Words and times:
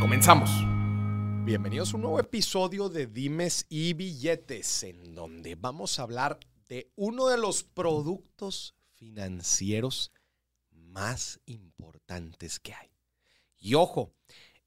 Comenzamos. 0.00 0.50
Bienvenidos 1.44 1.92
a 1.92 1.96
un 1.96 2.02
nuevo 2.02 2.18
episodio 2.18 2.88
de 2.88 3.06
Dimes 3.06 3.66
y 3.68 3.92
Billetes, 3.92 4.82
en 4.84 5.14
donde 5.14 5.56
vamos 5.56 5.98
a 5.98 6.04
hablar 6.04 6.40
de 6.68 6.90
uno 6.96 7.28
de 7.28 7.36
los 7.36 7.64
productos 7.64 8.74
financieros 8.94 10.10
más 10.70 11.38
importantes 11.44 12.58
que 12.60 12.72
hay. 12.72 12.88
Y 13.58 13.74
ojo, 13.74 14.14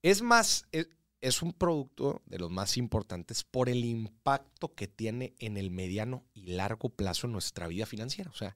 es 0.04 0.22
más, 0.22 0.68
es, 0.72 0.88
es, 1.20 1.42
un 1.42 1.54
producto 1.54 2.22
de 2.28 2.38
los 2.38 2.52
más 2.52 2.78
importantes 2.78 3.44
por 3.44 3.70
el 3.70 3.86
impacto 3.86 4.76
que 4.76 4.88
tiene 4.88 5.34
en 5.40 5.58
el 5.58 5.72
mediano 5.72 6.28
y 6.36 6.52
largo 6.52 6.90
plazo 6.90 7.26
en 7.26 7.34
nuestra 7.34 7.68
vida 7.68 7.88
financiera. 7.88 8.30
O 8.30 8.36
sea, 8.36 8.56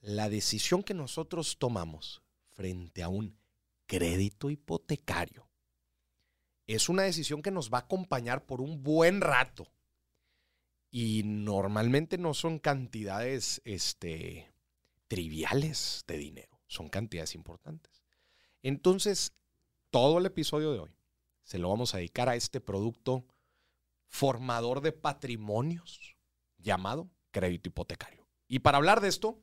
la 0.00 0.28
decisión 0.28 0.82
que 0.82 0.92
nosotros 0.92 1.56
tomamos 1.56 2.20
frente 2.48 3.04
a 3.04 3.08
un 3.08 3.38
crédito 3.86 4.50
hipotecario 4.50 5.49
es 6.74 6.88
una 6.88 7.02
decisión 7.02 7.42
que 7.42 7.50
nos 7.50 7.70
va 7.70 7.78
a 7.78 7.82
acompañar 7.82 8.46
por 8.46 8.60
un 8.60 8.82
buen 8.82 9.20
rato. 9.20 9.66
Y 10.90 11.22
normalmente 11.24 12.18
no 12.18 12.34
son 12.34 12.58
cantidades 12.58 13.62
este, 13.64 14.52
triviales 15.06 16.04
de 16.06 16.18
dinero 16.18 16.60
son 16.70 16.88
cantidades 16.88 17.34
importantes. 17.34 18.02
Entonces, 18.62 19.34
todo 19.90 20.18
el 20.18 20.26
episodio 20.26 20.72
de 20.72 20.78
hoy 20.78 20.96
se 21.42 21.58
lo 21.58 21.68
vamos 21.68 21.94
a 21.94 21.98
dedicar 21.98 22.28
a 22.28 22.36
este 22.36 22.60
producto 22.60 23.26
formador 24.06 24.80
de 24.80 24.92
patrimonios 24.92 26.16
llamado 26.58 27.10
crédito 27.32 27.68
hipotecario. 27.68 28.26
Y 28.46 28.60
para 28.60 28.78
hablar 28.78 29.00
de 29.00 29.08
esto, 29.08 29.42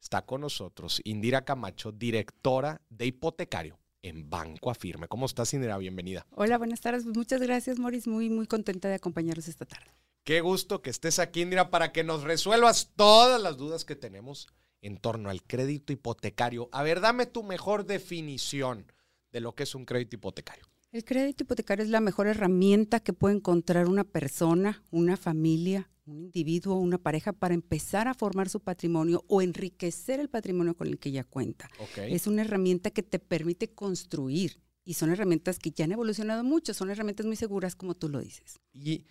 está 0.00 0.24
con 0.24 0.40
nosotros 0.40 1.00
Indira 1.04 1.44
Camacho, 1.44 1.90
directora 1.90 2.80
de 2.88 3.06
hipotecario 3.06 3.78
en 4.02 4.28
Banco 4.30 4.70
Afirme. 4.70 5.08
¿Cómo 5.08 5.26
estás, 5.26 5.52
Indira? 5.54 5.78
Bienvenida. 5.78 6.26
Hola, 6.30 6.58
buenas 6.58 6.80
tardes. 6.80 7.06
Muchas 7.06 7.40
gracias, 7.40 7.78
Moris. 7.78 8.06
Muy, 8.06 8.30
muy 8.30 8.46
contenta 8.46 8.88
de 8.88 8.94
acompañarnos 8.94 9.48
esta 9.48 9.64
tarde. 9.64 9.92
Qué 10.24 10.40
gusto 10.40 10.82
que 10.82 10.90
estés 10.90 11.18
aquí, 11.18 11.42
Indira, 11.42 11.70
para 11.70 11.92
que 11.92 12.04
nos 12.04 12.22
resuelvas 12.22 12.92
todas 12.96 13.40
las 13.40 13.56
dudas 13.56 13.84
que 13.84 13.96
tenemos 13.96 14.48
en 14.82 14.98
torno 14.98 15.30
al 15.30 15.42
crédito 15.42 15.92
hipotecario. 15.92 16.68
A 16.72 16.82
ver, 16.82 17.00
dame 17.00 17.26
tu 17.26 17.42
mejor 17.42 17.86
definición 17.86 18.92
de 19.32 19.40
lo 19.40 19.54
que 19.54 19.64
es 19.64 19.74
un 19.74 19.84
crédito 19.84 20.16
hipotecario. 20.16 20.64
El 20.90 21.04
crédito 21.04 21.44
hipotecario 21.44 21.84
es 21.84 21.90
la 21.90 22.00
mejor 22.00 22.28
herramienta 22.28 23.00
que 23.00 23.12
puede 23.12 23.36
encontrar 23.36 23.88
una 23.88 24.04
persona, 24.04 24.82
una 24.90 25.16
familia, 25.16 25.90
un 26.08 26.20
individuo, 26.20 26.76
una 26.76 26.98
pareja 26.98 27.32
para 27.32 27.54
empezar 27.54 28.08
a 28.08 28.14
formar 28.14 28.48
su 28.48 28.60
patrimonio 28.60 29.24
o 29.28 29.42
enriquecer 29.42 30.20
el 30.20 30.28
patrimonio 30.28 30.76
con 30.76 30.88
el 30.88 30.98
que 30.98 31.10
ya 31.10 31.24
cuenta. 31.24 31.68
Es 31.96 32.26
una 32.26 32.42
herramienta 32.42 32.90
que 32.90 33.02
te 33.02 33.18
permite 33.18 33.68
construir 33.72 34.60
y 34.84 34.94
son 34.94 35.10
herramientas 35.10 35.58
que 35.58 35.70
ya 35.70 35.84
han 35.84 35.92
evolucionado 35.92 36.42
mucho, 36.44 36.72
son 36.72 36.90
herramientas 36.90 37.26
muy 37.26 37.36
seguras 37.36 37.76
como 37.76 37.94
tú 37.94 38.08
lo 38.08 38.20
dices. 38.20 38.58
Y 38.72 39.04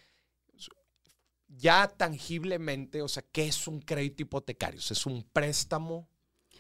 ya 1.48 1.88
tangiblemente, 1.88 3.02
o 3.02 3.08
sea, 3.08 3.24
¿qué 3.32 3.48
es 3.48 3.68
un 3.68 3.80
crédito 3.82 4.24
hipotecario? 4.24 4.80
¿Es 4.80 5.06
un 5.06 5.24
préstamo 5.32 6.10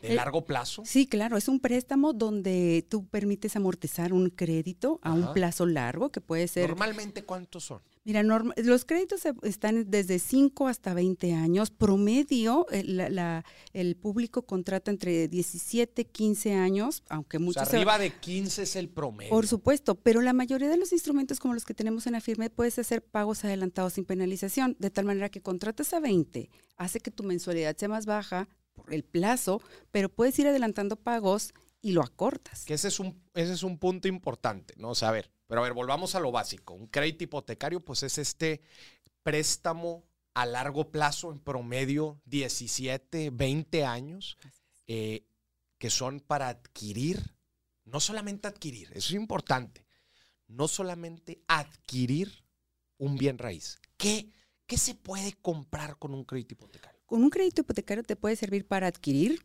de 0.01 0.13
eh, 0.13 0.15
largo 0.15 0.45
plazo? 0.45 0.83
Sí, 0.85 1.07
claro, 1.07 1.37
es 1.37 1.47
un 1.47 1.59
préstamo 1.59 2.13
donde 2.13 2.85
tú 2.89 3.07
permites 3.07 3.55
amortizar 3.55 4.13
un 4.13 4.29
crédito 4.29 4.99
a 5.01 5.13
un 5.13 5.33
plazo 5.33 5.65
largo 5.65 6.11
que 6.11 6.21
puede 6.21 6.47
ser... 6.47 6.69
Normalmente, 6.69 7.23
¿cuántos 7.23 7.65
son? 7.65 7.81
Mira, 8.07 8.23
los 8.23 8.85
créditos 8.85 9.23
están 9.43 9.91
desde 9.91 10.17
5 10.17 10.69
hasta 10.69 10.93
20 10.93 11.33
años. 11.33 11.71
Promedio, 11.71 12.65
eh, 12.71 13.43
el, 13.73 13.95
público 13.97 14.43
contrata 14.43 14.91
entre 14.91 15.27
17, 15.27 16.05
15 16.05 16.53
años, 16.53 17.03
aunque 17.09 17.37
muchos... 17.37 17.67
arriba 17.67 17.99
de 17.99 18.17
15 18.17 18.63
es 18.63 18.77
el 18.77 18.87
promedio. 18.87 19.29
Por 19.29 19.45
supuesto, 19.45 19.95
pero 19.95 20.21
la 20.21 20.31
mayoría 20.31 20.69
de 20.69 20.77
los 20.77 20.93
instrumentos 20.93 21.41
como 21.41 21.53
los 21.53 21.65
que 21.65 21.73
tenemos 21.73 22.07
en 22.07 22.13
la 22.13 22.21
firma 22.21 22.47
puedes 22.47 22.79
hacer 22.79 23.03
pagos 23.03 23.43
adelantados 23.43 23.91
sin 23.91 24.05
penalización, 24.05 24.77
de 24.79 24.89
tal 24.89 25.03
manera 25.03 25.27
que 25.27 25.41
contratas 25.41 25.91
a 25.91 25.99
20, 25.99 26.49
hace 26.77 27.01
que 27.01 27.11
tu 27.11 27.23
mensualidad 27.23 27.75
sea 27.75 27.89
más 27.89 28.05
baja 28.05 28.47
por 28.71 28.93
el 28.93 29.03
plazo, 29.03 29.61
pero 29.91 30.07
puedes 30.07 30.39
ir 30.39 30.47
adelantando 30.47 30.95
pagos 30.95 31.53
y 31.81 31.91
lo 31.91 32.03
acortas. 32.03 32.63
Que 32.63 32.75
ese 32.75 32.87
es 32.87 33.01
un, 33.01 33.21
ese 33.33 33.51
es 33.51 33.63
un 33.63 33.77
punto 33.77 34.07
importante, 34.07 34.75
¿no? 34.77 34.91
O 34.91 34.95
sea, 34.95 35.09
a 35.09 35.11
ver, 35.11 35.29
pero 35.47 35.61
a 35.61 35.63
ver, 35.63 35.73
volvamos 35.73 36.15
a 36.15 36.19
lo 36.19 36.31
básico. 36.31 36.73
Un 36.73 36.87
crédito 36.87 37.23
hipotecario, 37.23 37.83
pues 37.83 38.03
es 38.03 38.17
este 38.17 38.61
préstamo 39.23 40.05
a 40.33 40.45
largo 40.45 40.91
plazo, 40.91 41.31
en 41.31 41.39
promedio 41.39 42.21
17, 42.25 43.31
20 43.31 43.85
años, 43.85 44.37
eh, 44.85 45.25
que 45.79 45.89
son 45.89 46.19
para 46.19 46.49
adquirir, 46.49 47.35
no 47.85 47.99
solamente 47.99 48.47
adquirir, 48.47 48.89
eso 48.93 49.09
es 49.09 49.15
importante, 49.15 49.87
no 50.47 50.67
solamente 50.67 51.41
adquirir 51.47 52.43
un 52.99 53.17
bien 53.17 53.37
raíz. 53.37 53.79
¿Qué, 53.97 54.29
qué 54.67 54.77
se 54.77 54.93
puede 54.93 55.33
comprar 55.33 55.97
con 55.97 56.13
un 56.13 56.23
crédito 56.23 56.53
hipotecario? 56.53 57.01
Con 57.05 57.23
un 57.23 57.29
crédito 57.29 57.61
hipotecario 57.61 58.03
te 58.03 58.15
puede 58.15 58.35
servir 58.35 58.67
para 58.67 58.87
adquirir 58.87 59.43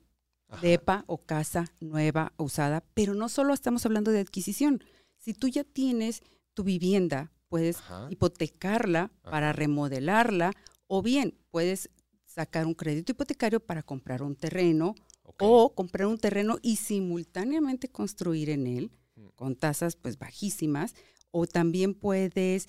depa 0.61 1.05
o 1.07 1.19
casa 1.19 1.73
nueva 1.81 2.33
o 2.37 2.45
usada, 2.45 2.85
pero 2.95 3.15
no 3.15 3.29
solo 3.29 3.55
estamos 3.55 3.87
hablando 3.87 4.11
de 4.11 4.21
adquisición. 4.21 4.85
Si 5.23 5.35
tú 5.35 5.47
ya 5.47 5.63
tienes 5.63 6.21
tu 6.53 6.65
vivienda, 6.65 7.31
puedes 7.49 7.79
hipotecarla 8.11 9.13
para 9.23 9.53
remodelarla 9.53 10.53
o 10.89 11.01
bien 11.01 11.39
puedes 11.51 11.91
sacar 12.27 12.67
un 12.67 12.75
crédito 12.75 13.13
hipotecario 13.13 13.61
para 13.61 13.85
comprar 13.85 14.23
un 14.23 14.35
terreno 14.35 14.97
o 15.39 15.75
comprar 15.75 16.09
un 16.09 16.19
terreno 16.19 16.59
y 16.61 16.77
simultáneamente 16.77 17.89
construir 17.89 18.51
en 18.51 18.67
él 18.67 18.91
mm. 19.15 19.29
con 19.37 19.55
tasas 19.55 19.95
pues 19.95 20.19
bajísimas 20.19 20.95
o 21.31 21.47
también 21.47 21.95
puedes 21.95 22.67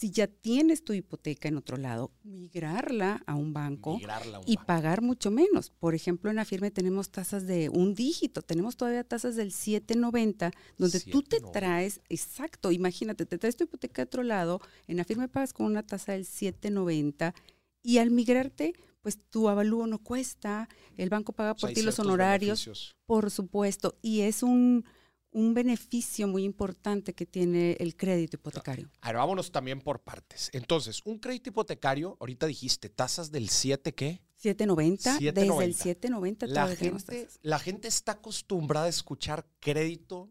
si 0.00 0.10
ya 0.10 0.28
tienes 0.28 0.82
tu 0.82 0.94
hipoteca 0.94 1.46
en 1.46 1.58
otro 1.58 1.76
lado, 1.76 2.10
migrarla 2.22 3.22
a 3.26 3.34
un 3.34 3.52
banco 3.52 4.00
y 4.46 4.56
pagar 4.56 5.02
mucho 5.02 5.30
menos. 5.30 5.68
Por 5.68 5.94
ejemplo, 5.94 6.30
en 6.30 6.38
Afirme 6.38 6.70
tenemos 6.70 7.10
tasas 7.10 7.46
de 7.46 7.68
un 7.68 7.94
dígito, 7.94 8.40
tenemos 8.40 8.78
todavía 8.78 9.04
tasas 9.04 9.36
del 9.36 9.52
790, 9.52 10.52
donde 10.78 11.00
tú 11.00 11.22
te 11.22 11.40
traes, 11.40 12.00
exacto, 12.08 12.72
imagínate, 12.72 13.26
te 13.26 13.36
traes 13.36 13.56
tu 13.56 13.64
hipoteca 13.64 14.00
de 14.00 14.06
otro 14.06 14.22
lado, 14.22 14.62
en 14.86 15.00
Afirme 15.00 15.28
pagas 15.28 15.52
con 15.52 15.66
una 15.66 15.82
tasa 15.82 16.12
del 16.12 16.24
790 16.24 17.34
y 17.82 17.98
al 17.98 18.10
migrarte, 18.10 18.72
pues 19.02 19.18
tu 19.28 19.50
avalúo 19.50 19.86
no 19.86 19.98
cuesta, 19.98 20.70
el 20.96 21.10
banco 21.10 21.34
paga 21.34 21.54
por 21.54 21.74
ti 21.74 21.82
los 21.82 21.98
honorarios, 21.98 22.96
por 23.04 23.30
supuesto, 23.30 23.98
y 24.00 24.22
es 24.22 24.42
un 24.42 24.86
un 25.32 25.54
beneficio 25.54 26.26
muy 26.26 26.44
importante 26.44 27.14
que 27.14 27.26
tiene 27.26 27.76
el 27.80 27.96
crédito 27.96 28.36
hipotecario. 28.36 28.90
Ahora 29.00 29.20
vámonos 29.20 29.52
también 29.52 29.80
por 29.80 30.00
partes. 30.02 30.50
Entonces, 30.52 31.00
un 31.04 31.18
crédito 31.18 31.50
hipotecario, 31.50 32.16
ahorita 32.20 32.46
dijiste, 32.46 32.88
tasas 32.88 33.30
del 33.30 33.48
7 33.48 33.94
qué? 33.94 34.22
790, 34.36 35.18
desde 35.32 35.64
el 35.64 35.74
790 35.74 36.46
la 36.46 36.68
gente, 36.74 37.28
la 37.42 37.58
gente 37.58 37.88
está 37.88 38.12
acostumbrada 38.12 38.86
a 38.86 38.88
escuchar 38.88 39.46
crédito 39.60 40.30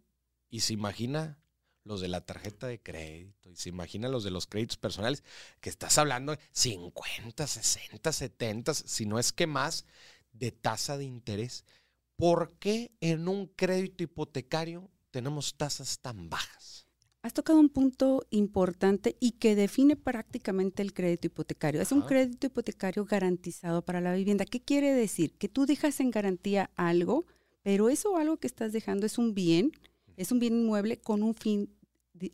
y 0.49 0.61
se 0.61 0.73
imagina 0.73 1.39
los 1.83 2.01
de 2.01 2.07
la 2.07 2.21
tarjeta 2.21 2.67
de 2.67 2.81
crédito 2.81 3.49
y 3.49 3.55
se 3.55 3.69
imagina 3.69 4.09
los 4.09 4.23
de 4.23 4.31
los 4.31 4.47
créditos 4.47 4.77
personales, 4.77 5.23
que 5.61 5.69
estás 5.69 5.97
hablando 5.97 6.33
de 6.33 6.39
50, 6.51 7.45
60, 7.47 8.11
70, 8.11 8.73
si 8.73 9.05
no 9.05 9.19
es 9.19 9.31
que 9.31 9.47
más, 9.47 9.85
de 10.33 10.51
tasa 10.51 10.97
de 10.97 11.05
interés. 11.05 11.65
¿Por 12.19 12.51
qué 12.59 12.91
en 12.99 13.29
un 13.29 13.47
crédito 13.47 14.03
hipotecario 14.03 14.91
tenemos 15.09 15.55
tasas 15.55 15.99
tan 15.99 16.29
bajas? 16.29 16.85
Has 17.21 17.33
tocado 17.33 17.59
un 17.59 17.69
punto 17.69 18.25
importante 18.29 19.15
y 19.21 19.31
que 19.31 19.55
define 19.55 19.95
prácticamente 19.95 20.81
el 20.81 20.93
crédito 20.93 21.27
hipotecario. 21.27 21.81
Es 21.81 21.93
un 21.93 22.01
crédito 22.01 22.47
hipotecario 22.47 23.05
garantizado 23.05 23.83
para 23.83 24.01
la 24.01 24.13
vivienda. 24.13 24.45
¿Qué 24.45 24.61
quiere 24.61 24.93
decir? 24.93 25.33
Que 25.37 25.47
tú 25.47 25.65
dejas 25.65 25.99
en 26.01 26.11
garantía 26.11 26.71
algo, 26.75 27.25
pero 27.61 27.89
eso 27.89 28.17
algo 28.17 28.37
que 28.37 28.47
estás 28.47 28.73
dejando 28.73 29.05
es 29.05 29.17
un 29.17 29.33
bien, 29.33 29.71
es 30.17 30.31
un 30.33 30.39
bien 30.39 30.55
inmueble 30.55 30.99
con 30.99 31.23
un 31.23 31.35
fin 31.35 31.73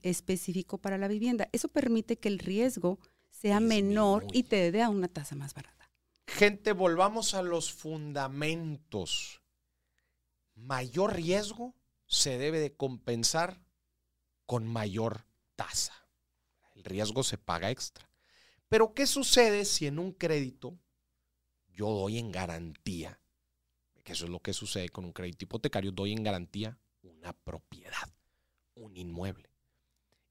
específico 0.02 0.80
para 0.80 0.98
la 0.98 1.08
vivienda. 1.08 1.48
Eso 1.52 1.68
permite 1.68 2.18
que 2.18 2.30
el 2.30 2.40
riesgo 2.40 3.00
sea 3.30 3.60
menor 3.60 4.26
y 4.34 4.44
te 4.44 4.72
dé 4.72 4.82
a 4.82 4.90
una 4.90 5.08
tasa 5.08 5.36
más 5.36 5.54
barata. 5.54 5.92
Gente, 6.28 6.74
volvamos 6.74 7.36
a 7.36 7.44
los 7.44 7.72
fundamentos 7.72 9.42
mayor 10.56 11.16
riesgo 11.16 11.76
se 12.08 12.38
debe 12.38 12.60
de 12.60 12.76
compensar 12.76 13.62
con 14.46 14.68
mayor 14.68 15.26
tasa. 15.56 16.08
El 16.74 16.84
riesgo 16.84 17.24
se 17.24 17.38
paga 17.38 17.72
extra. 17.72 18.10
Pero 18.68 18.94
¿qué 18.94 19.06
sucede 19.08 19.66
si 19.66 19.88
en 19.88 20.00
un 20.00 20.12
crédito 20.12 20.78
yo 21.68 21.90
doy 21.90 22.18
en 22.18 22.32
garantía, 22.32 23.20
que 24.04 24.14
eso 24.14 24.26
es 24.26 24.32
lo 24.32 24.40
que 24.40 24.54
sucede 24.54 24.90
con 24.90 25.06
un 25.06 25.14
crédito 25.14 25.46
hipotecario, 25.46 25.92
doy 25.92 26.12
en 26.12 26.24
garantía 26.24 26.78
una 27.02 27.34
propiedad, 27.34 28.10
un 28.76 28.98
inmueble? 28.98 29.50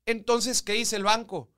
Entonces, 0.07 0.63
¿qué 0.63 0.73
dice 0.75 0.97
el 0.97 1.05
banco? 1.05 1.51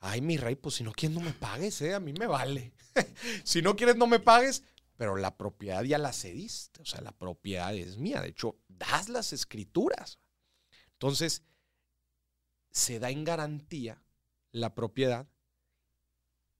Ay, 0.00 0.20
mi 0.20 0.36
rey, 0.36 0.54
pues 0.54 0.76
si 0.76 0.84
no 0.84 0.92
quieres 0.92 1.16
no 1.16 1.24
me 1.24 1.32
pagues, 1.32 1.80
¿eh? 1.82 1.94
a 1.94 2.00
mí 2.00 2.12
me 2.12 2.26
vale. 2.26 2.72
si 3.44 3.62
no 3.62 3.74
quieres 3.74 3.96
no 3.96 4.06
me 4.06 4.20
pagues, 4.20 4.64
pero 4.98 5.16
la 5.16 5.38
propiedad 5.38 5.84
ya 5.84 5.96
la 5.96 6.12
cediste, 6.12 6.82
o 6.82 6.84
sea, 6.84 7.00
la 7.00 7.12
propiedad 7.12 7.72
es 7.72 7.98
mía, 7.98 8.20
de 8.20 8.30
hecho, 8.30 8.58
das 8.66 9.08
las 9.08 9.32
escrituras. 9.32 10.18
Entonces, 10.94 11.44
se 12.72 12.98
da 12.98 13.08
en 13.08 13.22
garantía 13.22 14.02
la 14.50 14.74
propiedad 14.74 15.28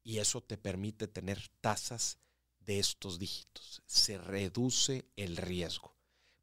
y 0.04 0.18
eso 0.18 0.40
te 0.40 0.56
permite 0.56 1.08
tener 1.08 1.48
tasas 1.60 2.20
de 2.60 2.78
estos 2.78 3.18
dígitos. 3.18 3.82
Se 3.86 4.18
reduce 4.18 5.04
el 5.16 5.36
riesgo. 5.36 5.96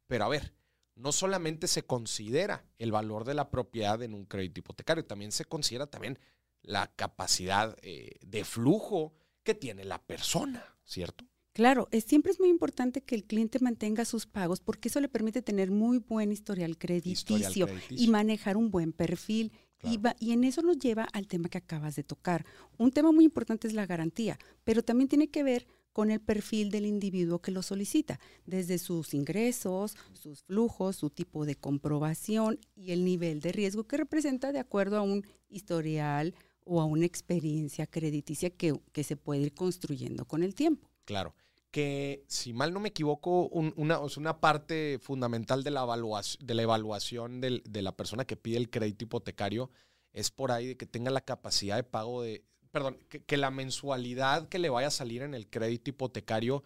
Pero 0.06 0.26
a 0.26 0.28
ver, 0.28 0.52
no 0.96 1.12
solamente 1.12 1.66
se 1.66 1.86
considera 1.86 2.66
el 2.76 2.92
valor 2.92 3.24
de 3.24 3.32
la 3.32 3.50
propiedad 3.50 4.02
en 4.02 4.12
un 4.12 4.26
crédito 4.26 4.60
hipotecario, 4.60 5.06
también 5.06 5.32
se 5.32 5.46
considera 5.46 5.86
también 5.86 6.18
la 6.60 6.94
capacidad 6.94 7.74
eh, 7.80 8.18
de 8.20 8.44
flujo 8.44 9.14
que 9.42 9.54
tiene 9.54 9.86
la 9.86 10.02
persona, 10.02 10.76
¿cierto? 10.84 11.24
Claro, 11.56 11.88
es, 11.90 12.04
siempre 12.04 12.30
es 12.32 12.38
muy 12.38 12.50
importante 12.50 13.00
que 13.00 13.14
el 13.14 13.24
cliente 13.24 13.58
mantenga 13.60 14.04
sus 14.04 14.26
pagos 14.26 14.60
porque 14.60 14.88
eso 14.88 15.00
le 15.00 15.08
permite 15.08 15.40
tener 15.40 15.70
muy 15.70 15.96
buen 15.96 16.30
historial 16.30 16.76
crediticio, 16.76 17.66
y 17.88 18.08
manejar 18.08 18.58
un 18.58 18.70
buen 18.70 18.92
perfil. 18.92 19.52
Y, 19.82 19.98
y, 20.20 20.32
en 20.32 20.44
eso 20.44 20.60
nos 20.60 20.78
lleva 20.78 21.04
al 21.14 21.26
tema 21.26 21.48
que 21.48 21.56
acabas 21.56 21.96
de 21.96 22.02
tocar. 22.02 22.44
Un 22.76 22.90
tema 22.90 23.10
muy 23.10 23.24
importante 23.24 23.66
es 23.66 23.72
la 23.72 23.86
garantía, 23.86 24.38
pero 24.64 24.82
también 24.82 25.08
tiene 25.08 25.28
que 25.28 25.42
ver 25.42 25.66
con 25.94 26.10
el 26.10 26.20
perfil 26.20 26.70
del 26.70 26.84
individuo 26.84 27.40
que 27.40 27.52
lo 27.52 27.62
solicita, 27.62 28.20
desde 28.44 28.76
sus 28.76 29.14
ingresos, 29.14 29.96
sus 30.12 30.42
flujos, 30.42 30.96
su 30.96 31.08
tipo 31.08 31.46
de 31.46 31.54
comprobación 31.54 32.60
y 32.74 32.90
el 32.90 33.02
nivel 33.02 33.40
de 33.40 33.52
riesgo 33.52 33.84
que 33.84 33.96
representa 33.96 34.52
de 34.52 34.58
acuerdo 34.58 34.98
a 34.98 35.02
un 35.02 35.24
historial 35.48 36.34
o 36.64 36.82
a 36.82 36.84
una 36.84 37.06
experiencia 37.06 37.86
crediticia 37.86 38.50
que, 38.50 38.78
que 38.92 39.04
se 39.04 39.16
puede 39.16 39.40
ir 39.40 39.54
construyendo 39.54 40.26
con 40.26 40.42
el 40.42 40.54
tiempo. 40.54 40.90
Claro 41.06 41.34
que, 41.70 42.24
si 42.28 42.52
mal 42.52 42.72
no 42.72 42.80
me 42.80 42.88
equivoco, 42.88 43.48
una, 43.48 44.00
una 44.00 44.40
parte 44.40 44.98
fundamental 45.02 45.62
de 45.62 45.70
la 45.70 45.82
evaluación, 45.82 46.46
de, 46.46 46.54
la 46.54 46.62
evaluación 46.62 47.40
de 47.40 47.82
la 47.82 47.96
persona 47.96 48.24
que 48.24 48.36
pide 48.36 48.56
el 48.56 48.70
crédito 48.70 49.04
hipotecario 49.04 49.70
es 50.16 50.30
por 50.30 50.50
ahí 50.50 50.66
de 50.66 50.76
que 50.76 50.86
tenga 50.86 51.10
la 51.10 51.20
capacidad 51.20 51.76
de 51.76 51.84
pago 51.84 52.22
de, 52.22 52.42
perdón, 52.72 52.98
que, 53.08 53.36
la 53.36 53.50
mensualidad 53.50 54.48
que 54.48 54.58
le 54.58 54.70
vaya 54.70 54.88
a 54.88 54.90
salir 54.90 55.22
en 55.22 55.34
el 55.34 55.48
crédito 55.48 55.90
hipotecario 55.90 56.64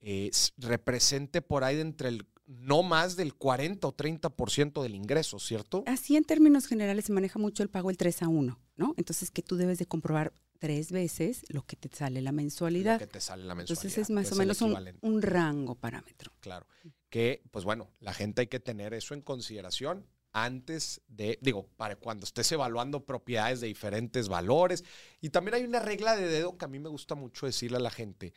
eh, 0.00 0.30
represente 0.56 1.42
por 1.42 1.64
ahí 1.64 1.76
de 1.76 1.82
entre 1.82 2.08
el 2.08 2.26
no 2.46 2.82
más 2.82 3.16
del 3.16 3.34
40 3.34 3.86
o 3.86 3.96
30% 3.96 4.82
del 4.82 4.94
ingreso, 4.94 5.38
¿cierto? 5.38 5.84
Así 5.86 6.16
en 6.16 6.24
términos 6.24 6.66
generales 6.66 7.06
se 7.06 7.12
maneja 7.12 7.38
mucho 7.38 7.62
el 7.62 7.70
pago 7.70 7.90
el 7.90 7.96
3 7.96 8.22
a 8.22 8.28
1, 8.28 8.60
¿no? 8.76 8.94
Entonces 8.96 9.30
que 9.30 9.42
tú 9.42 9.56
debes 9.56 9.78
de 9.78 9.86
comprobar 9.86 10.32
tres 10.62 10.92
veces 10.92 11.42
lo 11.48 11.66
que 11.66 11.74
te 11.74 11.88
sale 11.88 12.22
la 12.22 12.30
mensualidad. 12.30 12.92
Lo 12.92 12.98
que 13.00 13.08
te 13.08 13.20
sale 13.20 13.42
la 13.42 13.56
mensualidad. 13.56 13.84
Entonces 13.84 13.98
es 13.98 14.10
más 14.10 14.30
o 14.30 14.36
menos 14.36 14.62
un, 14.62 15.20
rango 15.20 15.74
parámetro. 15.74 16.32
Claro. 16.38 16.68
Que, 17.10 17.42
pues 17.50 17.64
bueno, 17.64 17.90
la 17.98 18.14
gente 18.14 18.42
hay 18.42 18.46
que 18.46 18.60
tener 18.60 18.94
eso 18.94 19.14
en 19.14 19.22
consideración 19.22 20.06
antes 20.32 21.00
de, 21.08 21.36
digo, 21.42 21.66
para 21.76 21.96
cuando 21.96 22.22
estés 22.22 22.52
evaluando 22.52 23.04
propiedades 23.04 23.60
de 23.60 23.66
diferentes 23.66 24.28
valores. 24.28 24.84
Y 25.20 25.30
también 25.30 25.56
hay 25.56 25.64
una 25.64 25.80
regla 25.80 26.14
de 26.14 26.28
dedo 26.28 26.56
que 26.56 26.64
a 26.64 26.68
mí 26.68 26.78
me 26.78 26.88
gusta 26.88 27.16
mucho 27.16 27.46
decirle 27.46 27.78
a 27.78 27.80
la 27.80 27.90
gente, 27.90 28.32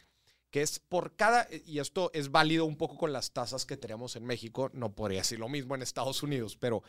que 0.56 0.62
es 0.62 0.80
por 0.80 1.18
cada, 1.18 1.50
y 1.66 1.80
esto 1.80 2.12
es 2.14 2.32
válido 2.32 2.64
un 2.64 2.78
poco 2.78 2.98
con 2.98 3.12
las 3.12 3.34
tasas 3.34 3.66
que 3.66 3.76
tenemos 3.76 4.16
en 4.16 4.24
México, 4.24 4.72
no 4.72 4.96
podría 4.96 5.20
decir 5.20 5.38
lo 5.38 5.50
mismo 5.50 5.76
en 5.76 5.82
Estados 5.82 6.24
Unidos, 6.24 6.56
pero 6.56 6.82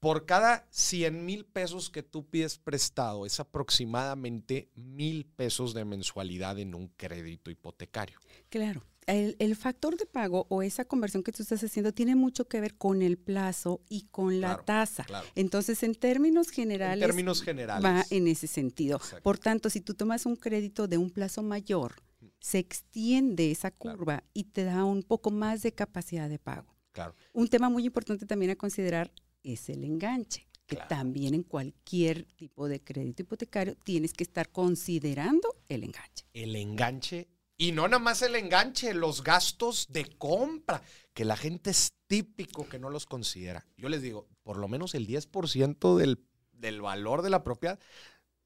por 0.00 0.26
cada 0.26 0.66
100 0.70 1.24
mil 1.24 1.44
pesos 1.44 1.90
que 1.90 2.02
tú 2.02 2.26
pides 2.26 2.58
prestado, 2.58 3.24
es 3.24 3.38
aproximadamente 3.38 4.68
mil 4.74 5.26
pesos 5.26 5.74
de 5.74 5.84
mensualidad 5.84 6.58
en 6.58 6.74
un 6.74 6.88
crédito 6.88 7.52
hipotecario. 7.52 8.18
Claro. 8.48 8.82
El, 9.06 9.54
factor 9.54 9.96
de 9.96 10.06
pago 10.06 10.46
o 10.48 10.62
esa 10.62 10.84
conversión 10.84 11.22
que 11.22 11.30
tú 11.30 11.42
estás 11.42 11.62
haciendo 11.62 11.92
tiene 11.92 12.16
mucho 12.16 12.48
que 12.48 12.60
ver 12.60 12.74
con 12.74 13.00
el 13.00 13.16
plazo 13.16 13.80
y 13.88 14.08
con 14.10 14.40
la 14.40 14.56
tasa. 14.64 15.06
Entonces, 15.36 15.84
en 15.84 15.94
términos 15.94 16.48
generales, 16.48 17.02
en 17.02 17.08
términos 17.10 17.42
generales, 17.42 17.84
va 17.84 18.04
en 18.10 18.26
ese 18.26 18.48
sentido. 18.48 19.00
Por 19.22 19.38
tanto, 19.38 19.70
si 19.70 19.82
tú 19.82 19.94
tomas 19.94 20.26
un 20.26 20.34
crédito 20.34 20.88
de 20.88 20.98
un 20.98 21.10
plazo 21.10 21.44
mayor, 21.44 22.02
se 22.44 22.58
extiende 22.58 23.50
esa 23.50 23.70
curva 23.70 24.22
y 24.34 24.44
te 24.44 24.64
da 24.64 24.84
un 24.84 25.02
poco 25.02 25.30
más 25.30 25.62
de 25.62 25.72
capacidad 25.72 26.28
de 26.28 26.38
pago. 26.38 26.76
Claro. 26.92 27.14
Un 27.32 27.48
tema 27.48 27.70
muy 27.70 27.86
importante 27.86 28.26
también 28.26 28.50
a 28.50 28.56
considerar 28.56 29.10
es 29.42 29.70
el 29.70 29.82
enganche, 29.82 30.46
que 30.66 30.76
también 30.76 31.32
en 31.32 31.42
cualquier 31.42 32.26
tipo 32.36 32.68
de 32.68 32.84
crédito 32.84 33.22
hipotecario 33.22 33.76
tienes 33.76 34.12
que 34.12 34.24
estar 34.24 34.50
considerando 34.50 35.56
el 35.70 35.84
enganche. 35.84 36.26
El 36.34 36.54
enganche 36.56 37.30
y 37.56 37.72
no 37.72 37.88
nada 37.88 37.98
más 37.98 38.20
el 38.20 38.36
enganche, 38.36 38.92
los 38.92 39.24
gastos 39.24 39.86
de 39.88 40.04
compra, 40.18 40.82
que 41.14 41.24
la 41.24 41.38
gente 41.38 41.70
es 41.70 41.94
típico 42.06 42.68
que 42.68 42.78
no 42.78 42.90
los 42.90 43.06
considera. 43.06 43.66
Yo 43.78 43.88
les 43.88 44.02
digo, 44.02 44.28
por 44.42 44.58
lo 44.58 44.68
menos 44.68 44.94
el 44.94 45.06
10% 45.06 45.96
del, 45.96 46.22
del 46.52 46.82
valor 46.82 47.22
de 47.22 47.30
la 47.30 47.42
propiedad. 47.42 47.78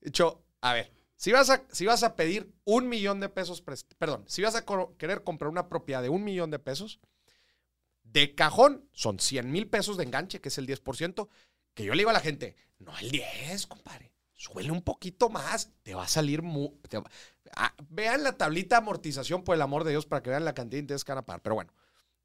De 0.00 0.10
hecho, 0.10 0.44
a 0.60 0.72
ver, 0.72 0.92
si 1.18 1.32
vas 1.32 1.50
a, 1.50 1.64
si 1.72 1.84
vas 1.84 2.04
a 2.04 2.14
pedir 2.14 2.54
un 2.64 2.88
millón 2.88 3.18
de 3.18 3.28
pesos, 3.28 3.64
perdón, 3.98 4.24
si 4.28 4.40
vas 4.40 4.54
a 4.54 4.64
querer 4.96 5.24
comprar 5.24 5.50
una 5.50 5.68
propiedad 5.68 6.00
de 6.00 6.08
un 6.08 6.22
millón 6.22 6.52
de 6.52 6.60
pesos, 6.60 7.00
de 8.04 8.36
cajón 8.36 8.88
son 8.92 9.18
100 9.18 9.50
mil 9.50 9.68
pesos 9.68 9.96
de 9.96 10.04
enganche, 10.04 10.40
que 10.40 10.48
es 10.48 10.58
el 10.58 10.68
10%, 10.68 11.28
que 11.74 11.84
yo 11.84 11.92
le 11.92 11.98
digo 11.98 12.10
a 12.10 12.12
la 12.12 12.20
gente, 12.20 12.54
no 12.78 12.96
el 12.98 13.10
10, 13.10 13.66
compadre, 13.66 14.12
suele 14.32 14.70
un 14.70 14.82
poquito 14.82 15.28
más, 15.28 15.72
te 15.82 15.96
va 15.96 16.04
a 16.04 16.08
salir 16.08 16.42
muy... 16.42 16.70
Ah, 17.56 17.74
vean 17.88 18.22
la 18.22 18.36
tablita 18.36 18.76
de 18.76 18.82
amortización, 18.82 19.42
por 19.42 19.56
el 19.56 19.62
amor 19.62 19.82
de 19.82 19.90
Dios, 19.90 20.06
para 20.06 20.22
que 20.22 20.30
vean 20.30 20.44
la 20.44 20.54
cantidad 20.54 20.78
de 20.78 20.82
interés 20.82 21.02
que 21.02 21.10
van 21.10 21.18
a 21.18 21.26
pagar. 21.26 21.42
Pero 21.42 21.56
bueno, 21.56 21.74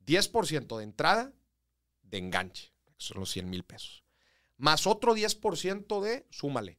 10% 0.05 0.77
de 0.77 0.83
entrada 0.83 1.33
de 2.03 2.19
enganche, 2.19 2.71
son 2.97 3.21
los 3.21 3.31
100 3.31 3.49
mil 3.49 3.63
pesos. 3.63 4.03
Más 4.55 4.85
otro 4.85 5.15
10% 5.15 5.99
de, 5.99 6.27
súmale, 6.29 6.77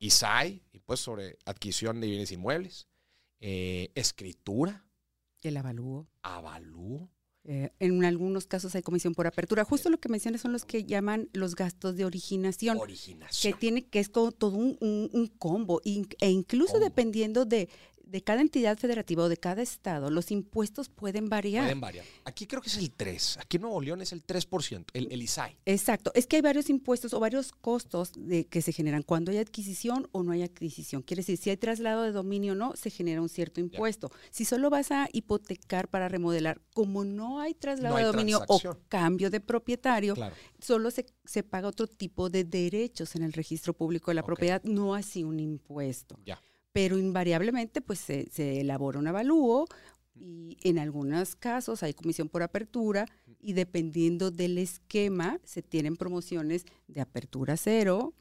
ISAI, 0.00 0.62
impuesto 0.72 1.12
sobre 1.12 1.38
adquisición 1.44 2.00
de 2.00 2.08
bienes 2.08 2.32
inmuebles, 2.32 2.88
eh, 3.40 3.90
escritura. 3.94 4.84
El 5.42 5.56
avalúo. 5.56 6.08
Avalúo. 6.22 7.10
Eh, 7.44 7.70
en 7.78 8.04
algunos 8.04 8.46
casos 8.46 8.74
hay 8.74 8.82
comisión 8.82 9.14
por 9.14 9.26
apertura. 9.26 9.64
Justo 9.64 9.88
lo 9.88 9.98
que 9.98 10.10
mencionas 10.10 10.42
son 10.42 10.52
los 10.52 10.64
que 10.64 10.84
llaman 10.84 11.30
los 11.32 11.54
gastos 11.54 11.96
de 11.96 12.04
originación. 12.04 12.78
Originación. 12.78 13.52
Que 13.52 13.58
tiene, 13.58 13.86
que 13.86 13.98
es 13.98 14.12
todo, 14.12 14.48
un, 14.48 14.76
un, 14.80 15.26
combo. 15.38 15.80
e 15.84 16.28
incluso 16.30 16.78
dependiendo 16.78 17.46
de 17.46 17.70
de 18.10 18.22
cada 18.22 18.40
entidad 18.40 18.76
federativa 18.78 19.24
o 19.24 19.28
de 19.28 19.36
cada 19.36 19.62
estado, 19.62 20.10
los 20.10 20.30
impuestos 20.30 20.88
pueden 20.88 21.28
variar. 21.28 21.64
Pueden 21.64 21.80
variar. 21.80 22.04
Aquí 22.24 22.46
creo 22.46 22.60
que 22.60 22.68
es 22.68 22.76
el 22.76 22.90
3. 22.90 23.38
Aquí 23.40 23.56
en 23.56 23.62
Nuevo 23.62 23.80
León 23.80 24.02
es 24.02 24.12
el 24.12 24.26
3%, 24.26 24.84
el, 24.92 25.12
el 25.12 25.22
ISAI. 25.22 25.56
Exacto. 25.64 26.10
Es 26.14 26.26
que 26.26 26.36
hay 26.36 26.42
varios 26.42 26.68
impuestos 26.70 27.14
o 27.14 27.20
varios 27.20 27.52
costos 27.52 28.12
de, 28.16 28.46
que 28.46 28.62
se 28.62 28.72
generan 28.72 29.02
cuando 29.02 29.30
hay 29.30 29.38
adquisición 29.38 30.08
o 30.12 30.22
no 30.22 30.32
hay 30.32 30.42
adquisición. 30.42 31.02
Quiere 31.02 31.20
decir, 31.20 31.36
si 31.36 31.50
hay 31.50 31.56
traslado 31.56 32.02
de 32.02 32.12
dominio 32.12 32.52
o 32.52 32.56
no, 32.56 32.74
se 32.74 32.90
genera 32.90 33.22
un 33.22 33.28
cierto 33.28 33.60
impuesto. 33.60 34.10
Si 34.30 34.44
solo 34.44 34.70
vas 34.70 34.90
a 34.90 35.08
hipotecar 35.12 35.88
para 35.88 36.08
remodelar, 36.08 36.60
como 36.74 37.04
no 37.04 37.40
hay 37.40 37.54
traslado 37.54 37.96
de 37.96 38.04
dominio 38.04 38.42
o 38.48 38.60
cambio 38.88 39.30
de 39.30 39.40
propietario, 39.40 40.14
solo 40.58 40.90
se, 40.90 41.06
se, 41.24 41.42
paga 41.42 41.68
otro 41.68 41.86
tipo 41.86 42.28
de 42.28 42.44
derechos 42.44 43.14
en 43.14 43.22
el 43.22 43.32
registro 43.32 43.72
público 43.72 44.10
de 44.10 44.16
la 44.16 44.24
propiedad, 44.24 44.62
no 44.64 44.94
así 44.94 45.24
un 45.24 45.40
impuesto. 45.40 46.18
Ya 46.24 46.40
pero 46.72 46.98
invariablemente 46.98 47.80
pues 47.80 47.98
se, 47.98 48.60
elabora 48.60 48.98
un 48.98 49.08
avalúo 49.08 49.66
y 50.14 50.58
en 50.62 50.78
algunos 50.78 51.36
casos 51.36 51.82
hay 51.82 51.94
comisión 51.94 52.28
por 52.28 52.42
apertura 52.42 53.06
y 53.40 53.54
dependiendo 53.54 54.30
del 54.30 54.58
esquema 54.58 55.38
se 55.44 55.62
tienen 55.62 55.96
promociones 55.96 56.66
de 56.88 57.00
apertura 57.00 57.56
cero, 57.56 58.14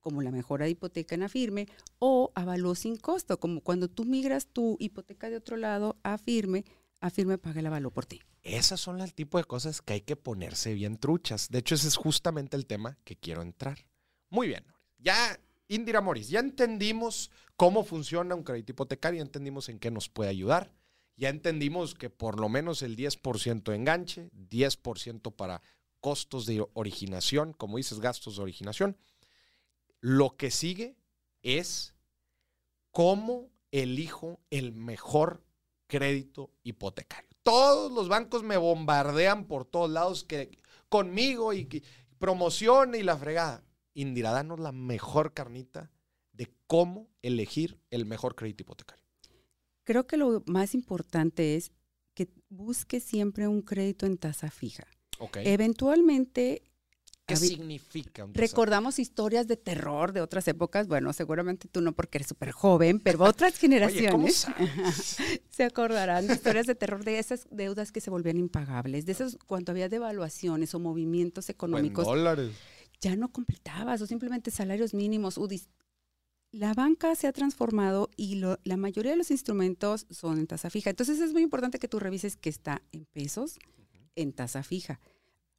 como 0.00 0.22
la 0.22 0.30
mejora 0.30 0.64
de 0.64 0.70
hipoteca 0.70 1.14
en 1.14 1.24
afirme, 1.24 1.66
o 1.98 2.30
avalúo 2.34 2.74
sin 2.74 2.96
costo, 2.96 3.38
como 3.40 3.60
cuando 3.60 3.88
tú 3.88 4.04
migras 4.04 4.46
tu 4.46 4.76
hipoteca 4.78 5.28
de 5.28 5.36
otro 5.36 5.56
lado 5.56 5.96
a 6.04 6.16
firme, 6.16 6.64
afirme 7.00 7.38
paga 7.38 7.60
el 7.60 7.66
avalúo 7.66 7.90
por 7.90 8.06
ti. 8.06 8.20
Esas 8.42 8.80
son 8.80 9.00
el 9.00 9.12
tipo 9.12 9.38
de 9.38 9.44
cosas 9.44 9.82
que 9.82 9.94
hay 9.94 10.00
que 10.02 10.14
ponerse 10.14 10.72
bien 10.74 10.98
truchas. 10.98 11.48
De 11.50 11.58
hecho, 11.58 11.74
ese 11.74 11.88
es 11.88 11.96
justamente 11.96 12.56
el 12.56 12.66
tema 12.66 12.96
que 13.02 13.16
quiero 13.16 13.42
entrar. 13.42 13.78
Muy 14.30 14.46
bien, 14.46 14.64
ya 14.98 15.38
Indira 15.68 16.00
Moris, 16.00 16.28
ya 16.28 16.40
entendimos 16.40 17.30
cómo 17.56 17.84
funciona 17.84 18.34
un 18.34 18.44
crédito 18.44 18.72
hipotecario, 18.72 19.18
ya 19.18 19.24
entendimos 19.24 19.68
en 19.68 19.78
qué 19.78 19.90
nos 19.90 20.08
puede 20.08 20.30
ayudar, 20.30 20.72
ya 21.16 21.28
entendimos 21.28 21.94
que 21.94 22.10
por 22.10 22.38
lo 22.38 22.48
menos 22.48 22.82
el 22.82 22.96
10% 22.96 23.74
enganche, 23.74 24.30
10% 24.32 25.34
para 25.34 25.62
costos 26.00 26.46
de 26.46 26.64
originación, 26.74 27.52
como 27.52 27.78
dices, 27.78 28.00
gastos 28.00 28.36
de 28.36 28.42
originación. 28.42 28.96
Lo 30.00 30.36
que 30.36 30.50
sigue 30.50 30.96
es 31.42 31.94
cómo 32.92 33.50
elijo 33.72 34.40
el 34.50 34.72
mejor 34.72 35.42
crédito 35.86 36.50
hipotecario. 36.62 37.30
Todos 37.42 37.92
los 37.92 38.08
bancos 38.08 38.42
me 38.42 38.56
bombardean 38.56 39.46
por 39.46 39.64
todos 39.64 39.90
lados 39.90 40.24
que 40.24 40.58
conmigo 40.88 41.52
y, 41.52 41.82
promoción 42.18 42.94
y 42.94 43.02
la 43.02 43.16
fregada. 43.16 43.65
Indira, 43.96 44.30
danos 44.30 44.60
la 44.60 44.72
mejor 44.72 45.32
carnita 45.32 45.90
de 46.32 46.52
cómo 46.66 47.08
elegir 47.22 47.80
el 47.90 48.04
mejor 48.04 48.34
crédito 48.34 48.62
hipotecario. 48.62 49.02
Creo 49.84 50.06
que 50.06 50.18
lo 50.18 50.42
más 50.46 50.74
importante 50.74 51.56
es 51.56 51.72
que 52.12 52.28
busque 52.50 53.00
siempre 53.00 53.48
un 53.48 53.62
crédito 53.62 54.04
en 54.04 54.18
tasa 54.18 54.50
fija. 54.50 54.86
Eventualmente 55.36 56.62
¿Qué 57.24 57.36
significa? 57.36 58.28
recordamos 58.34 58.98
historias 58.98 59.48
de 59.48 59.56
terror 59.56 60.12
de 60.12 60.20
otras 60.20 60.46
épocas. 60.46 60.86
Bueno, 60.88 61.12
seguramente 61.14 61.66
tú 61.66 61.80
no 61.80 61.92
porque 61.92 62.18
eres 62.18 62.28
súper 62.28 62.52
joven, 62.52 63.00
pero 63.00 63.24
otras 63.24 63.56
generaciones 63.58 64.46
se 65.50 65.64
acordarán 65.64 66.26
de 66.26 66.34
historias 66.34 66.66
de 66.66 66.74
terror 66.74 67.02
de 67.02 67.18
esas 67.18 67.46
deudas 67.50 67.92
que 67.92 68.02
se 68.02 68.10
volvían 68.10 68.36
impagables, 68.36 69.06
de 69.06 69.12
esos 69.12 69.38
cuando 69.46 69.72
había 69.72 69.88
devaluaciones 69.88 70.74
o 70.74 70.80
movimientos 70.80 71.48
económicos. 71.48 72.04
dólares. 72.04 72.52
Ya 73.00 73.16
no 73.16 73.32
completabas 73.32 74.00
o 74.00 74.06
simplemente 74.06 74.50
salarios 74.50 74.94
mínimos. 74.94 75.38
La 76.52 76.74
banca 76.74 77.14
se 77.14 77.26
ha 77.26 77.32
transformado 77.32 78.10
y 78.16 78.36
la 78.36 78.76
mayoría 78.76 79.12
de 79.12 79.18
los 79.18 79.30
instrumentos 79.30 80.06
son 80.10 80.38
en 80.38 80.46
tasa 80.46 80.70
fija. 80.70 80.90
Entonces 80.90 81.20
es 81.20 81.32
muy 81.32 81.42
importante 81.42 81.78
que 81.78 81.88
tú 81.88 81.98
revises 81.98 82.36
que 82.36 82.48
está 82.48 82.82
en 82.92 83.04
pesos, 83.04 83.58
en 84.14 84.32
tasa 84.32 84.62
fija. 84.62 85.00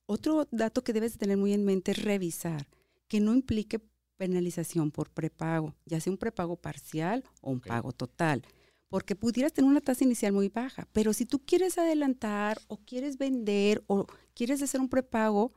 Otro 0.05 0.47
dato 0.51 0.83
que 0.83 0.93
debes 0.93 1.17
tener 1.17 1.37
muy 1.37 1.53
en 1.53 1.65
mente 1.65 1.91
es 1.91 2.03
revisar 2.03 2.67
que 3.07 3.19
no 3.19 3.33
implique 3.33 3.81
penalización 4.17 4.89
por 4.91 5.09
prepago, 5.11 5.75
ya 5.85 5.99
sea 5.99 6.11
un 6.11 6.17
prepago 6.17 6.55
parcial 6.55 7.23
o 7.41 7.51
un 7.51 7.61
pago 7.61 7.91
total, 7.91 8.41
porque 8.89 9.15
pudieras 9.15 9.53
tener 9.53 9.69
una 9.69 9.81
tasa 9.81 10.03
inicial 10.03 10.33
muy 10.33 10.49
baja, 10.49 10.87
pero 10.91 11.13
si 11.13 11.25
tú 11.25 11.39
quieres 11.45 11.77
adelantar 11.77 12.59
o 12.67 12.77
quieres 12.77 13.17
vender 13.17 13.83
o 13.87 14.07
quieres 14.33 14.61
hacer 14.61 14.81
un 14.81 14.89
prepago, 14.89 15.53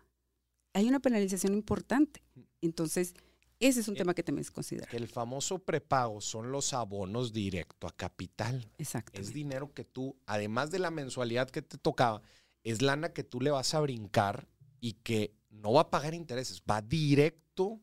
hay 0.73 0.89
una 0.89 1.01
penalización 1.01 1.55
importante. 1.55 2.23
Entonces, 2.61 3.15
ese 3.59 3.81
es 3.81 3.89
un 3.89 3.95
eh, 3.95 3.99
tema 3.99 4.15
que 4.15 4.23
también 4.23 4.43
es 4.43 4.51
considerar. 4.51 4.95
El 4.95 5.07
famoso 5.07 5.59
prepago 5.59 6.21
son 6.21 6.51
los 6.51 6.73
abonos 6.73 7.33
directo 7.33 7.87
a 7.87 7.93
capital. 7.93 8.71
Exacto. 8.79 9.21
Es 9.21 9.33
dinero 9.33 9.73
que 9.75 9.85
tú, 9.85 10.17
además 10.27 10.71
de 10.71 10.79
la 10.79 10.91
mensualidad 10.91 11.51
que 11.51 11.63
te 11.63 11.77
tocaba, 11.77 12.23
es 12.65 12.83
lana 12.83 13.13
que 13.13 13.25
tú 13.25 13.41
le 13.41 13.51
vas 13.51 13.75
a 13.75 13.81
brincar 13.81 14.49
y 14.81 14.95
que 14.95 15.35
no 15.51 15.73
va 15.73 15.83
a 15.83 15.91
pagar 15.91 16.15
intereses, 16.15 16.63
va 16.69 16.81
directo 16.81 17.81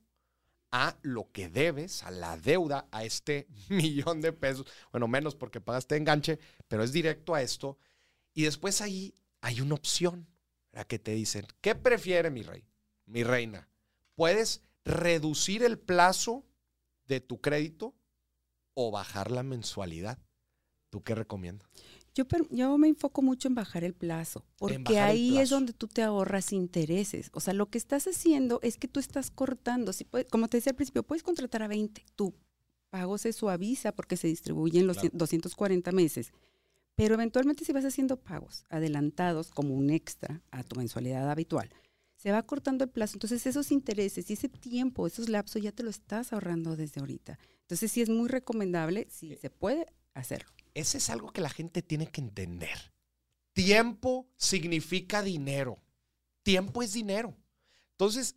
a 0.72 0.98
lo 1.01 1.32
que 1.32 1.48
debes, 1.50 2.03
a 2.03 2.12
la 2.12 2.38
deuda, 2.38 2.88
a 2.91 3.03
este 3.03 3.48
millón 3.70 4.22
de 4.22 4.34
pesos, 4.34 4.65
bueno, 4.91 5.08
menos 5.08 5.36
porque 5.36 5.62
pagaste 5.62 5.96
enganche, 5.96 6.39
pero 6.67 6.84
es 6.84 6.91
directo 6.91 7.36
a 7.36 7.41
esto. 7.41 7.77
Y 8.34 8.44
después 8.44 8.82
ahí 8.82 9.13
hay 9.41 9.62
una 9.62 9.75
opción, 9.75 10.27
la 10.72 10.86
que 10.86 11.00
te 11.00 11.12
dicen, 11.12 11.46
¿qué 11.62 11.75
prefiere 11.75 12.29
mi 12.29 12.44
rey, 12.44 12.63
mi 13.08 13.24
reina? 13.24 13.68
Puedes 14.16 14.62
reducir 14.86 15.64
el 15.64 15.80
plazo 15.80 16.46
de 17.08 17.20
tu 17.20 17.42
crédito 17.42 17.96
o 18.74 18.92
bajar 18.92 19.32
la 19.32 19.44
mensualidad. 19.44 20.20
¿Tú 20.90 21.02
qué 21.04 21.16
recomiendas? 21.16 21.68
Yo, 22.50 22.78
me 22.78 22.88
enfoco 22.88 23.22
mucho 23.22 23.48
en 23.48 23.54
bajar 23.54 23.84
el 23.84 23.94
plazo, 23.94 24.44
porque 24.58 25.00
ahí 25.00 25.38
es 25.38 25.52
donde 25.52 25.74
tú 25.74 25.88
te 25.88 26.02
ahorras 26.02 26.52
intereses. 26.52 27.30
O 27.34 27.40
sea, 27.40 27.54
lo 27.54 27.70
que 27.70 27.78
estás 27.78 28.08
haciendo 28.08 28.60
es 28.64 28.78
que 28.78 28.88
tú 28.88 29.00
estás 29.00 29.30
cortando. 29.30 29.94
Si 29.94 30.06
como 30.32 30.48
te 30.48 30.58
decía 30.58 30.72
al 30.72 30.76
principio, 30.76 31.04
puedes 31.04 31.22
contratar 31.22 31.62
a 31.62 31.68
20, 31.68 32.04
tu 32.16 32.34
pago 32.90 33.20
se 33.20 33.34
suaviza 33.34 33.92
porque 33.92 34.18
se 34.18 34.28
distribuyen 34.28 34.88
los 34.88 34.98
240 35.14 35.92
meses. 35.92 36.32
Pero 36.96 37.14
eventualmente 37.14 37.64
si 37.64 37.72
vas 37.72 37.86
haciendo 37.86 38.18
pagos 38.18 38.66
adelantados 38.70 39.52
como 39.52 39.76
un 39.76 39.92
extra 39.92 40.42
a 40.50 40.64
tu 40.64 40.76
mensualidad 40.78 41.30
habitual, 41.30 41.70
se 42.28 42.34
va 42.34 42.44
cortando 42.44 42.84
el 42.84 42.90
plazo. 42.90 43.16
Entonces 43.16 43.48
esos 43.48 43.72
intereses 43.72 44.30
y 44.30 44.34
ese 44.34 44.50
tiempo, 44.50 45.08
esos 45.08 45.30
lapsos 45.30 45.62
ya 45.62 45.72
te 45.72 45.82
lo 45.82 45.90
estás 45.90 46.34
ahorrando 46.34 46.76
desde 46.76 47.00
ahorita. 47.00 47.40
Entonces 47.62 47.90
sí 47.90 48.02
es 48.02 48.10
muy 48.10 48.28
recomendable, 48.28 49.08
si 49.10 49.38
se 49.38 49.50
puede 49.50 49.94
hacerlo. 50.14 50.50
Ese 50.74 50.98
es 50.98 51.10
algo 51.10 51.32
que 51.32 51.40
la 51.40 51.50
gente 51.50 51.82
tiene 51.82 52.08
que 52.08 52.20
entender. 52.20 52.92
Tiempo 53.54 54.28
significa 54.36 55.22
dinero. 55.22 55.82
Tiempo 56.44 56.84
es 56.84 56.92
dinero. 56.92 57.34
Entonces, 57.92 58.36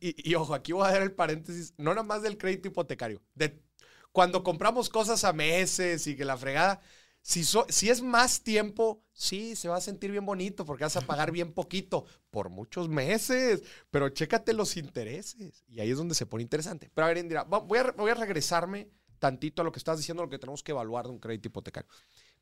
y, 0.00 0.34
ojo, 0.34 0.52
aquí 0.52 0.72
voy 0.72 0.88
a 0.88 0.90
dar 0.90 1.02
el 1.02 1.12
paréntesis, 1.12 1.74
no 1.76 1.90
nada 1.90 2.02
más 2.02 2.22
del 2.22 2.38
crédito 2.38 2.66
hipotecario. 2.66 3.22
De, 3.36 3.62
cuando 4.10 4.42
compramos 4.42 4.88
cosas 4.88 5.22
a 5.22 5.32
meses 5.32 6.08
y 6.08 6.16
que 6.16 6.24
la 6.24 6.36
fregada, 6.36 6.80
si, 7.22 7.44
si 7.44 7.88
es 7.88 8.02
más 8.02 8.42
tiempo, 8.42 9.02
sí, 9.12 9.54
se 9.54 9.68
va 9.68 9.76
a 9.76 9.80
sentir 9.80 10.10
bien 10.10 10.26
bonito 10.26 10.64
porque 10.64 10.84
vas 10.84 10.96
a 10.96 11.02
pagar 11.02 11.30
bien 11.30 11.52
poquito 11.52 12.04
por 12.30 12.50
muchos 12.50 12.88
meses, 12.88 13.62
pero 13.90 14.08
chécate 14.08 14.52
los 14.52 14.76
intereses. 14.76 15.64
Y 15.68 15.80
ahí 15.80 15.90
es 15.90 15.96
donde 15.96 16.16
se 16.16 16.26
pone 16.26 16.42
interesante. 16.42 16.90
Pero 16.92 17.04
a 17.04 17.08
ver, 17.08 17.18
Indira, 17.18 17.44
voy 17.44 17.78
a, 17.78 17.92
voy 17.92 18.10
a 18.10 18.14
regresarme 18.14 18.90
tantito 19.20 19.62
a 19.62 19.64
lo 19.64 19.70
que 19.70 19.78
estás 19.78 19.98
diciendo, 19.98 20.24
lo 20.24 20.28
que 20.28 20.38
tenemos 20.38 20.64
que 20.64 20.72
evaluar 20.72 21.06
de 21.06 21.12
un 21.12 21.20
crédito 21.20 21.46
hipotecario. 21.46 21.88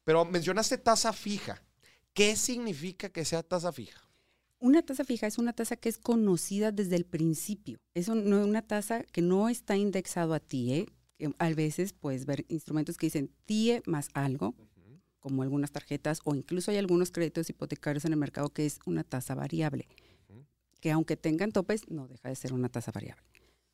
Pero 0.03 0.25
mencionaste 0.25 0.79
tasa 0.79 1.13
fija. 1.13 1.63
¿Qué 2.15 2.35
significa 2.35 3.11
que 3.11 3.27
sea 3.27 3.43
tasa 3.43 3.71
fija? 3.71 4.01
Una 4.59 4.83
tasa 4.83 5.05
fija 5.05 5.27
es 5.27 5.39
una 5.39 5.53
tasa 5.53 5.77
que 5.77 5.89
es 5.89 5.99
conocida 5.99 6.73
desde 6.73 6.97
el 6.97 7.05
principio. 7.05 7.79
Es 7.95 8.09
una 8.09 8.63
tasa 8.63 9.05
que 9.05 9.21
no 9.21 9.49
está 9.51 9.77
indexado 9.77 10.33
a 10.35 10.41
TIE. 10.41 10.87
A 11.39 11.51
veces 11.51 11.93
puedes 11.93 12.25
ver 12.25 12.47
instrumentos 12.49 12.97
que 12.97 13.07
dicen 13.07 13.31
TIE 13.45 13.83
más 13.85 14.09
algo, 14.15 14.55
como 15.21 15.43
algunas 15.43 15.71
tarjetas, 15.71 16.21
o 16.25 16.35
incluso 16.35 16.71
hay 16.71 16.79
algunos 16.79 17.11
créditos 17.11 17.49
hipotecarios 17.49 18.05
en 18.05 18.13
el 18.13 18.19
mercado 18.19 18.49
que 18.49 18.67
es 18.67 18.79
una 18.87 19.05
tasa 19.05 19.35
variable, 19.35 19.87
que 20.81 20.91
aunque 20.91 21.17
tengan 21.17 21.53
topes, 21.53 21.89
no 21.89 22.09
deja 22.09 22.29
de 22.29 22.37
ser 22.37 22.53
una 22.53 22.69
tasa 22.69 22.91
variable 22.91 23.23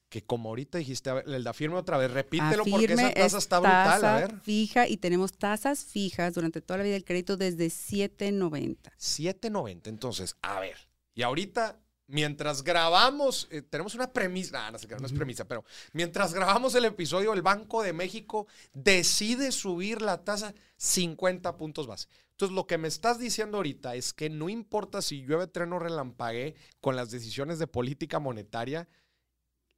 que 0.09 0.23
como 0.23 0.51
ahorita 0.51 0.79
dijiste, 0.79 1.11
a 1.11 1.15
ver, 1.15 1.29
el 1.29 1.53
firme 1.53 1.77
otra 1.77 1.99
vez, 1.99 2.11
repítelo 2.11 2.65
porque 2.65 2.85
esa 2.85 3.13
tasa 3.13 3.39
está 3.39 3.59
brutal, 3.59 4.05
a 4.05 4.17
ver. 4.17 4.41
fija 4.41 4.89
y 4.89 4.99
tenemos 4.99 5.33
tasas 5.33 5.85
fijas 5.85 6.35
durante 6.35 6.61
toda 6.61 6.79
la 6.79 6.85
vida 6.85 6.95
del 6.95 7.05
crédito 7.05 7.37
desde 7.37 7.67
7.90. 7.67 8.77
7.90, 8.99 9.89
entonces, 9.89 10.37
a 10.43 10.61
ver, 10.61 10.77
y 11.15 11.23
ahorita 11.23 11.81
mientras 12.09 12.63
grabamos, 12.63 13.49
eh, 13.51 13.63
tenemos 13.63 13.95
una 13.95 14.13
premisa, 14.13 14.71
no 14.71 14.79
sé 14.79 14.87
qué, 14.87 14.97
no 14.97 15.07
es 15.07 15.13
premisa, 15.13 15.47
pero 15.47 15.65
mientras 15.93 16.33
grabamos 16.33 16.75
el 16.75 16.85
episodio, 16.85 17.33
el 17.33 17.43
Banco 17.43 17.83
de 17.83 17.93
México 17.93 18.47
decide 18.73 19.53
subir 19.53 20.03
la 20.03 20.25
tasa 20.25 20.55
50 20.77 21.57
puntos 21.57 21.87
base. 21.87 22.09
Entonces, 22.33 22.55
lo 22.55 22.67
que 22.67 22.79
me 22.79 22.89
estás 22.89 23.19
diciendo 23.19 23.57
ahorita 23.57 23.95
es 23.95 24.13
que 24.13 24.29
no 24.29 24.49
importa 24.49 25.01
si 25.03 25.23
llueve, 25.23 25.47
treno, 25.47 25.79
relampague 25.79 26.55
con 26.81 26.95
las 26.95 27.11
decisiones 27.11 27.59
de 27.59 27.67
política 27.67 28.19
monetaria, 28.19 28.89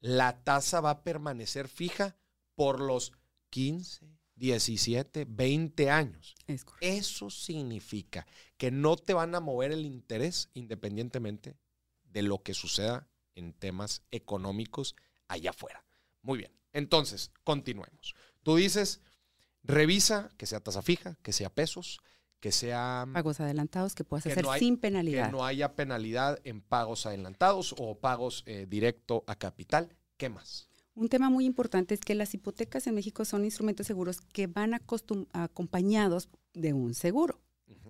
la 0.01 0.43
tasa 0.43 0.81
va 0.81 0.91
a 0.91 1.03
permanecer 1.03 1.69
fija 1.69 2.17
por 2.55 2.81
los 2.81 3.13
15, 3.51 4.19
17, 4.35 5.27
20 5.29 5.91
años. 5.91 6.35
Eso 6.81 7.31
significa 7.31 8.27
que 8.57 8.71
no 8.71 8.97
te 8.97 9.15
van 9.15 9.35
a 9.35 9.41
mover 9.41 9.73
el 9.73 9.87
interés 9.87 10.51
independientemente 10.55 11.57
de 12.11 12.23
lo 12.23 12.43
que 12.43 12.55
suceda 12.55 13.09
en 13.35 13.53
temas 13.53 14.03
económicos 14.11 14.97
allá 15.29 15.51
afuera. 15.51 15.85
Muy 16.23 16.39
bien, 16.39 16.53
entonces, 16.73 17.33
continuemos. 17.45 18.15
Tú 18.43 18.57
dices, 18.57 19.01
revisa 19.63 20.31
que 20.37 20.47
sea 20.47 20.61
tasa 20.61 20.83
fija, 20.83 21.17
que 21.23 21.33
sea 21.33 21.51
pesos, 21.51 22.01
que 22.41 22.53
sea... 22.53 23.07
Pagos 23.13 23.41
adelantados 23.41 23.95
que 23.95 24.05
puedas 24.05 24.27
hacer 24.27 24.47
sin 24.59 24.77
penalidad. 24.77 25.27
Que 25.27 25.33
no 25.33 25.45
haya 25.45 25.75
penalidad 25.75 26.41
en 26.45 26.61
pagos 26.61 27.07
adelantados 27.07 27.75
o 27.79 27.99
pagos 27.99 28.43
eh, 28.47 28.67
directo 28.69 29.25
a 29.27 29.37
capital. 29.37 29.97
¿Qué 30.17 30.29
más? 30.29 30.69
Un 30.95 31.09
tema 31.09 31.31
muy 31.31 31.45
importante 31.45 31.95
es 31.95 32.01
que 32.01 32.15
las 32.15 32.35
hipotecas 32.35 32.87
en 32.87 32.95
México 32.95 33.25
son 33.25 33.45
instrumentos 33.45 33.87
seguros 33.87 34.21
que 34.21 34.49
van 34.49 34.75
acompañados 34.75 36.29
de 36.55 36.73
un 36.73 36.95
seguro. 36.95 37.41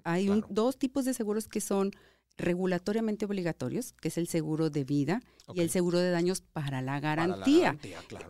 Hay 0.04 0.28
dos 0.50 0.78
tipos 0.78 1.04
de 1.04 1.14
seguros 1.14 1.48
que 1.48 1.60
son 1.60 1.92
regulatoriamente 2.38 3.26
obligatorios, 3.26 3.92
que 4.00 4.08
es 4.08 4.16
el 4.16 4.28
seguro 4.28 4.70
de 4.70 4.84
vida 4.84 5.20
y 5.52 5.60
el 5.60 5.70
seguro 5.70 5.98
de 5.98 6.10
daños 6.10 6.40
para 6.40 6.80
la 6.80 7.00
garantía. 7.00 7.76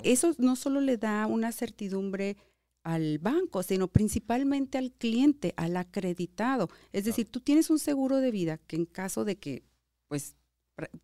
Eso 0.03 0.35
no 0.38 0.57
solo 0.57 0.81
le 0.81 0.97
da 0.97 1.27
una 1.27 1.53
certidumbre 1.53 2.37
al 2.83 3.19
banco, 3.19 3.62
sino 3.62 3.88
principalmente 3.88 4.79
al 4.79 4.93
cliente, 4.93 5.53
al 5.57 5.77
acreditado. 5.77 6.71
Es 6.93 7.05
decir, 7.05 7.31
tú 7.31 7.41
tienes 7.41 7.69
un 7.71 7.79
seguro 7.79 8.17
de 8.17 8.31
vida 8.31 8.59
que 8.67 8.77
en 8.77 8.87
caso 8.87 9.25
de 9.25 9.38
que 9.38 9.62
pues 10.09 10.35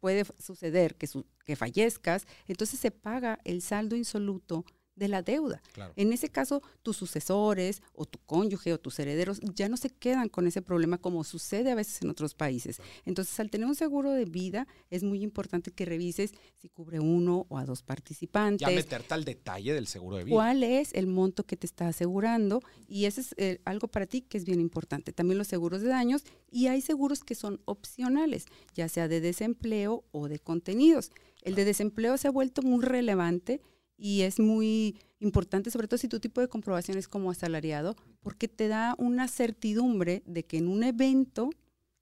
puede 0.01 0.25
suceder 0.39 0.95
que, 0.95 1.09
que 1.45 1.57
fallezcas, 1.57 2.27
entonces 2.47 2.81
se 2.81 2.91
paga 2.91 3.39
el 3.45 3.61
saldo 3.61 3.97
insoluto 3.97 4.65
de 4.97 5.09
la 5.09 5.23
deuda. 5.23 5.63
En 5.97 6.13
ese 6.13 6.29
caso, 6.29 6.63
tus 6.83 6.97
sucesores 6.97 7.83
o 7.93 8.07
tu 8.07 8.19
cónyuge 8.21 8.73
o 8.73 8.79
tus 8.79 8.99
herederos 8.99 9.41
ya 9.55 9.69
no 9.69 9.77
se 9.77 9.91
quedan 9.91 10.29
con 10.29 10.47
ese 10.47 10.63
problema 10.63 10.99
como 10.99 11.25
sucede 11.25 11.73
a 11.73 11.75
veces 11.75 12.03
en 12.03 12.11
otros 12.11 12.35
países. 12.35 12.81
Entonces, 13.05 13.39
al 13.41 13.51
tener 13.51 13.67
un 13.67 13.75
seguro 13.75 14.13
de 14.13 14.25
vida, 14.25 14.67
es 14.91 15.03
muy 15.03 15.23
importante 15.23 15.73
que 15.73 15.85
revises 15.85 16.33
si 16.55 16.69
cubre 16.69 17.01
uno 17.01 17.47
o 17.49 17.59
a 17.59 17.65
dos 17.65 17.83
participantes. 17.83 18.67
Ya 18.67 18.75
meterte 18.75 19.15
al 19.15 19.25
detalle 19.25 19.75
del 19.75 19.87
seguro 19.87 20.17
de 20.17 20.25
vida. 20.25 20.35
¿Cuál 20.35 20.63
es 20.63 20.93
el 20.95 21.07
monto 21.07 21.45
que 21.45 21.57
te 21.57 21.67
está 21.67 21.89
asegurando? 21.89 22.63
Y 22.87 23.07
eso 23.07 23.21
es 23.21 23.35
eh, 23.37 23.61
algo 23.65 23.89
para 23.89 24.07
ti 24.07 24.23
que 24.23 24.39
es 24.39 24.45
bien 24.45 24.61
importante. 24.61 25.13
También 25.13 25.39
los 25.39 25.49
seguros 25.49 25.83
de 25.83 25.89
daños 25.89 26.25
y 26.51 26.69
hay 26.69 26.81
seguros 26.81 27.25
que 27.25 27.35
son 27.35 27.61
opcionales, 27.65 28.47
ya 28.75 28.89
sea 28.89 29.09
de 29.09 29.21
desempleo 29.21 30.05
o 30.13 30.29
de 30.29 30.39
contenidos. 30.39 31.11
El 31.43 31.55
de 31.57 31.65
desempleo 31.65 32.17
se 32.17 32.29
ha 32.29 32.31
vuelto 32.31 32.63
muy 32.63 32.83
relevante 32.83 33.61
y 33.97 34.23
es 34.23 34.41
muy 34.41 34.99
importante, 35.21 35.71
sobre 35.71 35.89
todo 35.89 35.99
si 35.99 36.09
tu 36.09 36.21
tipo 36.21 36.41
de 36.41 36.49
comprobación 36.49 36.99
es 36.99 37.09
como 37.09 37.31
asalariado, 37.31 37.97
porque 38.21 38.49
te 38.49 38.69
da 38.69 38.95
una 38.99 39.29
certidumbre 39.29 40.23
de 40.27 40.45
que 40.45 40.59
en 40.59 40.69
un 40.69 40.83
evento 40.83 41.51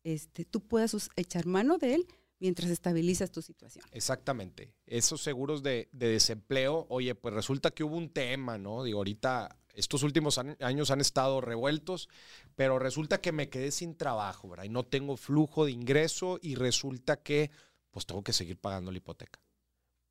este, 0.05 0.45
tú 0.45 0.61
puedas 0.61 1.11
echar 1.17 1.47
mano 1.47 1.79
de 1.79 1.95
él 1.95 2.07
mientras 2.41 2.71
estabilizas 2.71 3.31
tu 3.31 3.41
situación. 3.41 3.85
Exactamente. 3.93 4.75
Esos 4.87 5.23
seguros 5.23 5.63
de, 5.63 5.89
desempleo, 5.93 6.87
oye, 6.89 7.15
pues 7.15 7.35
resulta 7.35 7.71
que 7.71 7.85
hubo 7.85 7.97
un 7.97 8.11
tema, 8.11 8.59
¿no? 8.59 8.83
Digo, 8.83 8.99
ahorita 8.99 9.57
estos 9.75 10.03
últimos 10.03 10.39
años 10.39 10.91
han 10.91 11.01
estado 11.01 11.41
revueltos, 11.41 12.09
pero 12.57 12.79
resulta 12.79 13.21
que 13.21 13.33
me 13.33 13.49
quedé 13.49 13.71
sin 13.71 13.97
trabajo, 13.97 14.49
¿verdad? 14.49 14.65
Y 14.65 14.71
no 14.71 14.83
tengo 14.83 15.17
flujo 15.17 15.65
de 15.65 15.73
ingreso 15.73 16.39
y 16.43 16.57
resulta 16.57 17.17
que 17.17 17.51
pues 17.93 18.07
tengo 18.07 18.23
que 18.23 18.33
seguir 18.33 18.59
pagando 18.59 18.91
la 18.91 18.99
hipoteca 18.99 19.39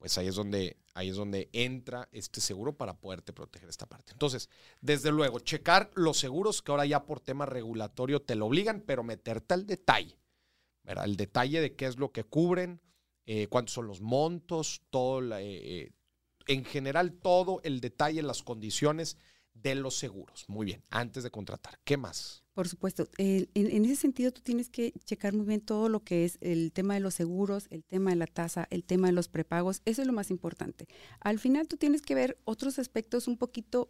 pues 0.01 0.17
ahí 0.17 0.27
es 0.27 0.33
donde 0.33 0.77
ahí 0.95 1.09
es 1.09 1.15
donde 1.15 1.47
entra 1.53 2.09
este 2.11 2.41
seguro 2.41 2.73
para 2.75 2.97
poderte 2.97 3.33
proteger 3.33 3.69
esta 3.69 3.85
parte. 3.85 4.13
Entonces, 4.13 4.49
desde 4.81 5.11
luego, 5.11 5.39
checar 5.39 5.91
los 5.93 6.17
seguros 6.17 6.63
que 6.63 6.71
ahora 6.71 6.87
ya 6.87 7.05
por 7.05 7.19
tema 7.19 7.45
regulatorio 7.45 8.19
te 8.19 8.33
lo 8.33 8.47
obligan, 8.47 8.81
pero 8.81 9.03
meterte 9.03 9.53
al 9.53 9.67
detalle, 9.67 10.17
¿verdad? 10.83 11.05
El 11.05 11.17
detalle 11.17 11.61
de 11.61 11.75
qué 11.75 11.85
es 11.85 11.99
lo 11.99 12.11
que 12.11 12.23
cubren, 12.23 12.81
eh, 13.27 13.45
cuántos 13.45 13.75
son 13.75 13.85
los 13.85 14.01
montos, 14.01 14.81
todo, 14.89 15.21
eh, 15.37 15.43
eh, 15.83 15.91
en 16.47 16.65
general 16.65 17.13
todo 17.13 17.61
el 17.63 17.79
detalle, 17.79 18.23
las 18.23 18.41
condiciones 18.41 19.17
de 19.53 19.75
los 19.75 19.95
seguros. 19.95 20.45
Muy 20.47 20.65
bien, 20.65 20.83
antes 20.89 21.21
de 21.21 21.29
contratar. 21.29 21.79
¿Qué 21.83 21.95
más? 21.97 22.40
Por 22.53 22.67
supuesto. 22.67 23.07
en, 23.17 23.85
ese 23.85 23.95
sentido, 23.95 24.31
tú 24.31 24.41
tienes 24.41 24.69
que 24.69 24.91
checar 25.05 25.33
muy 25.33 25.45
bien 25.45 25.61
todo 25.61 25.87
lo 25.87 26.03
que 26.03 26.25
es 26.25 26.37
el 26.41 26.71
tema 26.73 26.95
de 26.95 26.99
los 26.99 27.13
seguros, 27.13 27.67
el 27.69 27.83
tema 27.83 28.09
de 28.09 28.17
la 28.17 28.27
tasa, 28.27 28.67
el 28.71 28.83
tema 28.83 29.07
de 29.07 29.13
los 29.13 29.29
prepagos. 29.29 29.81
Eso 29.85 30.01
es 30.01 30.07
lo 30.07 30.13
más 30.13 30.31
importante. 30.31 30.87
Al 31.21 31.39
final, 31.39 31.67
tú 31.67 31.77
tienes 31.77 32.01
que 32.01 32.15
ver 32.15 32.37
otros 32.43 32.77
aspectos 32.77 33.27
un 33.27 33.37
poquito 33.37 33.89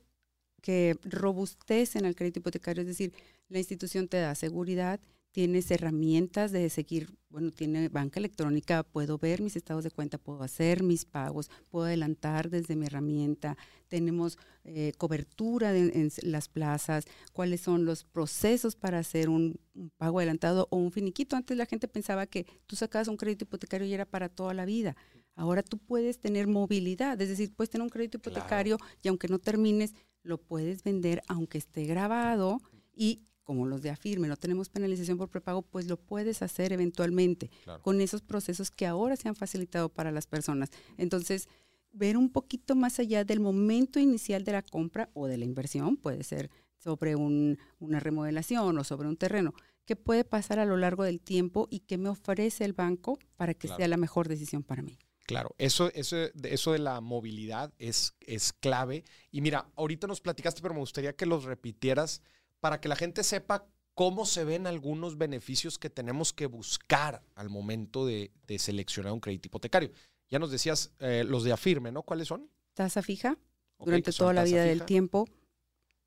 que 0.61 0.97
robustecen 1.03 2.05
al 2.05 2.15
crédito 2.15 2.39
hipotecario, 2.39 2.81
es 2.81 2.87
decir, 2.87 3.13
la 3.49 3.57
institución 3.57 4.07
te 4.07 4.17
da 4.17 4.35
seguridad, 4.35 4.99
tienes 5.31 5.71
herramientas 5.71 6.51
de 6.51 6.69
seguir, 6.69 7.09
bueno, 7.29 7.51
tiene 7.51 7.88
banca 7.89 8.19
electrónica, 8.19 8.83
puedo 8.83 9.17
ver 9.17 9.41
mis 9.41 9.55
estados 9.55 9.83
de 9.83 9.91
cuenta, 9.91 10.17
puedo 10.17 10.43
hacer 10.43 10.83
mis 10.83 11.05
pagos, 11.05 11.50
puedo 11.69 11.85
adelantar 11.85 12.50
desde 12.50 12.75
mi 12.75 12.85
herramienta, 12.85 13.57
tenemos 13.88 14.38
eh, 14.65 14.91
cobertura 14.97 15.75
en 15.75 16.11
las 16.23 16.50
plazas, 16.50 17.05
cuáles 17.33 17.61
son 17.61 17.85
los 17.85 18.03
procesos 18.03 18.75
para 18.75 19.00
hacer 19.00 19.29
un, 19.29 19.59
pago 19.97 20.19
adelantado 20.19 20.67
o 20.69 20.77
un 20.77 20.91
finiquito. 20.91 21.35
Antes 21.35 21.57
la 21.57 21.65
gente 21.65 21.88
pensaba 21.88 22.27
que 22.27 22.45
tú 22.67 22.75
sacabas 22.75 23.07
un 23.07 23.17
crédito 23.17 23.45
hipotecario 23.45 23.88
y 23.88 23.93
era 23.93 24.05
para 24.05 24.27
toda 24.29 24.53
la 24.53 24.65
vida. 24.65 24.95
Ahora 25.35 25.63
tú 25.63 25.77
puedes 25.77 26.19
tener 26.19 26.47
movilidad, 26.47 27.19
es 27.21 27.29
decir, 27.29 27.53
puedes 27.55 27.69
tener 27.69 27.83
un 27.83 27.89
crédito 27.89 28.17
hipotecario 28.17 28.77
y 29.01 29.07
aunque 29.07 29.29
no 29.29 29.39
termines, 29.39 29.93
lo 30.23 30.38
puedes 30.38 30.83
vender 30.83 31.23
aunque 31.27 31.57
esté 31.57 31.85
grabado 31.85 32.59
y 32.93 33.21
como 33.43 33.65
los 33.65 33.81
de 33.81 33.89
Afirme, 33.89 34.27
no 34.27 34.38
tenemos 34.38 34.69
penalización 34.69 35.17
por 35.17 35.29
prepago, 35.29 35.62
pues 35.62 35.88
lo 35.88 35.98
puedes 35.98 36.41
hacer 36.41 36.74
eventualmente 36.74 37.50
con 37.81 38.01
esos 38.01 38.21
procesos 38.21 38.71
que 38.71 38.86
ahora 38.86 39.15
se 39.15 39.27
han 39.27 39.36
facilitado 39.36 39.89
para 39.89 40.12
las 40.12 40.27
personas. 40.27 40.69
Entonces, 40.98 41.48
ver 41.91 42.17
un 42.17 42.31
poquito 42.31 42.75
más 42.75 43.00
allá 43.00 43.24
del 43.24 43.39
momento 43.39 44.00
inicial 44.00 44.43
de 44.43 44.53
la 44.53 44.62
compra 44.62 45.09
o 45.13 45.27
de 45.27 45.37
la 45.37 45.46
inversión, 45.46 45.98
puede 45.98 46.24
ser 46.24 46.50
sobre 46.77 47.15
una 47.15 48.00
remodelación 48.00 48.77
o 48.77 48.83
sobre 48.83 49.07
un 49.07 49.18
terreno, 49.18 49.53
qué 49.85 49.96
puede 49.96 50.24
pasar 50.24 50.59
a 50.59 50.65
lo 50.65 50.77
largo 50.77 51.03
del 51.03 51.20
tiempo 51.20 51.68
y 51.70 51.81
qué 51.81 51.98
me 51.98 52.09
ofrece 52.09 52.65
el 52.65 52.74
banco 52.74 53.20
para 53.35 53.53
que 53.53 53.68
sea 53.68 53.87
la 53.87 53.98
mejor 53.98 54.27
decisión 54.27 54.63
para 54.63 54.81
mí. 54.81 54.98
Claro, 55.27 55.55
eso, 55.57 55.92
eso, 55.94 56.18
eso 56.44 56.72
de 56.74 56.79
la 56.79 57.00
movilidad 57.00 57.74
es, 57.77 58.15
es 58.20 58.51
clave. 58.51 59.05
Y 59.31 59.42
mira, 59.42 59.72
ahorita 59.75 60.07
nos 60.07 60.20
platicaste, 60.20 60.61
pero 60.61 60.74
me 60.74 60.79
gustaría 60.79 61.15
que 61.15 61.25
los 61.25 61.46
repitieras 61.46 62.22
para 62.61 62.79
que 62.79 62.87
la 62.87 62.95
gente 62.95 63.24
sepa 63.24 63.67
cómo 63.93 64.25
se 64.25 64.45
ven 64.45 64.67
algunos 64.67 65.17
beneficios 65.17 65.77
que 65.77 65.89
tenemos 65.89 66.31
que 66.31 66.45
buscar 66.45 67.21
al 67.35 67.50
momento 67.50 68.05
de, 68.05 68.31
seleccionar 68.57 69.11
un 69.11 69.19
crédito 69.19 69.47
hipotecario. 69.47 69.91
Ya 70.29 70.39
nos 70.39 70.51
decías 70.51 70.93
eh, 71.00 71.25
los 71.27 71.43
de 71.43 71.51
afirme, 71.51 71.91
¿no? 71.91 72.03
¿Cuáles 72.03 72.29
son? 72.29 72.50
Tasa 72.74 73.01
fija 73.01 73.37
durante 73.79 74.13
toda 74.13 74.31
la 74.31 74.45
vida 74.45 74.63
del 74.63 74.85
tiempo, 74.85 75.27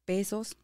pesos, 0.07 0.57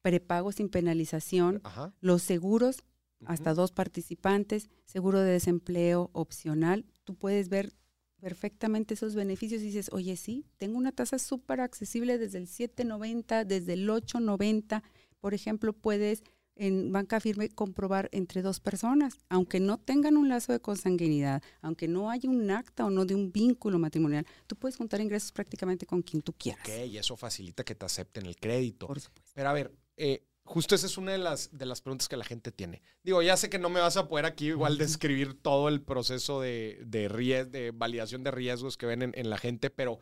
prepagos 0.00 0.54
sin 0.54 0.70
penalización, 0.70 1.62
los 2.00 2.22
seguros, 2.22 2.78
hasta 3.26 3.54
dos 3.54 3.72
participantes, 3.72 4.70
seguro 4.84 5.20
de 5.20 5.32
desempleo 5.32 6.10
opcional. 6.12 6.86
Tú 7.04 7.14
puedes 7.14 7.48
ver 7.48 7.74
perfectamente 8.20 8.94
esos 8.94 9.14
beneficios 9.14 9.60
y 9.62 9.66
dices, 9.66 9.90
oye, 9.92 10.16
sí, 10.16 10.46
tengo 10.56 10.78
una 10.78 10.92
tasa 10.92 11.18
súper 11.18 11.60
accesible 11.60 12.16
desde 12.16 12.38
el 12.38 12.48
7.90, 12.48 13.44
desde 13.44 13.74
el 13.74 13.88
8.90 13.88 14.82
por 15.24 15.32
ejemplo, 15.32 15.72
puedes 15.72 16.22
en 16.54 16.92
banca 16.92 17.18
firme 17.18 17.48
comprobar 17.48 18.10
entre 18.12 18.42
dos 18.42 18.60
personas, 18.60 19.16
aunque 19.30 19.58
no 19.58 19.78
tengan 19.78 20.18
un 20.18 20.28
lazo 20.28 20.52
de 20.52 20.60
consanguinidad, 20.60 21.42
aunque 21.62 21.88
no 21.88 22.10
haya 22.10 22.28
un 22.28 22.50
acta 22.50 22.84
o 22.84 22.90
no 22.90 23.06
de 23.06 23.14
un 23.14 23.32
vínculo 23.32 23.78
matrimonial, 23.78 24.26
tú 24.46 24.54
puedes 24.54 24.76
juntar 24.76 25.00
ingresos 25.00 25.32
prácticamente 25.32 25.86
con 25.86 26.02
quien 26.02 26.20
tú 26.20 26.34
quieras. 26.34 26.60
Ok, 26.68 26.88
y 26.88 26.98
eso 26.98 27.16
facilita 27.16 27.64
que 27.64 27.74
te 27.74 27.86
acepten 27.86 28.26
el 28.26 28.36
crédito. 28.36 28.86
Por 28.86 29.00
supuesto. 29.00 29.32
Pero 29.34 29.48
a 29.48 29.54
ver, 29.54 29.72
eh, 29.96 30.26
justo 30.42 30.74
esa 30.74 30.84
es 30.84 30.98
una 30.98 31.12
de 31.12 31.18
las, 31.18 31.56
de 31.56 31.64
las 31.64 31.80
preguntas 31.80 32.06
que 32.06 32.18
la 32.18 32.24
gente 32.26 32.52
tiene. 32.52 32.82
Digo, 33.02 33.22
ya 33.22 33.38
sé 33.38 33.48
que 33.48 33.58
no 33.58 33.70
me 33.70 33.80
vas 33.80 33.96
a 33.96 34.08
poder 34.08 34.26
aquí 34.26 34.48
igual 34.48 34.76
describir 34.76 35.40
todo 35.40 35.70
el 35.70 35.80
proceso 35.80 36.42
de, 36.42 36.82
de, 36.84 37.08
de 37.50 37.70
validación 37.70 38.24
de 38.24 38.30
riesgos 38.30 38.76
que 38.76 38.84
ven 38.84 39.10
en 39.14 39.30
la 39.30 39.38
gente, 39.38 39.70
pero 39.70 40.00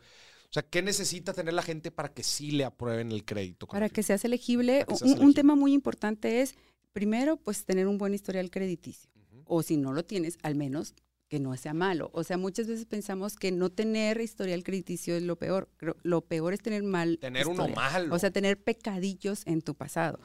o 0.53 0.61
sea, 0.61 0.61
¿qué 0.61 0.83
necesita 0.83 1.33
tener 1.33 1.55
la 1.55 1.63
gente 1.63 1.89
para 1.89 2.13
que 2.13 2.21
sí 2.21 2.51
le 2.51 2.63
aprueben 2.63 3.11
el 3.11 3.25
crédito? 3.25 3.65
Para 3.65 3.89
que 3.89 4.03
seas 4.03 4.23
elegible, 4.23 4.85
un, 5.19 5.33
tema 5.33 5.55
muy 5.55 5.73
importante 5.73 6.41
es, 6.41 6.53
primero, 6.91 7.37
pues 7.37 7.65
tener 7.65 7.87
un 7.87 7.97
buen 7.97 8.13
historial 8.13 8.51
crediticio. 8.51 9.09
O 9.45 9.63
si 9.63 9.77
no 9.77 9.93
lo 9.93 10.05
tienes, 10.05 10.37
al 10.43 10.53
menos 10.53 10.93
que 11.27 11.39
no 11.39 11.57
sea 11.57 11.73
malo. 11.73 12.11
O 12.13 12.23
sea, 12.23 12.37
muchas 12.37 12.67
veces 12.67 12.85
pensamos 12.85 13.35
que 13.35 13.51
no 13.51 13.71
tener 13.71 14.21
historial 14.21 14.63
crediticio 14.63 15.15
es 15.15 15.23
lo 15.23 15.37
peor. 15.37 15.69
Lo 16.03 16.21
peor 16.21 16.53
es 16.53 16.61
tener 16.61 16.83
mal. 16.83 17.17
Tener 17.17 17.47
uno 17.47 17.67
malo. 17.69 18.13
O 18.13 18.19
sea, 18.19 18.29
tener 18.29 18.61
pecadillos 18.61 19.41
en 19.47 19.63
tu 19.63 19.73
pasado. 19.73 20.19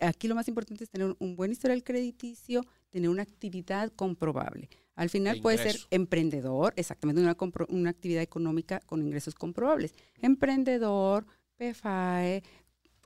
Aquí 0.00 0.28
lo 0.28 0.34
más 0.34 0.48
importante 0.48 0.84
es 0.84 0.90
tener 0.90 1.16
un 1.18 1.36
buen 1.36 1.52
historial 1.52 1.82
crediticio, 1.82 2.64
tener 2.90 3.08
una 3.08 3.22
actividad 3.22 3.92
comprobable. 3.92 4.68
Al 4.94 5.10
final 5.10 5.40
puede 5.40 5.58
ser 5.58 5.76
emprendedor, 5.90 6.72
exactamente 6.76 7.20
una, 7.20 7.36
una 7.68 7.90
actividad 7.90 8.22
económica 8.22 8.80
con 8.80 9.02
ingresos 9.02 9.34
comprobables. 9.34 9.94
Emprendedor, 10.20 11.26
PFAE, 11.58 12.42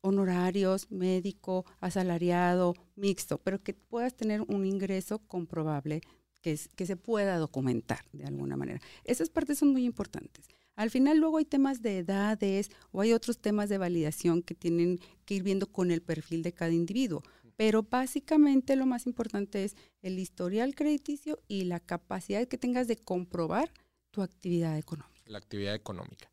honorarios, 0.02 0.90
médico, 0.90 1.64
asalariado, 1.80 2.74
mixto, 2.96 3.38
pero 3.38 3.62
que 3.62 3.74
puedas 3.74 4.14
tener 4.14 4.42
un 4.42 4.64
ingreso 4.64 5.18
comprobable 5.18 6.00
que, 6.40 6.58
que 6.76 6.86
se 6.86 6.96
pueda 6.96 7.36
documentar 7.38 8.04
de 8.12 8.24
alguna 8.24 8.56
manera. 8.56 8.80
Esas 9.04 9.28
partes 9.28 9.58
son 9.58 9.70
muy 9.72 9.84
importantes. 9.84 10.48
Al 10.80 10.88
final 10.88 11.18
luego 11.18 11.36
hay 11.36 11.44
temas 11.44 11.82
de 11.82 11.98
edades 11.98 12.70
o 12.90 13.02
hay 13.02 13.12
otros 13.12 13.38
temas 13.38 13.68
de 13.68 13.76
validación 13.76 14.40
que 14.40 14.54
tienen 14.54 14.98
que 15.26 15.34
ir 15.34 15.42
viendo 15.42 15.70
con 15.70 15.90
el 15.90 16.00
perfil 16.00 16.42
de 16.42 16.54
cada 16.54 16.72
individuo. 16.72 17.22
Pero 17.54 17.82
básicamente 17.82 18.76
lo 18.76 18.86
más 18.86 19.04
importante 19.06 19.62
es 19.62 19.76
el 20.00 20.18
historial 20.18 20.74
crediticio 20.74 21.38
y 21.48 21.64
la 21.64 21.80
capacidad 21.80 22.48
que 22.48 22.56
tengas 22.56 22.88
de 22.88 22.96
comprobar 22.96 23.70
tu 24.10 24.22
actividad 24.22 24.78
económica. 24.78 25.30
La 25.30 25.36
actividad 25.36 25.74
económica. 25.74 26.32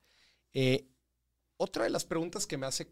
Eh, 0.53 0.88
otra 1.57 1.83
de 1.83 1.89
las 1.89 2.05
preguntas 2.05 2.47
que 2.47 2.55
me 2.55 2.67
hace 2.67 2.88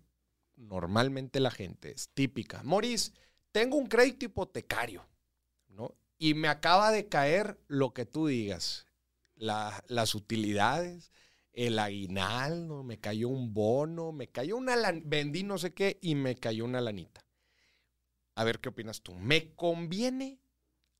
normalmente 0.58 1.40
la 1.40 1.52
gente 1.52 1.94
es 1.94 2.10
típica. 2.10 2.64
Moris, 2.64 3.14
tengo 3.54 3.78
un 3.78 3.88
crédito 3.88 4.26
hipotecario, 4.26 5.08
¿no? 5.70 5.96
Y 6.18 6.34
me 6.34 6.50
acaba 6.50 6.92
de 6.92 7.08
caer 7.08 7.58
lo 7.70 7.94
que 7.94 8.06
tú 8.06 8.28
digas, 8.28 8.86
las 9.38 10.16
utilidades, 10.16 11.14
el 11.56 11.80
aguinaldo, 11.80 12.84
me 12.84 13.00
cayó 13.00 13.30
un 13.30 13.54
bono, 13.54 14.12
me 14.12 14.28
cayó 14.28 14.58
una, 14.58 14.76
vendí 15.04 15.44
no 15.44 15.58
sé 15.58 15.74
qué 15.74 15.98
y 16.02 16.16
me 16.16 16.36
cayó 16.36 16.66
una 16.66 16.82
lanita. 16.82 17.26
A 18.36 18.44
ver 18.44 18.60
qué 18.60 18.70
opinas 18.70 19.02
tú. 19.02 19.16
¿Me 19.16 19.56
conviene 19.56 20.42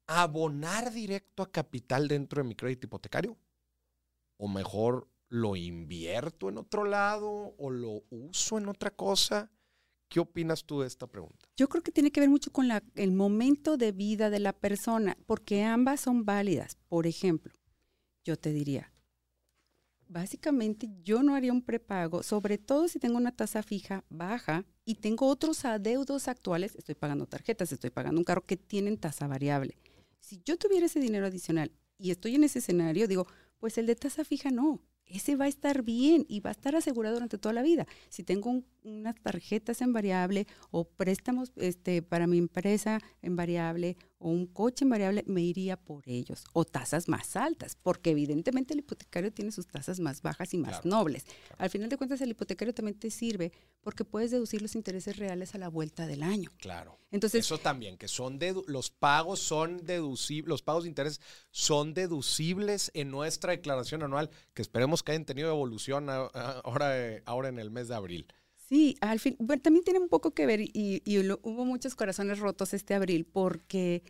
abonar 0.08 0.92
directo 0.92 1.44
a 1.44 1.52
capital 1.52 2.08
dentro 2.08 2.42
de 2.42 2.48
mi 2.48 2.56
crédito 2.56 2.88
hipotecario? 2.88 3.38
¿O 4.38 4.48
mejor 4.48 5.10
¿Lo 5.30 5.56
invierto 5.56 6.50
en 6.50 6.58
otro 6.58 6.86
lado 6.86 7.56
o 7.58 7.70
lo 7.70 8.04
uso 8.10 8.58
en 8.58 8.70
otra 8.70 8.92
cosa? 8.92 9.52
¿Qué 10.08 10.20
opinas 10.20 10.64
tú 10.66 10.82
de 10.82 10.88
esta 10.88 11.08
pregunta? 11.08 11.50
Yo 11.58 11.68
creo 11.68 11.82
que 11.82 11.92
tiene 11.92 12.12
que 12.12 12.20
ver 12.20 12.30
mucho 12.30 12.52
con 12.52 12.70
el 12.96 13.12
momento 13.12 13.76
de 13.76 13.92
vida 13.92 14.30
de 14.30 14.40
la 14.40 14.54
persona, 14.54 15.18
porque 15.26 15.64
ambas 15.64 16.02
son 16.02 16.26
válidas. 16.26 16.78
Por 16.88 17.08
ejemplo, 17.08 17.56
yo 18.24 18.38
te 18.38 18.54
diría, 18.54 18.94
básicamente 20.08 20.90
yo 21.04 21.24
no 21.24 21.36
haría 21.36 21.52
un 21.52 21.62
prepago, 21.62 22.24
sobre 22.24 22.58
todo 22.58 22.88
si 22.88 23.00
tengo 23.00 23.18
una 23.18 23.32
tasa 23.32 23.64
fija 23.64 24.04
baja 24.10 24.66
y 24.86 24.96
tengo 24.96 25.28
otros 25.28 25.66
adeudos 25.66 26.28
actuales, 26.28 26.76
estoy 26.76 26.96
pagando 26.96 27.26
tarjetas, 27.26 27.72
estoy 27.72 27.90
pagando 27.90 28.20
un 28.20 28.26
carro 28.26 28.46
que 28.46 28.58
tienen 28.58 28.98
tasa 28.98 29.28
variable. 29.28 29.78
Si 30.20 30.42
yo 30.44 30.58
tuviera 30.58 30.86
ese 30.86 31.00
dinero 31.00 31.26
adicional 31.26 31.72
y 31.98 32.12
estoy 32.12 32.36
en 32.36 32.44
ese 32.44 32.60
escenario, 32.60 33.08
digo, 33.08 33.28
pues 33.60 33.78
el 33.78 33.86
de 33.86 33.96
tasa 33.96 34.24
fija 34.24 34.52
no, 34.52 34.82
ese 35.06 35.36
va 35.36 35.46
a 35.46 35.50
estar 35.50 35.84
bien 35.84 36.26
y 36.28 36.40
va 36.40 36.50
a 36.50 36.54
estar 36.54 36.76
asegurado 36.76 37.16
durante 37.16 37.38
toda 37.38 37.54
la 37.54 37.62
vida. 37.62 37.88
Si 38.10 38.24
tengo 38.24 38.64
unas 38.86 39.16
tarjetas 39.22 39.82
en 39.82 39.92
variable 39.94 40.48
o 40.72 40.86
préstamos 40.86 41.52
este, 41.58 42.02
para 42.02 42.28
mi 42.28 42.38
empresa 42.38 43.00
en 43.22 43.36
variable 43.36 43.98
o 44.18 44.30
un 44.30 44.48
coche 44.48 44.86
en 44.86 44.90
variable, 44.90 45.24
me 45.28 45.42
iría 45.42 45.78
por 45.78 46.08
ellos. 46.08 46.46
O 46.54 46.66
tasas 46.66 47.08
más 47.10 47.36
altas, 47.36 47.76
porque 47.76 48.12
evidentemente 48.12 48.74
el 48.74 48.80
hipotecario 48.80 49.32
tiene 49.32 49.52
sus 49.52 49.68
tasas 49.68 50.00
más 50.00 50.22
bajas 50.22 50.54
y 50.54 50.58
más 50.58 50.86
nobles. 50.86 51.26
Al 51.58 51.70
final 51.70 51.90
de 51.90 51.98
cuentas, 51.98 52.22
el 52.22 52.32
hipotecario 52.32 52.74
también 52.74 52.98
te 52.98 53.12
sirve 53.12 53.52
porque 53.82 54.06
puedes 54.06 54.32
deducir 54.32 54.62
los 54.62 54.76
intereses 54.76 55.18
reales 55.18 55.54
a 55.54 55.58
la 55.58 55.68
vuelta 55.68 56.08
del 56.08 56.24
año. 56.24 56.50
Claro. 56.58 56.98
Entonces, 57.12 57.46
Eso 57.46 57.60
también, 57.60 57.98
que 57.98 58.08
son 58.08 58.40
los 58.68 58.90
pagos 58.90 59.40
son 59.40 59.86
deducibles, 59.86 60.50
los 60.50 60.64
pagos 60.64 60.84
de 60.84 60.90
interés 60.90 61.22
son 61.52 61.94
deducibles 61.94 62.92
en 62.94 63.12
nuestra 63.12 63.52
declaración 63.52 64.04
anual, 64.04 64.30
que 64.54 64.62
esperemos 64.62 65.04
que 65.04 65.12
hayan 65.12 65.26
tenido 65.26 65.50
evolución 65.50 66.10
ahora, 66.10 66.98
eh, 66.98 67.22
ahora 67.26 67.50
en 67.50 67.60
el 67.60 67.70
mes 67.70 67.90
de 67.90 67.96
abril. 67.96 68.28
Sí, 68.68 68.98
al 69.02 69.20
fin, 69.20 69.36
bueno, 69.40 69.62
también 69.62 69.84
tiene 69.84 70.00
un 70.00 70.10
poco 70.10 70.34
que 70.34 70.46
ver 70.46 70.62
y, 70.62 71.02
hubo 71.44 71.66
muchos 71.66 71.96
corazones 71.96 72.40
rotos 72.40 72.74
este 72.74 72.96
abril 72.96 73.26
porque 73.26 74.04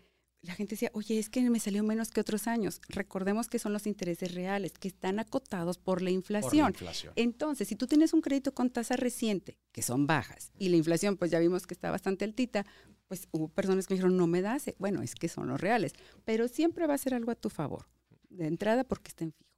la 0.45 0.53
gente 0.53 0.75
decía, 0.75 0.91
oye, 0.93 1.17
es 1.19 1.29
que 1.29 1.41
me 1.49 1.59
salió 1.59 1.83
menos 1.83 2.11
que 2.11 2.21
otros 2.21 2.47
años. 2.47 2.79
Recordemos 2.87 3.47
que 3.47 3.59
son 3.59 3.73
los 3.73 3.87
intereses 3.87 4.33
reales, 4.33 4.73
que 4.73 4.87
están 4.87 5.19
acotados 5.19 5.77
por 5.77 6.01
la 6.01 6.11
inflación. 6.11 6.73
Entonces, 7.15 7.67
si 7.67 7.75
tú 7.75 7.87
tienes 7.87 8.13
un 8.13 8.21
crédito 8.21 8.53
con 8.53 8.69
tasa 8.69 8.95
reciente, 8.95 9.57
que 9.71 9.81
son 9.81 10.05
bajas, 10.05 10.51
y 10.57 10.69
la 10.69 10.77
inflación, 10.77 11.17
pues 11.17 11.31
ya 11.31 11.39
vimos 11.39 11.65
que 11.65 11.73
está 11.73 11.89
bastante 11.89 12.25
altita, 12.25 12.65
pues 13.07 13.27
hubo 13.31 13.47
personas 13.47 13.87
que 13.87 13.95
dijeron, 13.95 14.17
no 14.17 14.27
me 14.27 14.41
das. 14.41 14.65
Bueno, 14.77 15.01
es 15.01 15.15
que 15.15 15.27
son 15.27 15.47
los 15.47 15.59
reales. 15.59 15.93
Pero 16.25 16.47
siempre 16.47 16.85
va 16.87 16.93
a 16.93 16.99
ser 16.99 17.15
algo 17.15 17.31
a 17.31 17.35
tu 17.35 17.49
favor, 17.49 17.87
de 18.29 18.45
entrada 18.45 18.83
porque 18.83 19.09
está 19.09 19.23
en 19.23 19.33
fijo. 19.33 19.49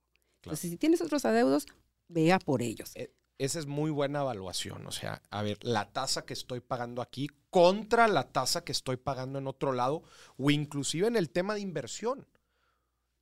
Entonces, 0.44 0.72
si 0.72 0.78
tienes 0.78 1.02
otros 1.02 1.26
adeudos, 1.26 1.66
vea 2.08 2.40
por 2.40 2.62
ellos. 2.62 2.94
Eh, 2.96 3.12
esa 3.38 3.60
es 3.60 3.66
muy 3.66 3.92
buena 3.92 4.22
evaluación. 4.22 4.86
O 4.88 4.92
sea, 4.92 5.22
a 5.30 5.42
ver, 5.42 5.58
la 5.64 5.92
tasa 5.92 6.26
que 6.26 6.34
estoy 6.34 6.60
pagando 6.60 7.02
aquí 7.02 7.30
contra 7.50 8.08
la 8.08 8.32
tasa 8.32 8.64
que 8.64 8.72
estoy 8.72 8.98
pagando 8.98 9.40
en 9.40 9.48
otro 9.48 9.74
lado 9.74 10.04
o 10.38 10.50
inclusive 10.50 11.08
en 11.08 11.16
el 11.16 11.30
tema 11.30 11.54
de 11.54 11.62
inversión. 11.62 12.28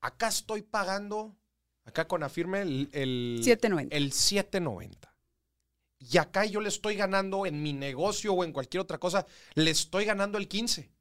Acá 0.01 0.28
estoy 0.28 0.62
pagando, 0.62 1.36
acá 1.84 2.08
con 2.08 2.23
afirme 2.23 2.62
el, 2.62 2.89
el 2.93 3.39
790. 3.43 3.95
El 3.95 4.12
790. 4.12 5.15
Y 5.99 6.17
acá 6.17 6.45
yo 6.45 6.62
le 6.62 6.69
estoy 6.69 6.95
ganando 6.95 7.45
en 7.45 7.62
mi 7.62 7.73
negocio 7.73 8.34
o 8.34 8.43
en 8.43 8.51
cualquier 8.51 8.82
otra 8.82 8.99
cosa, 8.99 9.25
le 9.56 9.71
estoy 9.71 10.06
ganando 10.06 10.38
el 10.38 10.47
15. 10.47 10.91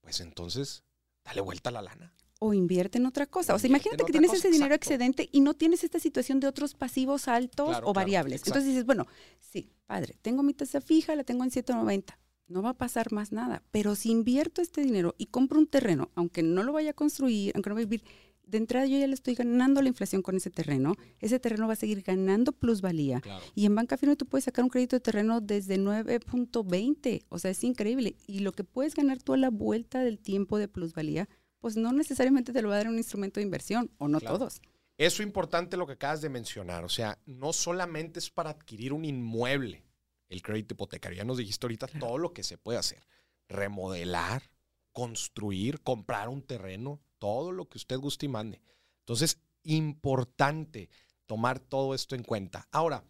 Pues 0.00 0.20
entonces, 0.20 0.84
dale 1.24 1.40
vuelta 1.40 1.70
a 1.70 1.72
la 1.72 1.82
lana 1.82 2.16
o 2.38 2.52
invierte 2.54 2.98
en 2.98 3.06
otra 3.06 3.26
cosa. 3.26 3.54
O 3.54 3.58
sea, 3.58 3.68
imagínate 3.68 4.04
que 4.04 4.12
tienes 4.12 4.32
ese 4.32 4.50
dinero 4.50 4.74
excedente 4.74 5.28
y 5.32 5.40
no 5.40 5.54
tienes 5.54 5.84
esta 5.84 5.98
situación 5.98 6.40
de 6.40 6.46
otros 6.46 6.74
pasivos 6.74 7.28
altos 7.28 7.78
o 7.82 7.92
variables. 7.92 8.42
Entonces 8.46 8.70
dices, 8.70 8.84
bueno, 8.84 9.06
sí, 9.40 9.70
padre, 9.86 10.16
tengo 10.22 10.42
mi 10.42 10.54
tasa 10.54 10.80
fija, 10.80 11.14
la 11.14 11.24
tengo 11.24 11.44
en 11.44 11.50
190. 11.50 12.18
No 12.48 12.62
va 12.62 12.70
a 12.70 12.74
pasar 12.74 13.12
más 13.12 13.32
nada. 13.32 13.62
Pero 13.70 13.96
si 13.96 14.10
invierto 14.10 14.62
este 14.62 14.80
dinero 14.80 15.14
y 15.18 15.26
compro 15.26 15.58
un 15.58 15.66
terreno, 15.66 16.10
aunque 16.14 16.42
no 16.42 16.62
lo 16.62 16.72
vaya 16.72 16.90
a 16.90 16.94
construir, 16.94 17.52
aunque 17.54 17.70
no 17.70 17.74
voy 17.74 17.82
a 17.82 17.86
vivir, 17.86 18.04
de 18.46 18.58
entrada 18.58 18.86
yo 18.86 18.96
ya 18.96 19.06
le 19.06 19.14
estoy 19.14 19.34
ganando 19.34 19.82
la 19.82 19.88
inflación 19.88 20.22
con 20.22 20.36
ese 20.36 20.50
terreno. 20.50 20.94
Ese 21.18 21.40
terreno 21.40 21.66
va 21.66 21.72
a 21.72 21.76
seguir 21.76 22.02
ganando 22.02 22.52
plusvalía. 22.52 23.20
Y 23.54 23.66
en 23.66 23.74
banca 23.74 23.96
firme 23.96 24.14
tú 24.14 24.26
puedes 24.26 24.44
sacar 24.44 24.62
un 24.64 24.70
crédito 24.70 24.94
de 24.94 25.00
terreno 25.00 25.40
desde 25.40 25.78
9.20. 25.78 27.24
O 27.28 27.38
sea, 27.38 27.50
es 27.50 27.64
increíble. 27.64 28.16
Y 28.26 28.40
lo 28.40 28.52
que 28.52 28.62
puedes 28.62 28.94
ganar 28.94 29.20
tú 29.20 29.32
a 29.34 29.36
la 29.36 29.50
vuelta 29.50 30.00
del 30.00 30.20
tiempo 30.20 30.58
de 30.58 30.68
plusvalía 30.68 31.28
pues 31.60 31.76
no 31.76 31.92
necesariamente 31.92 32.52
te 32.52 32.62
lo 32.62 32.68
va 32.68 32.74
a 32.74 32.78
dar 32.78 32.88
un 32.88 32.98
instrumento 32.98 33.40
de 33.40 33.44
inversión, 33.44 33.90
o 33.98 34.08
no 34.08 34.20
todos. 34.20 34.60
Eso 34.98 35.22
importante 35.22 35.76
lo 35.76 35.86
que 35.86 35.94
acabas 35.94 36.22
de 36.22 36.28
mencionar, 36.28 36.84
o 36.84 36.88
sea, 36.88 37.18
no 37.26 37.52
solamente 37.52 38.18
es 38.18 38.30
para 38.30 38.50
adquirir 38.50 38.92
un 38.92 39.04
inmueble, 39.04 39.84
el 40.28 40.42
crédito 40.42 40.74
hipotecario, 40.74 41.18
ya 41.18 41.24
nos 41.24 41.38
dijiste 41.38 41.66
ahorita 41.66 41.86
todo 41.86 42.18
lo 42.18 42.32
que 42.32 42.42
se 42.42 42.58
puede 42.58 42.78
hacer, 42.78 43.06
remodelar, 43.48 44.50
construir, 44.92 45.82
comprar 45.82 46.28
un 46.28 46.42
terreno, 46.42 47.00
todo 47.18 47.52
lo 47.52 47.68
que 47.68 47.78
usted 47.78 47.98
guste 47.98 48.26
y 48.26 48.30
mande. 48.30 48.62
Entonces, 49.00 49.38
importante 49.62 50.88
tomar 51.26 51.60
todo 51.60 51.94
esto 51.94 52.14
en 52.14 52.22
cuenta. 52.22 52.66
Ahora, 52.70 53.04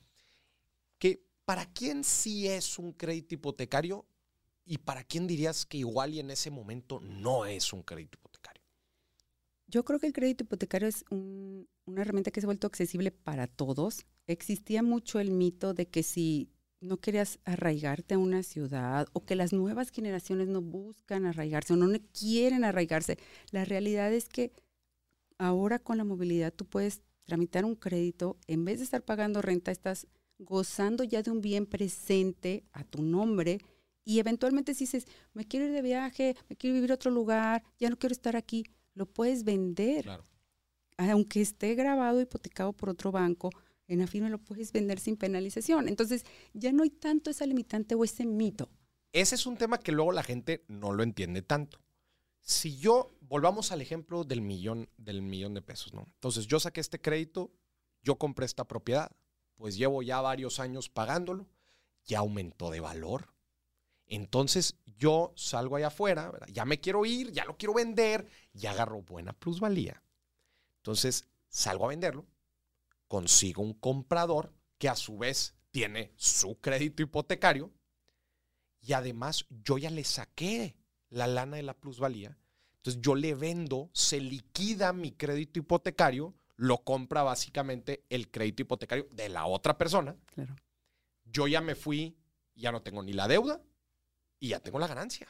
que 0.98 1.22
para 1.44 1.66
quién 1.66 2.02
sí 2.02 2.48
es 2.48 2.78
un 2.78 2.92
crédito 2.92 3.34
hipotecario 3.34 4.06
y 4.64 4.78
para 4.78 5.04
quién 5.04 5.26
dirías 5.26 5.64
que 5.64 5.78
igual 5.78 6.14
y 6.14 6.20
en 6.20 6.30
ese 6.30 6.50
momento 6.50 6.98
no 7.00 7.46
es 7.46 7.72
un 7.72 7.82
crédito 7.82 8.18
hipotecario. 8.18 8.35
Yo 9.68 9.84
creo 9.84 9.98
que 9.98 10.06
el 10.06 10.12
crédito 10.12 10.44
hipotecario 10.44 10.86
es 10.86 11.04
una 11.10 12.02
herramienta 12.02 12.30
que 12.30 12.40
se 12.40 12.46
ha 12.46 12.48
vuelto 12.48 12.68
accesible 12.68 13.10
para 13.10 13.48
todos. 13.48 14.06
Existía 14.28 14.82
mucho 14.82 15.18
el 15.18 15.32
mito 15.32 15.74
de 15.74 15.86
que 15.86 16.02
si 16.02 16.50
no 16.80 16.98
querías 16.98 17.40
arraigarte 17.44 18.14
a 18.14 18.18
una 18.18 18.42
ciudad 18.42 19.08
o 19.12 19.24
que 19.24 19.34
las 19.34 19.52
nuevas 19.52 19.90
generaciones 19.90 20.46
no 20.48 20.62
buscan 20.62 21.26
arraigarse 21.26 21.72
o 21.72 21.76
no 21.76 21.88
quieren 22.12 22.64
arraigarse, 22.64 23.18
la 23.50 23.64
realidad 23.64 24.12
es 24.12 24.28
que 24.28 24.52
ahora 25.38 25.78
con 25.80 25.98
la 25.98 26.04
movilidad 26.04 26.52
tú 26.52 26.64
puedes 26.64 27.02
tramitar 27.24 27.64
un 27.64 27.74
crédito, 27.74 28.38
en 28.46 28.64
vez 28.64 28.78
de 28.78 28.84
estar 28.84 29.02
pagando 29.02 29.42
renta, 29.42 29.72
estás 29.72 30.06
gozando 30.38 31.02
ya 31.02 31.22
de 31.22 31.30
un 31.30 31.40
bien 31.40 31.66
presente 31.66 32.64
a 32.72 32.84
tu 32.84 33.02
nombre 33.02 33.58
y 34.04 34.20
eventualmente 34.20 34.74
si 34.74 34.84
dices, 34.84 35.06
me 35.32 35.44
quiero 35.44 35.66
ir 35.66 35.72
de 35.72 35.82
viaje, 35.82 36.36
me 36.48 36.54
quiero 36.54 36.74
vivir 36.74 36.92
a 36.92 36.94
otro 36.94 37.10
lugar, 37.10 37.64
ya 37.80 37.90
no 37.90 37.98
quiero 37.98 38.12
estar 38.12 38.36
aquí, 38.36 38.64
lo 38.96 39.06
puedes 39.06 39.44
vender. 39.44 40.08
Aunque 40.96 41.42
esté 41.42 41.74
grabado, 41.74 42.20
hipotecado 42.20 42.72
por 42.72 42.88
otro 42.88 43.12
banco, 43.12 43.50
en 43.86 44.00
Afirme 44.00 44.30
lo 44.30 44.38
puedes 44.38 44.72
vender 44.72 44.98
sin 44.98 45.16
penalización. 45.16 45.86
Entonces, 45.86 46.24
ya 46.54 46.72
no 46.72 46.82
hay 46.82 46.90
tanto 46.90 47.30
esa 47.30 47.46
limitante 47.46 47.94
o 47.94 48.02
ese 48.02 48.26
mito. 48.26 48.68
Ese 49.12 49.34
es 49.36 49.46
un 49.46 49.56
tema 49.56 49.78
que 49.78 49.92
luego 49.92 50.10
la 50.12 50.22
gente 50.22 50.64
no 50.66 50.92
lo 50.92 51.02
entiende 51.02 51.42
tanto. 51.42 51.78
Si 52.40 52.78
yo, 52.78 53.16
volvamos 53.20 53.70
al 53.70 53.80
ejemplo 53.80 54.24
del 54.24 54.40
millón, 54.40 54.88
del 54.96 55.22
millón 55.22 55.54
de 55.54 55.62
pesos, 55.62 55.92
¿no? 55.92 56.06
Entonces, 56.14 56.46
yo 56.46 56.58
saqué 56.58 56.80
este 56.80 57.00
crédito, 57.00 57.52
yo 58.02 58.16
compré 58.16 58.46
esta 58.46 58.66
propiedad, 58.66 59.12
pues 59.56 59.76
llevo 59.76 60.02
ya 60.02 60.20
varios 60.20 60.58
años 60.58 60.88
pagándolo, 60.88 61.46
ya 62.04 62.20
aumentó 62.20 62.70
de 62.70 62.80
valor. 62.80 63.35
Entonces 64.06 64.76
yo 64.98 65.32
salgo 65.36 65.76
allá 65.76 65.88
afuera, 65.88 66.32
ya 66.52 66.64
me 66.64 66.80
quiero 66.80 67.04
ir, 67.04 67.32
ya 67.32 67.44
lo 67.44 67.56
quiero 67.56 67.74
vender, 67.74 68.28
y 68.52 68.66
agarro 68.66 69.02
buena 69.02 69.32
plusvalía. 69.32 70.02
Entonces 70.78 71.26
salgo 71.48 71.86
a 71.86 71.88
venderlo, 71.88 72.26
consigo 73.08 73.62
un 73.62 73.74
comprador 73.74 74.52
que 74.78 74.88
a 74.88 74.96
su 74.96 75.18
vez 75.18 75.54
tiene 75.70 76.12
su 76.16 76.58
crédito 76.60 77.02
hipotecario 77.02 77.72
y 78.80 78.92
además 78.92 79.46
yo 79.50 79.78
ya 79.78 79.90
le 79.90 80.04
saqué 80.04 80.76
la 81.10 81.26
lana 81.26 81.56
de 81.56 81.62
la 81.62 81.74
plusvalía. 81.74 82.38
Entonces 82.76 83.02
yo 83.02 83.14
le 83.14 83.34
vendo, 83.34 83.90
se 83.92 84.20
liquida 84.20 84.92
mi 84.92 85.12
crédito 85.12 85.58
hipotecario, 85.58 86.34
lo 86.54 86.78
compra 86.84 87.22
básicamente 87.22 88.04
el 88.08 88.30
crédito 88.30 88.62
hipotecario 88.62 89.08
de 89.10 89.28
la 89.28 89.46
otra 89.46 89.76
persona. 89.76 90.16
Yo 91.24 91.48
ya 91.48 91.60
me 91.60 91.74
fui, 91.74 92.16
ya 92.54 92.70
no 92.70 92.82
tengo 92.82 93.02
ni 93.02 93.12
la 93.12 93.26
deuda, 93.26 93.60
y 94.40 94.48
ya 94.48 94.60
tengo 94.60 94.78
la 94.78 94.86
ganancia. 94.86 95.28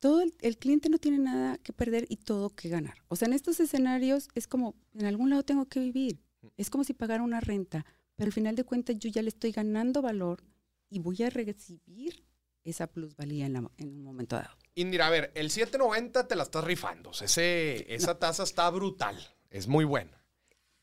Todo 0.00 0.22
el, 0.22 0.58
cliente 0.58 0.88
no 0.88 0.98
tiene 0.98 1.18
nada 1.18 1.58
que 1.58 1.72
perder 1.72 2.06
y 2.08 2.16
todo 2.16 2.50
que 2.50 2.68
ganar. 2.68 3.02
O 3.08 3.16
sea, 3.16 3.26
en 3.26 3.34
estos 3.34 3.58
escenarios 3.58 4.28
es 4.34 4.46
como, 4.46 4.76
en 4.94 5.06
algún 5.06 5.30
lado 5.30 5.42
tengo 5.42 5.66
que 5.66 5.80
vivir. 5.80 6.22
Es 6.56 6.70
como 6.70 6.84
si 6.84 6.94
pagara 6.94 7.22
una 7.22 7.40
renta, 7.40 7.84
pero 8.14 8.28
al 8.28 8.32
final 8.32 8.54
de 8.54 8.64
cuentas 8.64 8.96
yo 8.98 9.10
ya 9.10 9.22
le 9.22 9.28
estoy 9.28 9.50
ganando 9.50 10.00
valor 10.00 10.44
y 10.88 11.00
voy 11.00 11.22
a 11.24 11.30
recibir 11.30 12.24
esa 12.62 12.86
plusvalía 12.86 13.46
en, 13.46 13.56
un 13.56 14.02
momento 14.04 14.36
dado. 14.36 14.56
Indira, 14.76 15.08
a 15.08 15.10
ver, 15.10 15.32
el 15.34 15.50
790 15.50 16.28
te 16.28 16.36
la 16.36 16.44
estás 16.44 16.62
rifando. 16.62 17.10
Ese, 17.10 17.92
esa 17.92 18.18
tasa 18.18 18.44
está 18.44 18.70
brutal. 18.70 19.16
Es 19.50 19.66
muy 19.66 19.84
buena. 19.84 20.22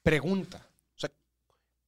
Pregunta. 0.01 0.67
O 0.95 0.99
sea, 0.99 1.11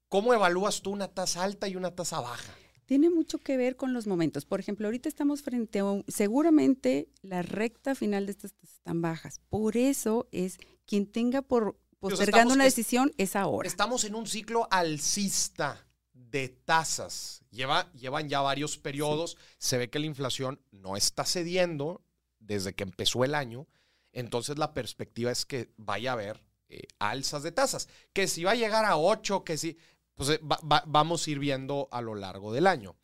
¿cómo 0.07 0.33
evalúas 0.33 0.81
tú 0.81 0.91
una 0.91 1.09
tasa 1.09 1.43
alta 1.43 1.67
y 1.67 1.75
una 1.75 1.93
tasa 1.93 2.21
baja? 2.21 2.53
Tiene 2.87 3.09
mucho 3.09 3.37
que 3.39 3.57
ver 3.57 3.75
con 3.75 3.93
los 3.93 4.07
momentos. 4.07 4.45
Por 4.45 4.61
ejemplo, 4.61 4.87
ahorita 4.87 5.09
estamos 5.09 5.41
frente 5.43 5.79
a 5.79 5.83
un, 5.83 6.05
seguramente 6.07 7.09
la 7.21 7.41
recta 7.41 7.95
final 7.95 8.25
de 8.25 8.31
estas 8.31 8.53
están 8.63 9.01
bajas. 9.01 9.41
Por 9.49 9.75
eso 9.75 10.29
es 10.31 10.57
quien 10.85 11.05
tenga 11.05 11.41
por 11.41 11.77
postergando 11.99 12.53
una 12.53 12.63
decisión 12.63 13.11
es 13.17 13.35
ahora. 13.35 13.67
Estamos 13.67 14.05
en 14.05 14.15
un 14.15 14.25
ciclo 14.25 14.69
alcista 14.71 15.85
de 16.13 16.47
tasas. 16.47 17.43
Lleva, 17.51 17.91
llevan 17.91 18.29
ya 18.29 18.39
varios 18.39 18.77
periodos. 18.77 19.37
Se 19.57 19.77
ve 19.77 19.89
que 19.89 19.99
la 19.99 20.05
inflación 20.05 20.61
no 20.71 20.95
está 20.95 21.25
cediendo 21.25 22.01
desde 22.39 22.73
que 22.73 22.83
empezó 22.83 23.25
el 23.25 23.35
año. 23.35 23.67
Entonces 24.13 24.57
la 24.57 24.73
perspectiva 24.73 25.29
es 25.29 25.45
que 25.45 25.73
vaya 25.75 26.11
a 26.11 26.13
haber 26.13 26.41
eh, 26.69 26.83
alzas 26.99 27.43
de 27.43 27.51
tasas. 27.51 27.89
Que 28.13 28.29
si 28.29 28.45
va 28.45 28.51
a 28.51 28.55
llegar 28.55 28.85
a 28.85 28.95
8, 28.95 29.43
que 29.43 29.57
si, 29.57 29.77
pues 30.17 30.29
eh, 30.31 30.39
vamos 30.87 31.25
a 31.25 31.31
ir 31.31 31.39
viendo 31.39 31.87
a 31.91 32.01
lo 32.01 32.15
largo 32.15 32.51
del 32.51 32.67
año 32.67 32.97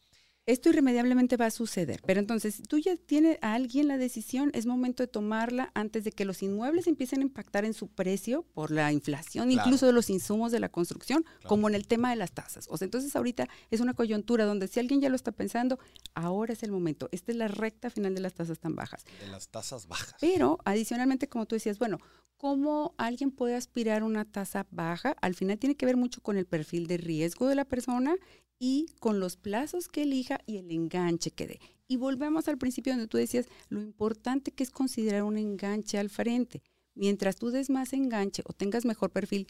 esto 0.45 0.69
irremediablemente 0.69 1.37
va 1.37 1.45
a 1.45 1.51
suceder. 1.51 2.01
Pero 2.05 2.19
entonces, 2.19 2.61
tú 2.67 2.77
ya 2.77 2.97
tienes 2.97 3.37
a 3.41 3.53
alguien 3.53 3.87
la 3.87 3.97
decisión, 3.97 4.51
es 4.53 4.65
momento 4.65 5.03
de 5.03 5.07
tomarla 5.07 5.71
antes 5.73 6.03
de 6.03 6.11
que 6.11 6.25
los 6.25 6.43
inmuebles 6.43 6.87
empiecen 6.87 7.19
a 7.19 7.23
impactar 7.23 7.65
en 7.65 7.73
su 7.73 7.87
precio 7.87 8.43
por 8.53 8.71
la 8.71 8.91
inflación, 8.91 9.51
incluso 9.51 9.85
de 9.85 9.93
los 9.93 10.09
insumos 10.09 10.51
de 10.51 10.59
la 10.59 10.69
construcción, 10.69 11.25
como 11.47 11.69
en 11.69 11.75
el 11.75 11.87
tema 11.87 12.09
de 12.09 12.17
las 12.17 12.33
tasas. 12.33 12.67
O 12.69 12.77
sea, 12.77 12.85
entonces 12.85 13.15
ahorita 13.15 13.47
es 13.71 13.79
una 13.79 13.93
coyuntura 13.93 14.45
donde 14.45 14.67
si 14.67 14.79
alguien 14.79 15.01
ya 15.01 15.09
lo 15.09 15.15
está 15.15 15.31
pensando, 15.31 15.79
ahora 16.13 16.53
es 16.53 16.63
el 16.63 16.71
momento. 16.71 17.07
Esta 17.11 17.31
es 17.31 17.37
la 17.37 17.47
recta 17.47 17.89
final 17.89 18.13
de 18.13 18.21
las 18.21 18.33
tasas 18.33 18.59
tan 18.59 18.75
bajas. 18.75 19.05
De 19.21 19.27
las 19.27 19.47
tasas 19.47 19.87
bajas. 19.87 20.15
Pero 20.19 20.59
adicionalmente, 20.65 21.29
como 21.29 21.45
tú 21.45 21.55
decías, 21.55 21.79
bueno, 21.79 21.99
¿cómo 22.37 22.93
alguien 22.97 23.31
puede 23.31 23.55
aspirar 23.55 24.01
a 24.01 24.05
una 24.05 24.25
tasa 24.25 24.67
baja? 24.71 25.15
Al 25.21 25.35
final 25.35 25.57
tiene 25.57 25.75
que 25.75 25.85
ver 25.85 25.97
mucho 25.97 26.21
con 26.21 26.37
el 26.37 26.45
perfil 26.45 26.87
de 26.87 26.97
riesgo 26.97 27.47
de 27.47 27.55
la 27.55 27.65
persona 27.65 28.15
y 28.59 28.87
con 28.99 29.19
los 29.19 29.37
plazos 29.37 29.87
que 29.87 30.03
elija 30.03 30.39
y 30.45 30.57
el 30.57 30.71
enganche 30.71 31.31
que 31.31 31.47
dé. 31.47 31.59
Y 31.87 31.97
volvemos 31.97 32.47
al 32.47 32.57
principio 32.57 32.93
donde 32.93 33.07
tú 33.07 33.17
decías 33.17 33.47
lo 33.69 33.81
importante 33.81 34.51
que 34.51 34.63
es 34.63 34.71
considerar 34.71 35.23
un 35.23 35.37
enganche 35.37 35.97
al 35.97 36.09
frente. 36.09 36.63
Mientras 36.95 37.35
tú 37.35 37.49
des 37.49 37.69
más 37.69 37.93
enganche 37.93 38.43
o 38.45 38.53
tengas 38.53 38.85
mejor 38.85 39.11
perfil, 39.11 39.47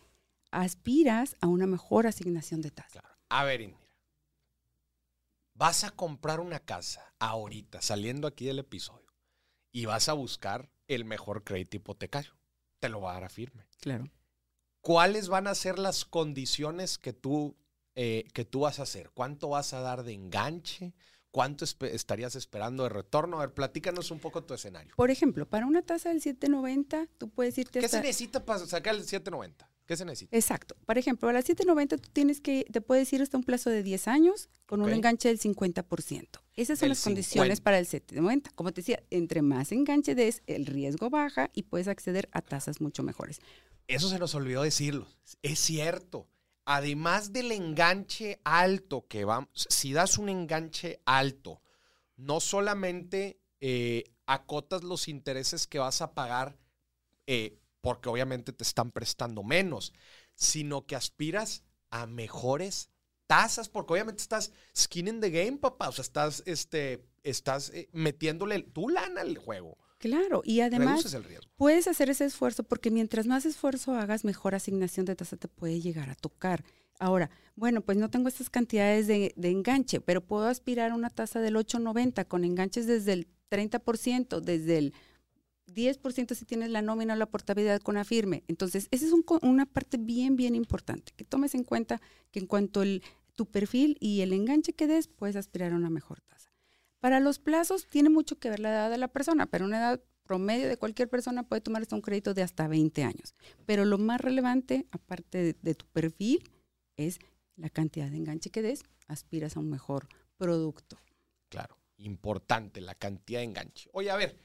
aspiras 0.51 1.35
a 1.41 1.47
una 1.47 1.67
mejor 1.67 2.07
asignación 2.07 2.61
de 2.61 2.71
tasa. 2.71 3.03
A 3.29 3.43
ver, 3.43 3.61
Indira, 3.61 3.83
vas 5.55 5.83
a 5.83 5.91
comprar 5.91 6.39
una 6.39 6.59
casa 6.59 7.13
ahorita, 7.19 7.81
saliendo 7.81 8.27
aquí 8.27 8.45
del 8.45 8.59
episodio, 8.59 9.13
y 9.71 9.85
vas 9.85 10.09
a 10.09 10.13
buscar 10.13 10.69
el 10.87 11.05
mejor 11.05 11.43
crédito 11.43 11.77
hipotecario. 11.77 12.33
Te 12.83 12.89
lo 12.89 12.99
va 12.99 13.11
a 13.11 13.13
dar 13.13 13.23
a 13.23 13.29
firme. 13.29 13.65
Claro. 13.79 14.09
¿Cuáles 14.81 15.29
van 15.29 15.47
a 15.47 15.55
ser 15.55 15.79
las 15.79 16.03
condiciones 16.03 16.97
que 16.97 17.13
tú 17.13 17.55
eh, 17.95 18.25
que 18.33 18.43
tú 18.43 18.59
vas 18.59 18.79
a 18.79 18.83
hacer? 18.83 19.09
¿Cuánto 19.13 19.47
vas 19.47 19.71
a 19.71 19.79
dar 19.79 20.03
de 20.03 20.11
enganche? 20.11 20.93
¿Cuánto 21.31 21.63
estarías 21.63 22.35
esperando 22.35 22.83
de 22.83 22.89
retorno? 22.89 23.37
A 23.37 23.45
ver, 23.45 23.53
platícanos 23.53 24.11
un 24.11 24.19
poco 24.19 24.43
tu 24.43 24.53
escenario. 24.53 24.93
Por 24.97 25.11
ejemplo, 25.11 25.47
para 25.47 25.65
una 25.65 25.81
tasa 25.81 26.09
del 26.09 26.19
790, 26.19 27.07
tú 27.17 27.29
puedes 27.29 27.57
irte 27.57 27.79
¿Qué 27.79 27.87
se 27.87 28.01
necesita 28.01 28.43
para 28.43 28.59
sacar 28.65 28.95
el 28.95 29.03
790? 29.03 29.71
¿Qué 29.85 29.97
se 29.97 30.05
necesita? 30.05 30.35
Exacto. 30.35 30.75
Por 30.85 30.97
ejemplo, 30.97 31.27
a 31.29 31.33
la 31.33 31.41
790 31.41 31.97
tú 31.97 32.09
tienes 32.11 32.39
que, 32.39 32.65
te 32.71 32.81
puedes 32.81 33.11
ir 33.11 33.21
hasta 33.21 33.37
un 33.37 33.43
plazo 33.43 33.69
de 33.69 33.83
10 33.83 34.07
años 34.07 34.49
con 34.65 34.81
un 34.81 34.89
enganche 34.89 35.27
del 35.27 35.39
50%. 35.39 36.27
Esas 36.55 36.79
son 36.79 36.89
las 36.89 37.03
condiciones 37.03 37.59
para 37.61 37.79
el 37.79 37.85
790. 37.85 38.51
Como 38.55 38.71
te 38.71 38.81
decía, 38.81 39.03
entre 39.09 39.41
más 39.41 39.71
enganche 39.71 40.15
des, 40.15 40.41
el 40.47 40.65
riesgo 40.65 41.09
baja 41.09 41.49
y 41.53 41.63
puedes 41.63 41.87
acceder 41.87 42.29
a 42.31 42.41
tasas 42.41 42.79
mucho 42.79 43.03
mejores. 43.03 43.41
Eso 43.87 44.09
se 44.09 44.19
nos 44.19 44.33
olvidó 44.35 44.63
decirlo. 44.63 45.07
Es 45.41 45.59
cierto 45.59 46.27
además 46.65 47.33
del 47.33 47.51
enganche 47.51 48.39
alto 48.43 49.05
que 49.07 49.25
vamos, 49.25 49.67
si 49.69 49.93
das 49.93 50.17
un 50.17 50.29
enganche 50.29 51.01
alto, 51.05 51.61
no 52.15 52.39
solamente 52.39 53.39
eh, 53.59 54.03
acotas 54.25 54.83
los 54.83 55.07
intereses 55.07 55.67
que 55.67 55.79
vas 55.79 56.01
a 56.01 56.13
pagar, 56.13 56.57
eh, 57.27 57.59
porque 57.83 58.07
obviamente 58.07 58.53
te 58.53 58.63
están 58.63 58.91
prestando 58.91 59.43
menos, 59.43 59.91
sino 60.35 60.85
que 60.85 60.95
aspiras 60.95 61.63
a 61.89 62.07
mejores 62.07 62.89
tasas, 63.27 63.67
porque 63.67 63.91
obviamente 63.91 64.21
estás 64.21 64.53
skin 64.75 65.09
in 65.09 65.19
the 65.19 65.29
game, 65.29 65.57
papá, 65.57 65.89
o 65.89 65.91
sea, 65.91 66.03
estás, 66.03 66.43
este, 66.45 67.05
estás 67.23 67.71
eh, 67.71 67.89
metiéndole 67.91 68.61
tu 68.63 68.87
lana 68.87 69.19
al 69.19 69.37
juego. 69.37 69.77
Claro, 69.99 70.41
y 70.45 70.61
además 70.61 71.05
puedes 71.57 71.89
hacer 71.89 72.09
ese 72.09 72.23
esfuerzo 72.23 72.63
porque 72.63 72.89
mientras 72.89 73.27
más 73.27 73.45
esfuerzo 73.45 73.95
hagas, 73.95 74.23
mejor 74.23 74.55
asignación 74.55 75.05
de 75.05 75.17
tasa 75.17 75.35
te 75.35 75.49
puede 75.49 75.81
llegar 75.81 76.09
a 76.09 76.15
tocar. 76.15 76.63
Ahora, 76.99 77.31
bueno, 77.57 77.81
pues 77.81 77.97
no 77.97 78.09
tengo 78.09 78.29
estas 78.29 78.49
cantidades 78.49 79.07
de, 79.07 79.33
enganche, 79.35 79.99
pero 79.99 80.21
puedo 80.21 80.47
aspirar 80.47 80.91
a 80.91 80.95
una 80.95 81.09
tasa 81.09 81.41
del 81.41 81.55
8.90 81.55 82.27
con 82.29 82.45
enganches 82.45 82.87
desde 82.87 83.11
el 83.11 83.27
30%, 83.49 84.39
desde 84.39 84.77
el 84.77 84.93
10% 85.67 86.35
si 86.35 86.45
tienes 86.45 86.69
la 86.69 86.81
nómina 86.81 87.13
o 87.13 87.17
la 87.17 87.25
portabilidad 87.25 87.81
con 87.81 87.97
afirme. 87.97 88.43
Entonces, 88.47 88.87
esa 88.91 89.05
es 89.05 89.13
una 89.41 89.65
parte 89.65 89.97
bien, 89.97 90.35
bien 90.35 90.55
importante, 90.55 91.13
que 91.15 91.23
tomes 91.23 91.55
en 91.55 91.63
cuenta 91.63 92.01
que 92.31 92.39
en 92.39 92.47
cuanto 92.47 92.81
el, 92.81 93.01
tu 93.35 93.45
perfil 93.45 93.97
y 93.99 94.21
el 94.21 94.33
enganche 94.33 94.73
que 94.73 94.87
des, 94.87 95.07
puedes 95.07 95.35
aspirar 95.35 95.73
a 95.73 95.75
una 95.75 95.89
mejor 95.89 96.21
tasa. 96.21 96.51
Para 96.99 97.19
los 97.19 97.39
plazos 97.39 97.87
tiene 97.87 98.09
mucho 98.09 98.39
que 98.39 98.49
ver 98.49 98.59
la 98.59 98.69
edad 98.69 98.89
de 98.89 98.97
la 98.97 99.09
persona, 99.09 99.45
pero 99.45 99.65
una 99.65 99.77
edad 99.77 100.03
promedio 100.23 100.69
de 100.69 100.77
cualquier 100.77 101.09
persona 101.09 101.43
puede 101.43 101.61
tomar 101.61 101.81
hasta 101.81 101.95
un 101.95 102.01
crédito 102.01 102.33
de 102.33 102.43
hasta 102.43 102.67
20 102.67 103.03
años. 103.03 103.35
Pero 103.65 103.85
lo 103.85 103.97
más 103.97 104.21
relevante, 104.21 104.87
aparte 104.91 105.53
de, 105.53 105.75
tu 105.75 105.85
perfil, 105.87 106.49
es 106.95 107.19
la 107.55 107.69
cantidad 107.69 108.09
de 108.09 108.17
enganche 108.17 108.49
que 108.49 108.61
des, 108.61 108.83
aspiras 109.07 109.57
a 109.57 109.59
un 109.59 109.69
mejor 109.69 110.07
producto. 110.37 110.97
Claro, 111.49 111.77
importante 111.97 112.81
la 112.81 112.95
cantidad 112.95 113.39
de 113.39 113.45
enganche. 113.45 113.89
Oye, 113.93 114.09
a 114.09 114.15
ver, 114.15 114.39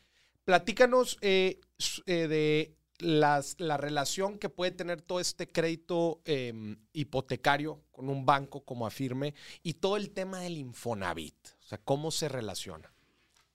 platícanos 0.49 1.19
eh, 1.21 1.61
eh, 2.07 2.27
de 2.27 2.75
la 3.01 3.77
relación 3.77 4.39
que 4.39 4.49
puede 4.49 4.71
tener 4.71 5.03
todo 5.03 5.21
este 5.21 5.47
crédito 5.47 6.23
em, 6.25 6.79
hipotecario 6.95 7.85
con 7.91 8.09
un 8.09 8.25
banco 8.25 8.65
como 8.65 8.87
Afirme 8.87 9.35
y 9.63 9.75
todo 9.75 9.99
el 9.99 10.09
tema 10.09 10.41
del 10.41 10.57
Infonavit. 10.57 11.37
O 11.61 11.67
sea, 11.67 11.77
¿cómo 11.77 12.11
se 12.11 12.31
relaciona? 12.31 12.91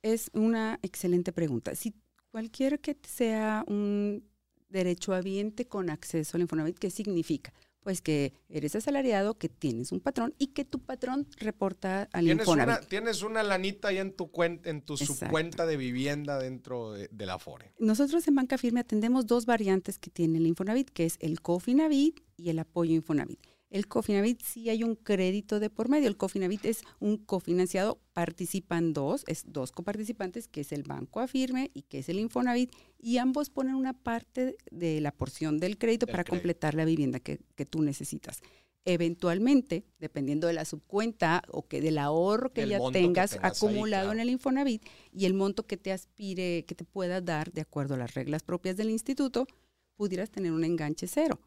Es 0.04 0.30
una 0.34 0.78
excelente 0.84 1.34
pregunta. 1.34 1.74
Si 1.74 1.96
cualquiera 2.30 2.78
que 2.78 2.96
sea 3.08 3.66
un 3.66 4.30
derecho 4.70 5.16
habiente 5.16 5.66
con 5.68 5.90
acceso 5.90 6.38
al 6.38 6.42
Infonavit, 6.42 6.78
¿qué 6.78 6.92
significa? 6.92 7.56
Pues 7.84 8.02
que 8.02 8.34
eres 8.50 8.76
asalariado, 8.76 9.38
que 9.38 9.50
tienes 9.50 9.92
un 9.92 10.00
patrón 10.00 10.34
y 10.38 10.48
que 10.48 10.66
tu 10.66 10.80
patrón 10.80 11.28
reporta 11.38 12.10
al 12.14 12.26
¿Tienes 12.26 12.48
Infonavit. 12.48 12.78
Una, 12.78 12.88
tienes 12.88 13.22
una 13.22 13.44
lanita 13.44 13.90
ahí 13.90 13.98
en 13.98 14.14
tu 14.14 14.32
cuenta, 14.32 14.70
en 14.70 14.82
tu 14.82 14.98
subcuenta 14.98 15.66
de 15.66 15.78
vivienda 15.78 16.40
dentro 16.40 16.94
de, 16.94 17.10
de, 17.12 17.26
la 17.26 17.40
FORE. 17.40 17.74
Nosotros 17.80 18.28
en 18.28 18.36
Banca 18.36 18.58
Firme 18.58 18.80
atendemos 18.80 19.28
dos 19.28 19.46
variantes 19.46 20.00
que 20.00 20.10
tiene 20.10 20.38
el 20.38 20.48
Infonavit, 20.48 20.90
que 20.90 21.06
es 21.06 21.18
el 21.20 21.42
Cofinavit 21.42 22.22
y 22.38 22.50
el 22.50 22.60
apoyo 22.60 22.94
Infonavit. 22.94 23.53
El 23.74 23.88
Cofinavit 23.88 24.40
sí 24.44 24.70
hay 24.70 24.84
un 24.84 24.96
crédito 24.96 25.60
de 25.60 25.72
por 25.72 25.90
medio. 25.90 26.08
El 26.08 26.16
Cofinavit 26.16 26.64
es 26.66 26.84
un 27.00 27.18
cofinanciado, 27.18 28.00
participan 28.14 28.94
dos, 28.94 29.24
es 29.26 29.46
dos 29.48 29.72
coparticipantes, 29.72 30.48
que 30.48 30.62
es 30.62 30.72
el 30.72 30.84
Banco 30.84 31.22
Afirme 31.22 31.72
y 31.74 31.82
que 31.82 31.98
es 31.98 32.08
el 32.08 32.20
Infonavit, 32.20 32.72
y 33.00 33.18
ambos 33.18 33.50
ponen 33.50 33.74
una 33.74 33.94
parte 33.94 34.58
de 34.70 35.02
la 35.02 35.12
porción 35.12 35.58
del 35.58 35.80
crédito 35.80 36.06
para 36.06 36.24
completar 36.24 36.76
la 36.76 36.86
vivienda 36.86 37.20
que, 37.20 37.40
tú 37.68 37.82
necesitas. 37.82 38.44
Eventualmente, 38.86 39.86
dependiendo 39.98 40.46
de 40.46 40.54
la 40.54 40.66
subcuenta 40.66 41.42
o 41.48 41.66
que 41.68 41.82
del 41.82 41.98
ahorro 41.98 42.54
que 42.54 42.68
ya 42.68 42.80
tengas, 42.92 43.40
acumulado 43.42 44.12
en 44.12 44.20
el 44.20 44.30
Infonavit 44.30 44.86
y 45.12 45.26
el 45.26 45.34
monto 45.34 45.66
que 45.66 45.78
te 45.78 45.92
aspire, 45.92 46.64
que 46.66 46.76
te 46.76 46.86
pueda 46.86 47.22
dar 47.22 47.52
de 47.52 47.62
acuerdo 47.62 47.96
a 47.96 47.98
las 47.98 48.14
reglas 48.14 48.44
propias 48.44 48.78
del 48.78 48.92
instituto, 48.92 49.48
pudieras 49.96 50.30
tener 50.30 50.52
un 50.52 50.64
enganche 50.64 51.08
cero. 51.08 51.40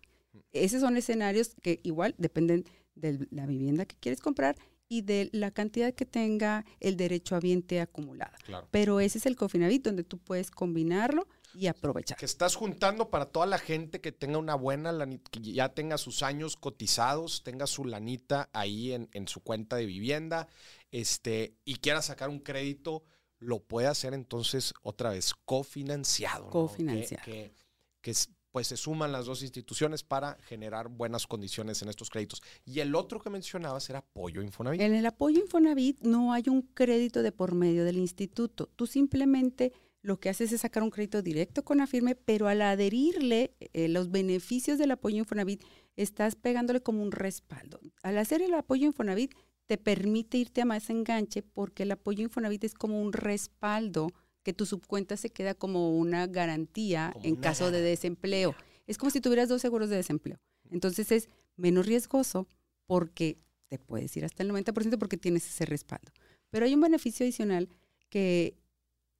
Esos 0.53 0.81
son 0.81 0.97
escenarios 0.97 1.55
que 1.63 1.81
igual 1.83 2.15
dependen 2.19 2.65
de 2.95 3.27
la 3.31 3.47
vivienda 3.47 3.85
que 3.85 3.97
quieres 3.97 4.21
comprar 4.21 4.57
y 4.89 5.03
de 5.03 5.29
la 5.33 5.51
cantidad 5.51 5.93
que 5.93 6.07
tenga 6.07 6.65
el 6.81 6.97
derecho 6.97 7.35
habiente 7.35 7.81
acumulada. 7.81 8.37
Pero 8.71 9.01
ese 9.01 9.19
es 9.19 9.27
el 9.27 9.37
Cofinavit 9.37 9.85
donde 9.85 10.05
tú 10.05 10.19
puedes 10.19 10.51
combinarlo 10.51 11.27
y 11.55 11.67
aprovechar. 11.67 12.19
Que 12.19 12.27
estás 12.27 12.55
juntando 12.55 13.11
para 13.11 13.27
toda 13.27 13.47
la 13.47 13.59
gente 13.59 14.01
que 14.01 14.13
tenga 14.13 14.39
una 14.39 14.55
buena 14.55 14.93
lanita, 14.93 15.31
que 15.31 15.41
ya 15.41 15.71
tenga 15.71 15.99
sus 15.99 16.23
años 16.23 16.57
cotizados, 16.57 17.43
tenga 17.43 17.67
su 17.67 17.85
lanita 17.85 18.49
ahí 18.53 18.93
en, 18.93 19.29
su 19.29 19.41
cuenta 19.41 19.77
de 19.77 19.87
vivienda, 19.87 20.49
este, 20.91 21.57
y 21.65 21.77
quiera 21.77 22.03
sacar 22.03 22.29
un 22.29 22.41
crédito, 22.41 23.03
lo 23.39 23.61
puede 23.61 23.89
hacer 23.89 24.15
entonces 24.15 24.73
otra 24.83 25.11
vez 25.11 25.35
cofinanciado. 25.45 26.49
Cofinanciado. 26.51 27.25
Que, 27.25 27.53
que, 28.01 28.11
es, 28.13 28.31
pues 28.57 28.69
se 28.69 28.79
suman 28.79 29.13
las 29.13 29.27
dos 29.27 29.43
instituciones 29.43 30.03
para 30.03 30.39
generar 30.45 30.89
buenas 30.89 31.27
condiciones 31.27 31.83
en 31.83 31.91
estos 31.91 32.09
créditos. 32.09 32.43
Y 32.65 32.81
el 32.81 32.95
otro 32.95 33.21
que 33.21 33.29
mencionabas 33.29 33.91
era 33.91 33.99
apoyo 33.99 34.41
Infonavit. 34.41 34.81
En 34.81 34.95
el 34.95 35.05
apoyo 35.05 35.39
Infonavit 35.43 36.01
no 36.01 36.33
hay 36.33 36.45
un 36.49 36.63
crédito 36.63 37.23
de 37.23 37.33
por 37.33 37.55
medio 37.55 37.85
del 37.85 37.99
instituto. 37.99 38.71
Tú 38.75 38.87
simplemente 38.87 39.75
lo 40.01 40.19
que 40.19 40.31
haces 40.31 40.53
es 40.53 40.63
sacar 40.63 40.83
un 40.83 40.89
crédito 40.89 41.21
directo 41.21 41.67
con 41.67 41.83
Afirme, 41.83 42.15
pero 42.15 42.49
al 42.49 42.63
adherirle 42.63 43.55
eh, 43.61 43.89
los 43.89 44.11
beneficios 44.11 44.79
del 44.79 44.93
apoyo 44.93 45.19
Infonavit, 45.19 45.63
estás 45.95 46.35
pegándole 46.35 46.81
como 46.81 47.03
un 47.03 47.13
respaldo. 47.13 47.79
Al 48.03 48.17
hacer 48.17 48.41
el 48.41 48.55
apoyo 48.55 48.87
Infonavit, 48.87 49.35
te 49.67 49.77
permite 49.77 50.39
irte 50.39 50.63
a 50.63 50.65
más 50.65 50.89
enganche 50.89 51.43
porque 51.43 51.83
el 51.83 51.93
apoyo 51.93 52.23
Infonavit 52.23 52.65
es 52.65 52.73
como 52.73 53.03
un 53.03 53.13
respaldo 53.13 54.09
que 54.47 54.53
tu 54.53 54.65
subcuenta 54.65 55.17
se 55.17 55.31
queda 55.31 55.55
como 55.55 55.99
una 55.99 56.29
garantía 56.29 57.13
en 57.25 57.35
caso 57.35 57.73
de 57.73 57.81
desempleo. 57.81 58.55
Es 58.87 58.97
como 58.97 59.11
si 59.11 59.21
tuvieras 59.21 59.49
dos 59.49 59.61
seguros 59.61 59.91
de 59.91 59.97
desempleo. 59.97 60.39
Entonces 60.71 61.11
es 61.11 61.29
menos 61.57 61.85
riesgoso 61.85 62.47
porque 62.87 63.41
te 63.67 63.81
puedes 63.81 64.17
ir 64.17 64.25
hasta 64.25 64.45
el 64.45 64.53
90% 64.53 64.99
porque 64.99 65.17
tienes 65.17 65.49
ese 65.49 65.67
respaldo. 65.67 66.13
Pero 66.51 66.65
hay 66.65 66.75
un 66.75 66.81
beneficio 66.81 67.25
adicional 67.25 67.69
que 68.09 68.55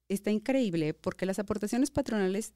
está 0.07 0.31
increíble 0.31 0.93
porque 0.93 1.25
las 1.25 1.39
aportaciones 1.39 1.91
patronales 1.91 2.53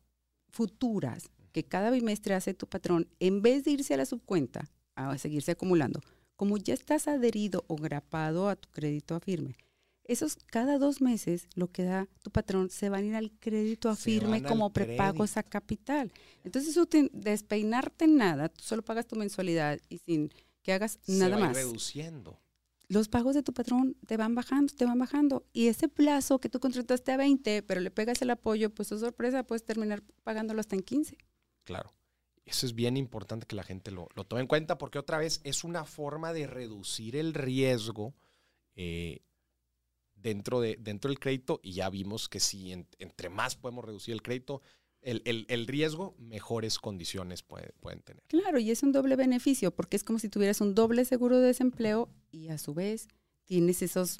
futuras 0.48 1.30
que 1.52 1.66
cada 1.66 1.92
bimestre 1.92 2.36
hace 2.36 2.54
tu 2.54 2.68
patrón, 2.68 3.10
en 3.20 3.42
vez 3.42 3.66
de 3.66 3.72
irse 3.72 3.96
a 3.96 3.98
la 3.98 4.06
subcuenta, 4.06 4.70
a 4.96 5.18
seguirse 5.18 5.52
acumulando, 5.52 6.00
como 6.38 6.56
ya 6.56 6.74
estás 6.74 7.10
adherido 7.10 7.66
o 7.68 7.76
grapado 7.76 8.48
a 8.48 8.56
tu 8.56 8.70
crédito 8.70 9.14
a 9.14 9.20
firme, 9.20 9.58
esos 10.06 10.38
cada 10.48 10.78
dos 10.78 11.02
meses 11.02 11.48
lo 11.56 11.68
que 11.68 11.84
da 11.84 12.08
tu 12.22 12.32
patrón 12.32 12.70
se 12.70 12.90
van 12.90 13.04
a 13.04 13.08
ir 13.08 13.16
al 13.16 13.32
crédito 13.32 13.90
a 13.90 13.96
firme 13.96 14.44
como 14.44 14.72
prepagos 14.72 15.38
a 15.38 15.44
capital. 15.44 16.12
Entonces, 16.44 16.78
despeinarte 17.14 18.08
nada, 18.08 18.50
tú 18.50 18.64
solo 18.64 18.84
pagas 18.84 19.08
tu 19.08 19.16
mensualidad 19.16 19.80
y 19.90 20.00
sin 20.00 20.32
que 20.64 20.74
hagas 20.74 21.00
nada 21.08 21.38
más. 21.38 21.56
reduciendo. 21.56 22.40
Los 22.88 23.08
pagos 23.08 23.36
de 23.36 23.44
tu 23.44 23.54
patrón 23.54 23.96
te 24.06 24.18
van 24.18 24.36
bajando, 24.36 24.74
te 24.76 24.84
van 24.84 25.00
bajando. 25.00 25.46
Y 25.54 25.68
ese 25.68 25.88
plazo 25.88 26.40
que 26.40 26.50
tú 26.50 26.60
contrataste 26.60 27.14
a 27.14 27.18
20, 27.18 27.64
pero 27.64 27.80
le 27.80 27.90
pegas 27.90 28.22
el 28.22 28.30
apoyo, 28.32 28.70
pues, 28.70 28.92
oh, 28.92 29.00
sorpresa, 29.00 29.44
puedes 29.44 29.64
terminar 29.64 30.04
pagándolo 30.24 30.60
hasta 30.60 30.76
en 30.76 30.84
15. 30.84 31.18
Claro. 31.64 31.94
Eso 32.44 32.66
es 32.66 32.76
bien 32.76 32.98
importante 32.98 33.46
que 33.46 33.56
la 33.56 33.64
gente 33.64 33.92
lo, 33.92 34.08
tome 34.28 34.42
en 34.42 34.48
cuenta 34.48 34.78
porque 34.78 35.00
otra 35.00 35.18
vez 35.18 35.40
es 35.46 35.64
una 35.64 35.86
forma 35.86 36.34
de 36.34 36.48
reducir 36.48 37.16
el 37.16 37.34
riesgo 37.34 38.14
eh, 38.76 39.22
dentro, 40.22 40.62
de, 40.62 40.78
dentro 40.80 41.10
del 41.10 41.20
crédito 41.20 41.60
y 41.64 41.74
ya 41.74 41.90
vimos 41.90 42.30
que 42.30 42.40
si 42.40 42.72
entre 42.72 43.30
más 43.30 43.56
podemos 43.56 43.86
reducir 43.86 44.14
el 44.14 44.22
crédito, 44.22 44.62
el, 45.02 45.68
riesgo, 45.68 46.16
mejores 46.20 46.78
condiciones 46.78 47.44
pueden 47.44 48.02
tener. 48.04 48.24
Claro, 48.28 48.60
y 48.60 48.72
es 48.72 48.84
un 48.84 48.92
doble 48.92 49.16
beneficio 49.16 49.72
porque 49.72 49.98
es 49.98 50.04
como 50.04 50.20
si 50.20 50.30
tuvieras 50.30 50.62
un 50.62 50.76
doble 50.76 51.06
seguro 51.06 51.40
de 51.40 51.48
desempleo 51.48 52.10
y 52.32 52.50
a 52.50 52.58
su 52.58 52.74
vez 52.74 53.08
tienes 53.46 53.82
esos 53.82 54.20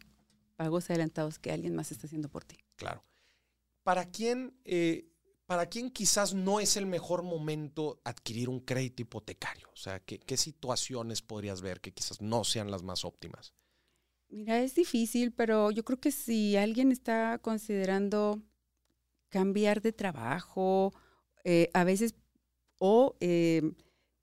pagos 0.56 0.90
adelantados 0.90 1.40
que 1.40 1.52
alguien 1.52 1.76
más 1.76 1.92
está 1.92 2.08
haciendo 2.08 2.30
por 2.30 2.44
ti. 2.44 2.58
Claro. 2.76 3.04
¿Para 3.84 4.06
quién, 4.10 4.56
eh, 4.64 5.08
¿Para 5.46 5.68
quién 5.68 5.92
quizás 5.92 6.34
no 6.34 6.60
es 6.60 6.78
el 6.78 6.86
mejor 6.86 7.24
momento 7.24 8.02
adquirir 8.04 8.50
un 8.50 8.60
crédito 8.60 9.04
hipotecario? 9.04 9.70
O 9.74 9.78
sea, 9.78 10.00
¿qué, 10.00 10.20
¿qué 10.20 10.38
situaciones 10.38 11.22
podrías 11.22 11.62
ver 11.62 11.80
que 11.82 11.94
quizás 11.94 12.22
no 12.22 12.44
sean 12.44 12.72
las 12.72 12.84
más 12.84 13.06
óptimas? 13.06 13.54
Mira, 14.32 14.62
es 14.62 14.76
difícil, 14.76 15.34
pero 15.34 15.72
yo 15.72 15.84
creo 15.84 16.00
que 16.00 16.12
si 16.12 16.56
alguien 16.56 16.92
está 16.94 17.38
considerando 17.40 18.42
cambiar 19.30 19.82
de 19.82 19.92
trabajo, 19.92 20.94
eh, 21.44 21.70
a 21.74 21.84
veces, 21.84 22.16
o 22.80 23.18
eh, 23.20 23.74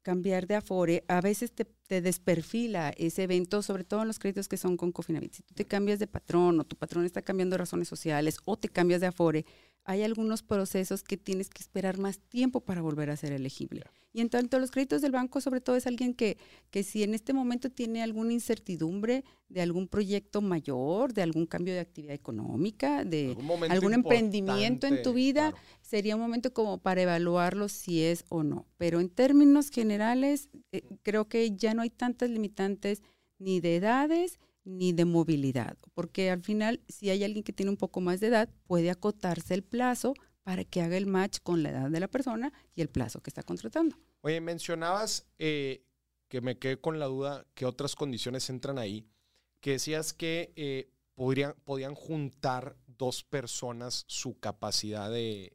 cambiar 0.03 0.47
de 0.47 0.55
afore, 0.57 1.05
a 1.09 1.21
veces 1.21 1.53
te, 1.53 1.67
te, 1.67 2.01
desperfila 2.01 2.91
ese 2.97 3.25
evento, 3.25 3.61
sobre 3.63 3.85
todo 3.85 4.01
en 4.03 4.09
los 4.09 4.19
créditos 4.19 4.49
que 4.49 4.57
son 4.57 4.79
con 4.79 4.93
Cofinavit. 4.93 5.35
Si 5.35 5.43
tú 5.43 5.55
te 5.55 5.67
cambias 5.67 5.99
de 5.99 6.07
patrón 6.07 6.59
o 6.59 6.65
tu 6.65 6.77
patrón 6.77 7.05
está 7.05 7.21
cambiando 7.21 7.59
razones 7.59 7.89
sociales 7.89 8.39
o 8.47 8.57
te 8.57 8.71
cambias 8.71 9.03
de 9.03 9.09
afore, 9.09 9.45
hay 9.89 10.03
algunos 10.03 10.43
procesos 10.43 11.03
que 11.03 11.17
tienes 11.17 11.49
que 11.49 11.63
esperar 11.63 11.97
más 11.97 12.19
tiempo 12.19 12.61
para 12.61 12.83
volver 12.83 13.09
a 13.09 13.17
ser 13.17 13.33
elegible. 13.33 13.85
Y 14.13 14.21
en 14.21 14.29
tanto 14.29 14.59
los 14.59 14.71
créditos 14.71 15.01
del 15.01 15.13
banco, 15.13 15.41
sobre 15.41 15.63
todo, 15.63 15.77
es 15.77 15.87
alguien 15.87 16.13
que, 16.13 16.37
que 16.71 16.83
si 16.83 17.05
en 17.05 17.15
este 17.15 17.33
momento 17.33 17.71
tiene 17.71 18.03
alguna 18.03 18.35
incertidumbre 18.35 19.25
de 19.49 19.63
algún 19.63 19.89
proyecto 19.89 20.43
mayor, 20.43 21.15
de 21.15 21.23
algún 21.23 21.47
cambio 21.47 21.73
de 21.73 21.81
actividad 21.81 22.15
económica, 22.15 23.03
de 23.03 23.35
algún, 23.71 23.95
emprendimiento 23.95 24.87
en 24.87 25.03
tu 25.03 25.15
vida, 25.15 25.55
sería 25.81 26.17
un 26.17 26.21
momento 26.21 26.53
como 26.53 26.77
para 26.77 27.01
evaluarlo 27.01 27.71
si 27.71 28.03
es 28.03 28.27
o 28.29 28.43
no. 28.43 28.67
Pero 28.77 29.01
en 29.01 29.09
términos 29.09 29.71
generales, 29.71 30.51
eh, 30.71 30.83
creo 31.03 31.31
que 31.31 31.57
ya 31.57 31.73
no 31.73 31.81
hay 31.81 31.89
tantas 31.89 32.29
limitantes 32.29 33.03
ni 33.39 33.61
de 33.61 33.77
edades 33.77 34.39
ni 34.69 34.93
de 34.93 35.05
movilidad, 35.05 35.77
porque 35.95 36.31
al 36.31 36.43
final 36.43 36.81
si 36.89 37.09
hay 37.11 37.25
alguien 37.25 37.43
que 37.43 37.53
tiene 37.53 37.71
un 37.71 37.77
poco 37.77 38.01
más 38.01 38.21
de 38.21 38.29
edad, 38.29 38.51
puede 38.65 38.91
acotarse 38.91 39.55
el 39.55 39.63
plazo 39.63 40.15
para 40.43 40.65
que 40.65 40.83
haga 40.83 40.97
el 40.97 41.07
match 41.07 41.39
con 41.43 41.63
la 41.63 41.71
edad 41.71 41.91
de 41.91 42.01
la 42.01 42.09
persona 42.09 42.53
y 42.75 42.83
el 42.83 42.89
plazo 42.89 43.21
que 43.21 43.31
está 43.31 43.43
contratando. 43.43 43.97
Oye, 44.21 44.41
mencionabas 44.41 45.27
eh, 45.39 45.85
que 46.29 46.41
me 46.41 46.59
quedé 46.59 46.79
con 46.79 46.99
la 46.99 47.07
duda 47.07 47.47
que 47.55 47.65
otras 47.65 47.97
condiciones 47.97 48.49
entran 48.51 48.79
ahí, 48.79 49.07
que 49.61 49.73
decías 49.73 50.13
que 50.13 50.53
eh, 50.57 50.91
podrían, 51.15 51.55
podían 51.65 51.95
juntar 51.95 52.77
dos 52.87 53.25
personas 53.25 54.05
su 54.07 54.39
capacidad 54.39 55.11
de, 55.11 55.55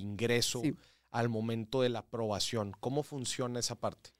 ingreso 0.00 0.62
al 1.10 1.28
momento 1.28 1.82
de 1.82 1.88
la 1.88 2.00
aprobación. 2.00 2.72
¿Cómo 2.80 3.02
funciona 3.02 3.60
esa 3.60 3.78
parte? 3.78 4.15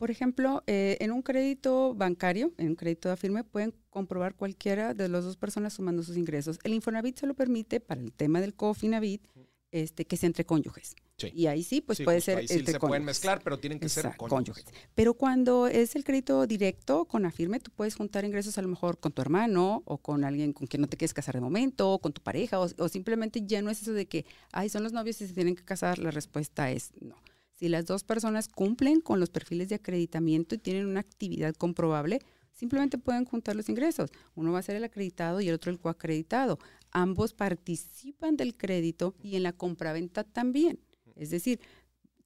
Por 0.00 0.10
ejemplo, 0.10 0.64
eh, 0.66 0.96
en 1.00 1.12
un 1.12 1.20
crédito 1.20 1.94
bancario, 1.94 2.54
en 2.56 2.68
un 2.68 2.74
crédito 2.74 3.10
de 3.10 3.18
firme, 3.18 3.44
pueden 3.44 3.74
comprobar 3.90 4.34
cualquiera 4.34 4.94
de 4.94 5.10
las 5.10 5.24
dos 5.24 5.36
personas 5.36 5.74
sumando 5.74 6.02
sus 6.02 6.16
ingresos. 6.16 6.58
El 6.64 6.72
Infonavit 6.72 7.18
se 7.18 7.26
lo 7.26 7.34
permite 7.34 7.80
para 7.80 8.00
el 8.00 8.10
tema 8.10 8.40
del 8.40 8.54
Cofinavit, 8.54 9.22
este, 9.70 10.06
que 10.06 10.16
sea 10.16 10.28
entre 10.28 10.46
cónyuges. 10.46 10.96
Y 11.34 11.48
ahí 11.48 11.62
sí, 11.62 11.82
pues 11.82 12.00
puede 12.00 12.22
ser. 12.22 12.38
Ahí 12.38 12.48
sí 12.48 12.64
se 12.64 12.80
pueden 12.80 13.04
mezclar, 13.04 13.42
pero 13.44 13.58
tienen 13.58 13.78
que 13.78 13.90
ser 13.90 14.16
cónyuges. 14.16 14.64
Pero 14.94 15.12
cuando 15.12 15.66
es 15.66 15.94
el 15.94 16.02
crédito 16.02 16.46
directo 16.46 17.04
con 17.04 17.26
Afirme, 17.26 17.60
tú 17.60 17.70
puedes 17.70 17.94
juntar 17.94 18.24
ingresos 18.24 18.56
a 18.56 18.62
lo 18.62 18.68
mejor 18.68 18.98
con 18.98 19.12
tu 19.12 19.20
hermano 19.20 19.82
o 19.84 19.98
con 19.98 20.24
alguien 20.24 20.54
con 20.54 20.66
quien 20.66 20.80
no 20.80 20.88
te 20.88 20.96
quieres 20.96 21.12
casar 21.12 21.34
de 21.34 21.42
momento, 21.42 21.92
o 21.92 21.98
con 21.98 22.14
tu 22.14 22.22
pareja, 22.22 22.58
o, 22.58 22.66
o 22.78 22.88
simplemente 22.88 23.42
ya 23.44 23.60
no 23.60 23.68
es 23.68 23.82
eso 23.82 23.92
de 23.92 24.06
que, 24.06 24.24
ay, 24.50 24.70
son 24.70 24.82
los 24.82 24.94
novios 24.94 25.20
y 25.20 25.26
se 25.26 25.34
tienen 25.34 25.56
que 25.56 25.62
casar. 25.62 25.98
La 25.98 26.10
respuesta 26.10 26.70
es 26.70 26.90
no. 27.02 27.16
Si 27.60 27.68
las 27.68 27.84
dos 27.84 28.04
personas 28.04 28.48
cumplen 28.48 29.02
con 29.02 29.20
los 29.20 29.28
perfiles 29.28 29.68
de 29.68 29.74
acreditamiento 29.74 30.54
y 30.54 30.58
tienen 30.58 30.86
una 30.86 31.00
actividad 31.00 31.54
comprobable, 31.54 32.20
simplemente 32.52 32.96
pueden 32.96 33.26
juntar 33.26 33.54
los 33.54 33.68
ingresos. 33.68 34.10
Uno 34.34 34.50
va 34.50 34.60
a 34.60 34.62
ser 34.62 34.76
el 34.76 34.84
acreditado 34.84 35.42
y 35.42 35.48
el 35.50 35.56
otro 35.56 35.70
el 35.70 35.78
coacreditado. 35.78 36.58
Ambos 36.90 37.34
participan 37.34 38.38
del 38.38 38.56
crédito 38.56 39.14
y 39.22 39.36
en 39.36 39.42
la 39.42 39.52
compraventa 39.52 40.24
también. 40.24 40.80
Es 41.16 41.28
decir, 41.28 41.60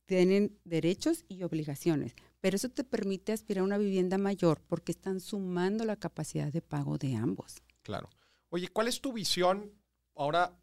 tienen 0.07 0.57
derechos 0.63 1.25
y 1.29 1.43
obligaciones, 1.43 2.15
pero 2.41 2.55
eso 2.55 2.69
te 2.69 2.85
permite 2.85 3.33
aspirar 3.33 3.63
a 3.63 3.65
una 3.65 3.79
vivienda 3.79 4.19
mayor 4.19 4.63
porque 4.69 4.93
están 4.93 5.19
sumando 5.19 5.85
la 5.85 5.97
capacidad 5.97 6.53
de 6.53 6.63
pago 6.63 6.97
de 6.97 7.17
ambos. 7.17 7.57
Claro. 7.83 8.09
Oye, 8.51 8.69
¿cuál 8.69 8.87
es 8.87 9.01
tu 9.01 9.13
visión 9.13 9.73
ahora 10.15 10.57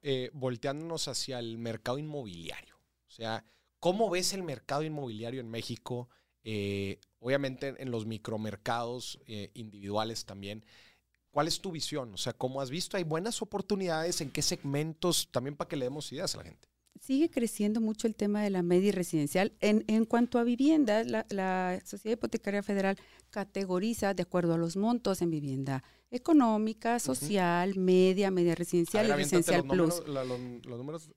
eh, 0.00 0.30
volteándonos 0.32 1.08
hacia 1.08 1.40
el 1.40 1.58
mercado 1.58 1.98
inmobiliario? 1.98 2.76
O 3.08 3.10
sea, 3.10 3.44
¿Cómo 3.82 4.08
ves 4.08 4.32
el 4.32 4.44
mercado 4.44 4.84
inmobiliario 4.84 5.40
en 5.40 5.50
México? 5.50 6.08
Eh, 6.44 7.00
obviamente 7.18 7.74
en 7.78 7.90
los 7.90 8.06
micromercados 8.06 9.18
eh, 9.26 9.50
individuales 9.54 10.24
también. 10.24 10.64
¿Cuál 11.32 11.48
es 11.48 11.60
tu 11.60 11.72
visión? 11.72 12.14
O 12.14 12.16
sea, 12.16 12.32
¿cómo 12.32 12.60
has 12.60 12.70
visto? 12.70 12.96
¿Hay 12.96 13.02
buenas 13.02 13.42
oportunidades? 13.42 14.20
¿En 14.20 14.30
qué 14.30 14.40
segmentos? 14.40 15.32
También 15.32 15.56
para 15.56 15.66
que 15.66 15.74
le 15.74 15.86
demos 15.86 16.12
ideas 16.12 16.32
a 16.36 16.38
la 16.38 16.44
gente. 16.44 16.68
Sigue 17.00 17.28
creciendo 17.28 17.80
mucho 17.80 18.06
el 18.06 18.14
tema 18.14 18.40
de 18.44 18.50
la 18.50 18.62
media 18.62 18.90
y 18.90 18.92
residencial. 18.92 19.52
En, 19.58 19.82
en 19.88 20.04
cuanto 20.04 20.38
a 20.38 20.44
vivienda, 20.44 21.02
la, 21.02 21.80
Sociedad 21.84 22.16
Hipotecaria 22.16 22.62
Federal 22.62 22.96
categoriza 23.30 24.14
de 24.14 24.22
acuerdo 24.22 24.54
a 24.54 24.58
los 24.58 24.76
montos 24.76 25.22
en 25.22 25.30
vivienda 25.30 25.82
económica, 26.12 27.00
social, 27.00 27.76
media, 27.76 28.30
media 28.30 28.54
residencial 28.54 29.08
y 29.08 29.12
residencial 29.12 29.64
plus. 29.64 30.02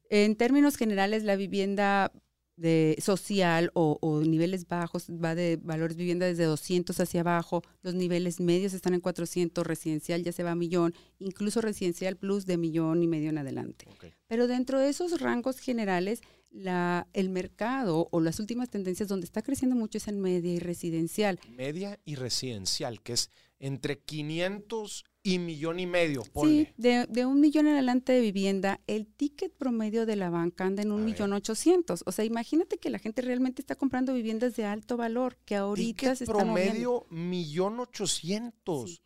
En 0.10 0.36
términos 0.36 0.78
generales, 0.78 1.24
la 1.24 1.36
vivienda 1.36 2.12
de 2.58 2.98
social 3.02 3.72
o, 3.74 4.22
niveles 4.26 4.68
bajos, 4.68 5.08
va 5.10 5.36
de 5.36 5.58
valores 5.62 5.98
vivienda 5.98 6.26
desde 6.26 6.46
200 6.46 6.98
hacia 7.00 7.22
abajo, 7.22 7.62
los 7.82 7.94
niveles 7.94 8.40
medios 8.40 8.74
están 8.74 8.94
en 8.94 9.02
400, 9.02 9.66
residencial 9.66 10.24
ya 10.24 10.32
se 10.32 10.44
va 10.44 10.52
a 10.52 10.56
millón, 10.56 10.94
incluso 11.20 11.62
residencial 11.62 12.16
plus 12.16 12.46
de 12.46 12.58
millón 12.58 13.04
y 13.04 13.08
medio 13.08 13.30
en 13.30 13.38
adelante. 13.38 13.88
Pero 14.28 14.48
dentro 14.48 14.80
de 14.80 14.90
esos 14.90 15.20
rangos 15.20 15.60
generales, 15.60 16.22
la, 16.52 17.08
el 17.14 17.30
mercado 17.30 18.08
o 18.12 18.22
las 18.22 18.40
últimas 18.40 18.70
tendencias 18.70 19.10
donde 19.10 19.26
está 19.26 19.42
creciendo 19.42 19.76
mucho 19.76 19.98
es 19.98 20.08
en 20.08 20.22
media 20.22 20.54
y 20.54 20.60
residencial. 20.60 21.40
Media 21.50 22.00
y 22.06 22.16
residencial, 22.16 23.02
que 23.02 23.14
es 23.14 23.32
entre 23.60 24.00
500 24.00 25.04
y 25.26 25.40
millón 25.40 25.80
y 25.80 25.88
medio, 25.88 26.24
Sí, 26.44 26.68
de, 26.78 27.26
un 27.26 27.40
millón 27.40 27.66
en 27.66 27.74
adelante 27.74 28.14
de 28.14 28.22
vivienda, 28.22 28.80
el 28.86 29.08
ticket 29.08 29.52
promedio 29.52 30.06
de 30.06 30.16
la 30.16 30.30
banca 30.30 30.66
anda 30.66 30.84
en 30.84 30.92
un 30.92 31.04
millón 31.04 31.34
ochocientos. 31.34 32.04
O 32.06 32.12
sea, 32.12 32.24
imagínate 32.26 32.78
que 32.78 32.92
la 32.92 33.00
gente 33.00 33.24
realmente 33.24 33.60
está 33.60 33.76
comprando 33.76 34.14
viviendas 34.14 34.56
de 34.56 34.66
alto 34.66 34.98
valor, 34.98 35.36
que 35.44 35.56
ahorita 35.56 36.16
se 36.16 36.26
están 36.26 36.38
promedio 36.38 37.08
millón 37.10 37.80
ochocientos 37.80 39.02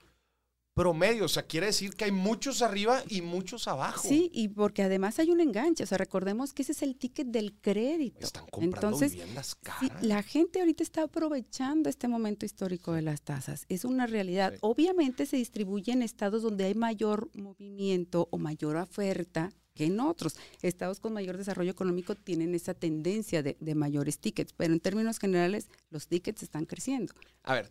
promedio, 0.80 1.26
o 1.26 1.28
sea, 1.28 1.44
quiere 1.44 1.66
decir 1.66 1.94
que 1.94 2.06
hay 2.06 2.12
muchos 2.14 2.62
arriba 2.62 3.04
y 3.10 3.22
muchos 3.22 3.68
abajo. 3.68 4.08
Sí, 4.08 4.32
y 4.34 4.48
porque 4.48 4.82
además 4.82 5.20
hay 5.20 5.30
un 5.30 5.42
enganche, 5.42 5.84
o 5.84 5.86
sea, 5.86 5.98
recordemos 5.98 6.54
que 6.54 6.62
ese 6.62 6.72
es 6.72 6.82
el 6.84 6.96
ticket 6.96 7.28
del 7.28 7.54
crédito. 7.60 8.26
Están 8.26 8.46
comprando 8.46 8.88
Entonces, 8.88 9.12
viviendas 9.12 9.56
caras. 9.56 10.02
la 10.02 10.24
gente 10.24 10.62
ahorita 10.62 10.82
está 10.82 11.04
aprovechando 11.04 11.90
este 11.90 12.08
momento 12.08 12.46
histórico 12.46 12.94
de 12.94 13.02
las 13.02 13.22
tasas, 13.24 13.66
es 13.68 13.84
una 13.84 14.08
realidad. 14.08 14.54
Obviamente 14.62 15.26
se 15.26 15.36
distribuye 15.36 15.92
en 15.92 16.02
estados 16.02 16.44
donde 16.44 16.64
hay 16.64 16.76
mayor 16.76 17.30
movimiento 17.34 18.30
o 18.32 18.38
mayor 18.38 18.78
oferta 18.78 19.52
que 19.76 19.88
en 19.88 20.00
otros. 20.00 20.38
Estados 20.62 21.02
con 21.02 21.12
mayor 21.12 21.36
desarrollo 21.36 21.72
económico 21.72 22.16
tienen 22.16 22.56
esa 22.56 22.74
tendencia 22.74 23.44
de, 23.44 23.58
mayores 23.76 24.20
tickets, 24.20 24.54
pero 24.54 24.72
en 24.72 24.80
términos 24.80 25.20
generales 25.20 25.68
los 25.90 26.08
tickets 26.08 26.42
están 26.42 26.64
creciendo. 26.64 27.14
A 27.44 27.54
ver, 27.54 27.70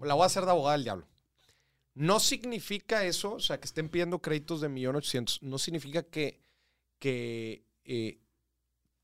la 0.00 0.14
voy 0.14 0.22
a 0.24 0.26
hacer 0.26 0.44
de 0.44 0.50
abogada 0.50 0.76
del 0.76 0.82
diablo. 0.82 1.06
No 1.98 2.20
significa 2.20 3.04
eso, 3.04 3.34
o 3.34 3.40
sea, 3.40 3.58
que 3.58 3.66
estén 3.66 3.88
pidiendo 3.88 4.22
créditos 4.22 4.60
de 4.60 4.70
1.800.000, 4.70 5.40
no 5.42 5.58
significa 5.58 6.04
que, 6.04 6.40
que 7.00 7.64
eh, 7.84 8.20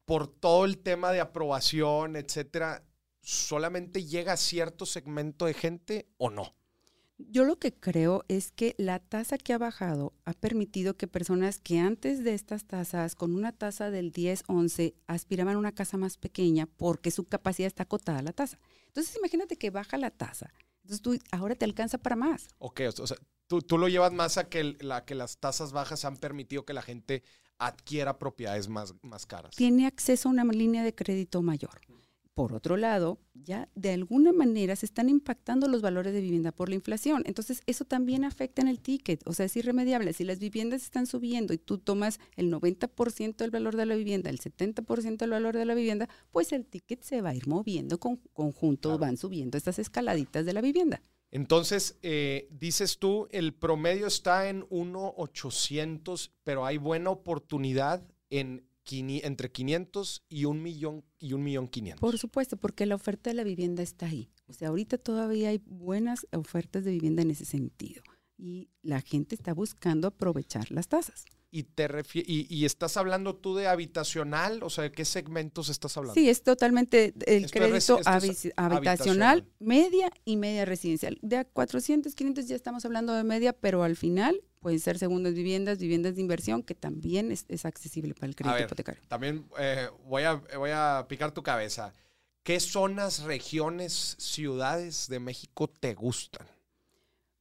por 0.05 0.29
todo 0.29 0.65
el 0.65 0.79
tema 0.79 1.11
de 1.11 1.19
aprobación, 1.19 2.15
etcétera, 2.15 2.85
solamente 3.21 4.05
llega 4.05 4.35
a 4.35 4.37
cierto 4.37 4.87
segmento 4.87 5.47
de 5.47 5.55
gente 5.55 6.07
o 6.19 6.31
no. 6.31 6.55
Yo 7.19 7.43
lo 7.43 7.59
que 7.59 7.75
creo 7.75 8.25
es 8.29 8.53
que 8.53 8.77
la 8.79 9.01
tasa 9.01 9.39
que 9.39 9.53
ha 9.53 9.59
bajado 9.59 10.13
ha 10.25 10.33
permitido 10.33 10.97
que 10.97 11.09
personas 11.09 11.59
que 11.59 11.81
antes 11.81 12.23
de 12.23 12.35
estas 12.35 12.65
tasas, 12.65 13.17
con 13.17 13.35
una 13.35 13.51
tasa 13.51 13.91
del 13.91 14.13
10, 14.13 14.45
11, 14.47 14.95
aspiraban 15.09 15.57
a 15.57 15.59
una 15.59 15.75
casa 15.75 15.97
más 15.97 16.17
pequeña 16.17 16.67
porque 16.77 17.11
su 17.11 17.25
capacidad 17.25 17.67
está 17.67 17.83
acotada 17.83 18.21
a 18.21 18.23
la 18.23 18.33
tasa. 18.33 18.61
Entonces 18.87 19.17
imagínate 19.17 19.57
que 19.57 19.71
baja 19.71 19.99
la 19.99 20.13
tasa. 20.13 20.55
Entonces 20.85 21.03
tú 21.03 21.19
ahora 21.33 21.55
te 21.55 21.65
alcanza 21.65 21.99
para 21.99 22.15
más. 22.15 22.49
Ok, 22.59 22.83
o 23.01 23.07
sea, 23.07 23.17
tú, 23.47 23.63
tú 23.63 23.79
lo 23.79 23.89
llevas 23.89 24.13
más 24.13 24.37
a 24.37 24.49
que, 24.49 24.77
la, 24.81 25.05
que 25.05 25.15
las 25.15 25.39
tasas 25.39 25.73
bajas 25.73 26.05
han 26.05 26.19
permitido 26.19 26.65
que 26.65 26.75
la 26.75 26.83
gente 26.83 27.23
adquiera 27.59 28.19
propiedades 28.19 28.69
más, 28.69 28.95
más 29.03 29.25
caras. 29.25 29.57
Tiene 29.57 29.87
acceso 29.87 30.29
a 30.29 30.33
una 30.33 30.45
línea 30.45 30.83
de 30.83 30.95
crédito 30.95 31.41
mayor. 31.41 31.81
Por 32.35 32.53
otro 32.53 32.77
lado, 32.77 33.21
ya 33.33 33.69
de 33.77 33.93
alguna 33.93 34.33
manera 34.33 34.75
se 34.75 34.87
están 34.87 35.09
impactando 35.09 35.69
los 35.69 35.83
valores 35.83 36.13
de 36.13 36.21
vivienda 36.21 36.51
por 36.51 36.69
la 36.69 36.75
inflación. 36.75 37.23
Entonces, 37.27 37.63
eso 37.67 37.85
también 37.85 38.25
afecta 38.25 38.61
en 38.61 38.67
el 38.67 38.81
ticket. 38.81 39.25
O 39.25 39.33
sea, 39.33 39.47
es 39.47 39.57
irremediable. 39.57 40.13
Si 40.13 40.25
las 40.25 40.41
viviendas 40.41 40.83
están 40.83 41.07
subiendo 41.07 41.55
y 41.55 41.59
tú 41.59 41.79
tomas 41.79 42.19
el 42.35 42.51
90% 42.51 43.37
del 43.37 43.53
valor 43.53 43.77
de 43.77 43.87
la 43.87 43.95
vivienda, 43.95 44.31
el 44.31 44.41
70% 44.41 45.17
del 45.19 45.31
valor 45.31 45.57
de 45.57 45.65
la 45.65 45.77
vivienda, 45.77 46.09
pues 46.33 46.53
el 46.53 46.67
ticket 46.67 47.03
se 47.03 47.21
va 47.23 47.31
a 47.31 47.35
ir 47.37 47.47
moviendo 47.47 48.01
con 48.01 48.17
conjunto, 48.33 48.99
van 48.99 49.17
subiendo 49.17 49.57
estas 49.57 49.79
escaladitas 49.79 50.45
de 50.45 50.53
la 50.55 50.61
vivienda. 50.61 51.03
Entonces, 51.31 51.99
eh, 52.03 52.49
dices 52.51 52.99
tú, 52.99 53.29
el 53.31 53.55
promedio 53.55 54.09
está 54.09 54.49
en 54.49 54.63
1.800, 54.71 56.33
pero 56.43 56.67
hay 56.67 56.79
buena 56.79 57.11
oportunidad 57.11 58.03
en 58.31 58.69
entre 58.91 59.51
500 59.51 60.25
y 60.29 60.45
un 60.45 60.63
millón 60.63 61.05
y 61.19 61.33
un 61.33 61.43
millón 61.43 61.69
500. 61.69 62.01
Por 62.01 62.19
supuesto, 62.19 62.57
porque 62.57 62.87
la 62.87 62.95
oferta 62.95 63.31
de 63.31 63.35
la 63.35 63.45
vivienda 63.45 63.83
está 63.83 64.07
ahí. 64.07 64.31
O 64.47 64.53
sea, 64.53 64.69
ahorita 64.69 64.99
todavía 64.99 65.49
hay 65.49 65.63
buenas 65.65 66.27
ofertas 66.33 66.85
de 66.85 66.93
vivienda 66.93 67.23
en 67.23 67.31
ese 67.31 67.45
sentido 67.45 68.03
y 68.37 68.69
la 68.83 69.01
gente 69.01 69.35
está 69.35 69.55
buscando 69.55 70.09
aprovechar 70.09 70.71
las 70.71 70.89
tasas. 70.89 71.25
Y, 71.51 71.63
te 71.63 71.89
y, 72.15 72.65
estás 72.65 72.97
hablando 72.97 73.37
tú 73.37 73.55
de 73.55 73.69
habitacional, 73.69 74.65
o 74.65 74.71
sea, 74.71 74.83
¿de 74.83 74.91
qué 74.91 75.05
segmentos 75.05 75.69
estás 75.69 75.97
hablando? 75.97 76.15
Sí, 76.15 76.29
es 76.29 76.43
totalmente 76.43 77.15
el 77.27 77.49
crédito 77.49 78.01
habitacional, 78.57 79.47
media 79.61 80.11
y 80.25 80.37
media 80.37 80.65
residencial. 80.65 81.17
De 81.23 81.37
a 81.37 81.45
400, 81.45 82.13
500 82.17 82.49
ya 82.49 82.57
estamos 82.57 82.85
hablando 82.85 83.15
de 83.15 83.23
media, 83.23 83.53
pero 83.53 83.85
al 83.85 83.95
final 83.95 84.43
pueden 84.65 84.81
ser 84.81 84.99
segundas 84.99 85.35
viviendas, 85.35 85.77
viviendas 85.77 86.15
de 86.15 86.23
inversión, 86.23 86.63
que 86.63 86.75
también 86.75 87.31
es, 87.31 87.65
accesible 87.67 88.15
para 88.15 88.29
el 88.29 88.35
crédito 88.35 88.63
hipotecario. 88.63 89.03
También 89.09 89.45
eh, 89.59 89.91
voy, 90.07 90.23
a, 90.23 90.37
voy 90.57 90.71
a 90.73 91.05
picar 91.07 91.33
tu 91.33 91.43
cabeza. 91.43 91.93
¿Qué 92.43 92.59
zonas, 92.61 93.25
regiones, 93.25 94.17
ciudades 94.19 95.07
de 95.09 95.21
México 95.21 95.69
te 95.69 95.93
gustan? 95.93 96.47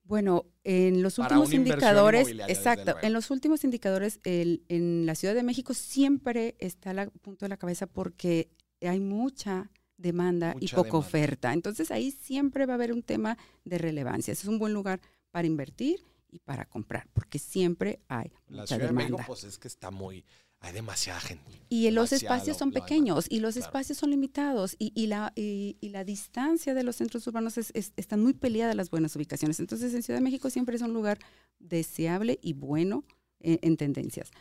Bueno, 0.03 0.47
en 0.65 1.01
los 1.01 1.17
últimos 1.17 1.53
indicadores, 1.53 2.27
exacto, 2.49 2.97
en 3.01 3.13
los 3.13 3.31
últimos 3.31 3.63
indicadores, 3.63 4.19
en 4.25 5.05
la 5.05 5.15
Ciudad 5.15 5.33
de 5.33 5.43
México 5.43 5.73
siempre 5.73 6.57
está 6.59 6.91
a 6.91 7.05
punto 7.05 7.45
de 7.45 7.49
la 7.49 7.55
cabeza 7.55 7.87
porque 7.87 8.49
hay 8.81 8.99
mucha 8.99 9.71
demanda 9.95 10.57
y 10.59 10.67
poca 10.67 10.97
oferta. 10.97 11.53
Entonces 11.53 11.89
ahí 11.89 12.11
siempre 12.11 12.65
va 12.65 12.73
a 12.73 12.75
haber 12.75 12.91
un 12.91 13.01
tema 13.01 13.37
de 13.63 13.77
relevancia. 13.77 14.33
es 14.33 14.43
un 14.43 14.59
buen 14.59 14.73
lugar 14.73 14.99
para 15.31 15.47
invertir 15.47 16.01
y 16.33 16.39
para 16.39 16.65
comprar, 16.65 17.07
porque 17.13 17.37
siempre 17.37 17.99
hay 18.07 18.31
la 18.47 18.65
Ciudad 18.65 18.87
de 18.87 18.91
México, 18.91 19.19
pues 19.27 19.43
es 19.43 19.59
que 19.59 19.67
está 19.67 19.91
muy, 19.91 20.25
hay 20.59 20.73
demasiada 20.73 21.19
gente. 21.19 21.61
Y 21.69 21.91
los 21.91 22.11
espacios 22.11 22.57
son 22.57 22.71
pequeños 22.71 23.27
y 23.29 23.39
los 23.39 23.55
espacios 23.55 23.99
son 23.99 24.09
limitados 24.09 24.75
y, 24.79 24.91
y 24.95 25.07
la, 25.07 25.31
y, 25.35 25.77
la 25.81 26.03
distancia 26.03 26.73
de 26.73 26.83
los 26.83 26.95
centros 26.95 27.27
urbanos 27.27 27.59
es, 27.59 27.71
están 27.73 28.23
muy 28.23 28.33
peleadas 28.33 28.75
las 28.75 28.89
buenas 28.89 29.15
ubicaciones. 29.15 29.59
Entonces 29.59 29.93
en 29.93 30.01
Ciudad 30.01 30.19
de 30.19 30.23
México 30.23 30.49
siempre 30.49 30.75
es 30.75 30.81
un 30.81 30.93
lugar 30.93 31.19
deseable 31.59 32.39
y 32.41 32.53
bueno 32.53 33.03
en 33.39 33.77
tendencias. 33.77 34.31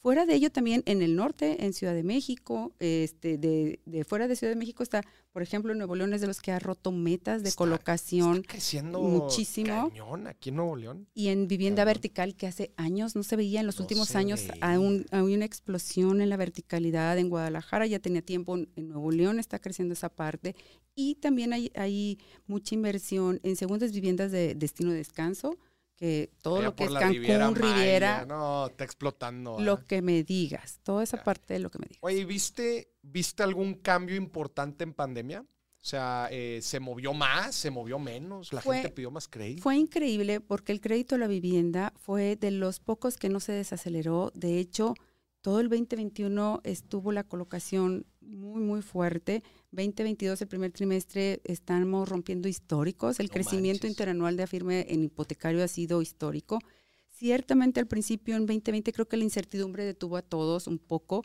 Fuera 0.00 0.26
de 0.26 0.34
ello, 0.34 0.52
también 0.52 0.84
en 0.86 1.02
el 1.02 1.16
norte, 1.16 1.64
en 1.64 1.72
Ciudad 1.72 1.92
de 1.92 2.04
México, 2.04 2.72
este, 2.78 3.36
de, 3.36 3.80
de, 3.84 4.04
fuera 4.04 4.28
de 4.28 4.36
Ciudad 4.36 4.52
de 4.52 4.58
México 4.58 4.84
está, 4.84 5.02
por 5.32 5.42
ejemplo, 5.42 5.74
Nuevo 5.74 5.96
León 5.96 6.14
es 6.14 6.20
de 6.20 6.28
los 6.28 6.40
que 6.40 6.52
ha 6.52 6.60
roto 6.60 6.92
metas 6.92 7.42
de 7.42 7.50
colocación. 7.52 8.36
Está 8.36 8.48
creciendo 8.48 9.00
muchísimo. 9.00 9.90
Cañón 9.90 10.28
aquí 10.28 10.50
en 10.50 10.56
Nuevo 10.56 10.76
León. 10.76 11.08
Y 11.14 11.28
en 11.28 11.48
vivienda 11.48 11.84
vertical, 11.84 12.36
que 12.36 12.46
hace 12.46 12.72
años 12.76 13.16
no 13.16 13.24
se 13.24 13.34
veía, 13.34 13.58
en 13.58 13.66
los 13.66 13.80
últimos 13.80 14.14
años 14.14 14.46
hay, 14.60 14.76
una 14.76 15.44
explosión 15.44 16.20
en 16.20 16.28
la 16.28 16.36
verticalidad 16.36 17.18
en 17.18 17.28
Guadalajara, 17.28 17.86
ya 17.86 17.98
tenía 17.98 18.22
tiempo, 18.22 18.56
en 18.56 18.88
Nuevo 18.88 19.10
León 19.10 19.40
está 19.40 19.58
creciendo 19.58 19.94
esa 19.94 20.10
parte. 20.10 20.54
Y 20.94 21.16
también 21.16 21.52
hay, 21.52 21.72
hay 21.74 22.18
mucha 22.46 22.76
inversión 22.76 23.40
en 23.42 23.56
segundas 23.56 23.90
viviendas 23.90 24.30
de 24.30 24.54
destino 24.54 24.92
de 24.92 24.98
descanso 24.98 25.58
que 25.98 26.30
todo 26.42 26.62
lo 26.62 26.76
que 26.76 26.84
es 26.84 26.92
Cancún, 26.92 27.56
Riviera, 27.56 28.24
no, 28.24 28.68
está 28.68 28.84
explotando. 28.84 29.58
Lo 29.58 29.84
que 29.84 30.00
me 30.00 30.22
digas, 30.22 30.78
toda 30.84 31.02
esa 31.02 31.24
parte 31.24 31.54
de 31.54 31.60
lo 31.60 31.70
que 31.70 31.80
me 31.80 31.86
digas. 31.88 31.98
Oye, 32.02 32.24
¿viste, 32.24 32.92
¿viste 33.02 33.42
algún 33.42 33.74
cambio 33.74 34.14
importante 34.14 34.84
en 34.84 34.94
pandemia? 34.94 35.40
O 35.40 35.84
sea, 35.84 36.28
eh, 36.30 36.60
¿se 36.62 36.78
movió 36.78 37.14
más? 37.14 37.54
¿Se 37.54 37.70
movió 37.70 37.98
menos? 37.98 38.52
¿La 38.52 38.60
gente 38.60 38.90
pidió 38.90 39.10
más 39.10 39.26
crédito? 39.26 39.62
Fue 39.62 39.76
increíble 39.76 40.40
porque 40.40 40.70
el 40.70 40.80
crédito 40.80 41.16
a 41.16 41.18
la 41.18 41.26
vivienda 41.26 41.92
fue 41.96 42.36
de 42.36 42.52
los 42.52 42.78
pocos 42.78 43.16
que 43.16 43.28
no 43.28 43.40
se 43.40 43.52
desaceleró. 43.52 44.30
De 44.34 44.58
hecho, 44.58 44.94
todo 45.40 45.60
el 45.60 45.68
2021 45.68 46.60
estuvo 46.64 47.12
la 47.12 47.24
colocación 47.24 48.06
muy, 48.20 48.60
muy 48.60 48.82
fuerte. 48.82 49.42
2022, 49.70 50.42
el 50.42 50.48
primer 50.48 50.72
trimestre, 50.72 51.40
estamos 51.44 52.08
rompiendo 52.08 52.48
históricos. 52.48 53.20
El 53.20 53.30
crecimiento 53.30 53.86
interanual 53.86 54.36
de 54.36 54.42
afirme 54.42 54.86
en 54.88 55.04
hipotecario 55.04 55.62
ha 55.62 55.68
sido 55.68 56.02
histórico. 56.02 56.58
Ciertamente 57.08 57.80
al 57.80 57.86
principio 57.86 58.36
en 58.36 58.46
2020 58.46 58.92
creo 58.92 59.08
que 59.08 59.16
la 59.16 59.24
incertidumbre 59.24 59.84
detuvo 59.84 60.16
a 60.16 60.22
todos 60.22 60.66
un 60.66 60.78
poco 60.78 61.24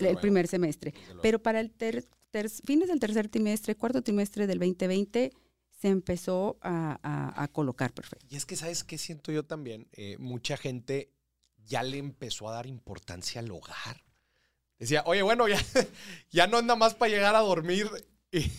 el 0.00 0.16
primer 0.16 0.48
semestre, 0.48 0.94
pero 1.20 1.42
para 1.42 1.60
el 1.60 1.70
fines 2.64 2.88
del 2.88 2.98
tercer 2.98 3.28
trimestre, 3.28 3.76
cuarto 3.76 4.02
trimestre 4.02 4.46
del 4.46 4.58
2020 4.58 5.32
se 5.80 5.88
empezó 5.88 6.56
a, 6.62 7.48
colocar 7.52 7.92
perfecto. 7.92 8.26
Y 8.30 8.36
es 8.36 8.46
que, 8.46 8.56
¿sabes 8.56 8.84
qué 8.84 8.96
siento 8.96 9.32
yo 9.32 9.44
también? 9.44 9.86
Eh, 9.92 10.16
mucha 10.18 10.56
gente 10.56 11.10
ya 11.66 11.82
le 11.82 11.98
empezó 11.98 12.48
a 12.48 12.54
dar 12.54 12.66
importancia 12.66 13.40
al 13.40 13.50
hogar. 13.50 14.04
Decía, 14.78 15.02
oye, 15.06 15.22
bueno, 15.22 15.48
ya, 15.48 15.58
ya 16.30 16.46
no 16.46 16.58
anda 16.58 16.76
más 16.76 16.94
para 16.94 17.10
llegar 17.10 17.34
a 17.34 17.40
dormir. 17.40 17.88
Y 18.36 18.50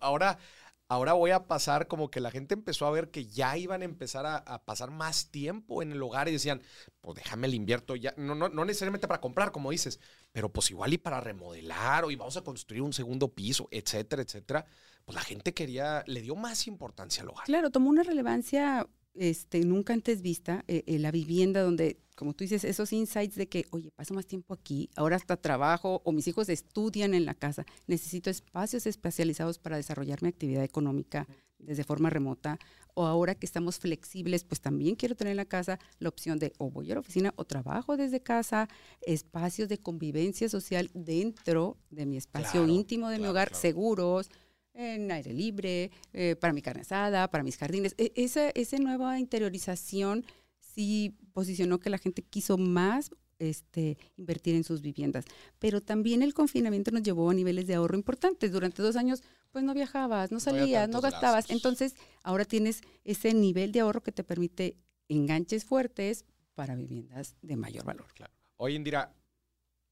ahora, 0.00 0.40
ahora 0.88 1.12
voy 1.12 1.30
a 1.30 1.46
pasar 1.46 1.86
como 1.86 2.10
que 2.10 2.18
la 2.18 2.32
gente 2.32 2.54
empezó 2.54 2.84
a 2.84 2.90
ver 2.90 3.12
que 3.12 3.26
ya 3.26 3.56
iban 3.56 3.82
a 3.82 3.84
empezar 3.84 4.26
a, 4.26 4.64
pasar 4.64 4.90
más 4.90 5.30
tiempo 5.30 5.82
en 5.82 5.92
el 5.92 6.02
hogar 6.02 6.28
y 6.28 6.32
decían, 6.32 6.60
pues 7.00 7.14
déjame 7.14 7.46
el 7.46 7.54
invierto 7.54 7.94
ya, 7.94 8.12
no, 8.16 8.34
no, 8.34 8.48
no 8.48 8.64
necesariamente 8.64 9.06
para 9.06 9.20
comprar, 9.20 9.52
como 9.52 9.70
dices, 9.70 10.00
pero 10.32 10.52
pues 10.52 10.68
igual 10.72 10.92
y 10.92 10.98
para 10.98 11.20
remodelar 11.20 12.04
o 12.04 12.10
y 12.10 12.16
vamos 12.16 12.36
a 12.36 12.42
construir 12.42 12.82
un 12.82 12.92
segundo 12.92 13.32
piso, 13.32 13.68
etcétera, 13.70 14.22
etcétera. 14.22 14.66
Pues 15.04 15.14
la 15.14 15.22
gente 15.22 15.54
quería, 15.54 16.02
le 16.08 16.22
dio 16.22 16.34
más 16.34 16.66
importancia 16.66 17.22
al 17.22 17.28
hogar. 17.28 17.44
Claro, 17.44 17.70
tomó 17.70 17.88
una 17.88 18.02
relevancia 18.02 18.84
este, 19.14 19.64
nunca 19.64 19.92
antes 19.92 20.22
vista, 20.22 20.64
eh, 20.66 20.98
la 20.98 21.10
vivienda 21.10 21.62
donde, 21.62 22.00
como 22.20 22.34
tú 22.34 22.44
dices, 22.44 22.64
esos 22.64 22.92
insights 22.92 23.34
de 23.34 23.48
que, 23.48 23.64
oye, 23.70 23.90
paso 23.92 24.12
más 24.12 24.26
tiempo 24.26 24.52
aquí, 24.52 24.90
ahora 24.94 25.16
hasta 25.16 25.38
trabajo 25.38 26.02
o 26.04 26.12
mis 26.12 26.28
hijos 26.28 26.50
estudian 26.50 27.14
en 27.14 27.24
la 27.24 27.32
casa, 27.32 27.64
necesito 27.86 28.28
espacios 28.28 28.84
especializados 28.84 29.58
para 29.58 29.78
desarrollar 29.78 30.22
mi 30.22 30.28
actividad 30.28 30.62
económica 30.62 31.26
desde 31.58 31.82
forma 31.82 32.10
remota, 32.10 32.58
o 32.92 33.06
ahora 33.06 33.34
que 33.34 33.46
estamos 33.46 33.78
flexibles, 33.78 34.44
pues 34.44 34.60
también 34.60 34.96
quiero 34.96 35.14
tener 35.14 35.30
en 35.30 35.38
la 35.38 35.46
casa 35.46 35.78
la 35.98 36.10
opción 36.10 36.38
de 36.38 36.52
o 36.58 36.70
voy 36.70 36.90
a 36.90 36.94
la 36.94 37.00
oficina 37.00 37.32
o 37.36 37.46
trabajo 37.46 37.96
desde 37.96 38.20
casa, 38.20 38.68
espacios 39.00 39.70
de 39.70 39.78
convivencia 39.78 40.50
social 40.50 40.90
dentro 40.92 41.78
de 41.88 42.04
mi 42.04 42.18
espacio 42.18 42.68
íntimo 42.68 43.08
de 43.08 43.18
mi 43.18 43.28
hogar, 43.28 43.54
seguros, 43.54 44.28
en 44.74 45.10
aire 45.10 45.32
libre, 45.32 45.90
eh, 46.12 46.36
para 46.38 46.52
mi 46.52 46.60
carne 46.60 46.82
asada, 46.82 47.30
para 47.30 47.42
mis 47.42 47.56
jardines. 47.56 47.94
E, 47.96 48.12
esa, 48.14 48.50
esa 48.50 48.76
nueva 48.76 49.18
interiorización 49.18 50.26
sí 50.58 51.16
posicionó 51.40 51.80
que 51.80 51.88
la 51.88 51.96
gente 51.96 52.20
quiso 52.22 52.58
más 52.58 53.10
este, 53.38 53.96
invertir 54.18 54.54
en 54.54 54.62
sus 54.62 54.82
viviendas. 54.82 55.24
Pero 55.58 55.80
también 55.80 56.22
el 56.22 56.34
confinamiento 56.34 56.90
nos 56.90 57.02
llevó 57.02 57.30
a 57.30 57.34
niveles 57.34 57.66
de 57.66 57.76
ahorro 57.76 57.96
importantes. 57.96 58.52
Durante 58.52 58.82
dos 58.82 58.94
años, 58.94 59.22
pues 59.50 59.64
no 59.64 59.72
viajabas, 59.72 60.30
no 60.32 60.38
salías, 60.38 60.86
no, 60.90 61.00
gastabas. 61.00 61.48
Entonces, 61.48 61.94
ahora 62.22 62.44
tienes 62.44 62.82
ese 63.04 63.32
nivel 63.32 63.72
de 63.72 63.80
ahorro 63.80 64.02
que 64.02 64.12
te 64.12 64.22
permite 64.22 64.76
enganches 65.08 65.64
fuertes 65.64 66.26
para 66.54 66.76
viviendas 66.76 67.36
de 67.40 67.56
mayor 67.56 67.86
valor. 67.86 68.12
Claro. 68.12 68.34
Oye, 68.56 68.74
Indira, 68.74 69.14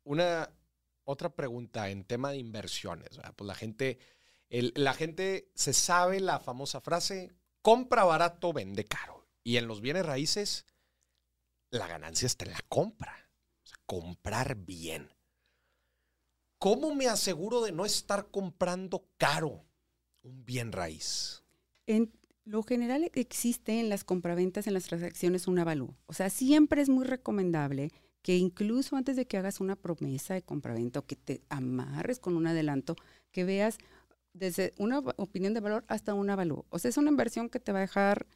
una 0.04 0.50
otra 1.04 1.34
pregunta 1.34 1.88
en 1.88 2.04
tema 2.04 2.30
de 2.30 2.36
inversiones. 2.36 3.18
Pues 3.34 3.48
la 3.48 3.54
gente, 3.54 3.98
la 4.50 4.92
gente 4.92 5.50
se 5.54 5.72
sabe 5.72 6.20
la 6.20 6.40
famosa 6.40 6.82
frase, 6.82 7.32
compra 7.62 8.04
barato, 8.04 8.52
vende 8.52 8.84
caro. 8.84 9.26
Y 9.42 9.56
en 9.56 9.66
los 9.66 9.80
bienes 9.80 10.04
raíces, 10.04 10.66
la 11.70 11.86
ganancia 11.86 12.26
está 12.26 12.44
en 12.44 12.52
la 12.52 12.64
compra. 12.68 13.14
Comprar 13.86 14.56
bien. 14.56 15.10
¿Cómo 16.58 16.94
me 16.94 17.06
aseguro 17.06 17.62
de 17.62 17.72
no 17.72 17.86
estar 17.86 18.30
comprando 18.30 19.08
caro 19.16 19.64
un 20.22 20.44
bien 20.44 20.72
raíz? 20.72 21.44
En 21.86 22.12
lo 22.44 22.62
general 22.62 23.10
existe 23.14 23.78
en 23.78 23.88
las 23.88 24.04
compraventas, 24.04 24.66
en 24.66 24.74
las 24.74 24.84
transacciones, 24.84 25.46
un 25.46 25.58
avalúo. 25.58 25.96
O 26.06 26.12
sea, 26.12 26.30
siempre 26.30 26.82
es 26.82 26.88
muy 26.88 27.04
recomendable 27.04 27.92
que 28.22 28.36
incluso 28.36 28.96
antes 28.96 29.16
de 29.16 29.26
que 29.26 29.36
hagas 29.36 29.60
una 29.60 29.76
promesa 29.76 30.34
de 30.34 30.42
compraventa 30.42 30.98
o 30.98 31.06
que 31.06 31.16
te 31.16 31.42
amarres 31.48 32.18
con 32.18 32.36
un 32.36 32.46
adelanto, 32.46 32.96
que 33.30 33.44
veas 33.44 33.78
desde 34.32 34.74
una 34.78 34.98
opinión 34.98 35.54
de 35.54 35.60
valor 35.60 35.84
hasta 35.88 36.14
un 36.14 36.30
avalúo. 36.30 36.66
O 36.70 36.78
sea, 36.78 36.88
es 36.88 36.96
una 36.96 37.10
inversión 37.10 37.48
que 37.48 37.60
te 37.60 37.72
va 37.72 37.78
a 37.78 37.82
dejar 37.82 38.26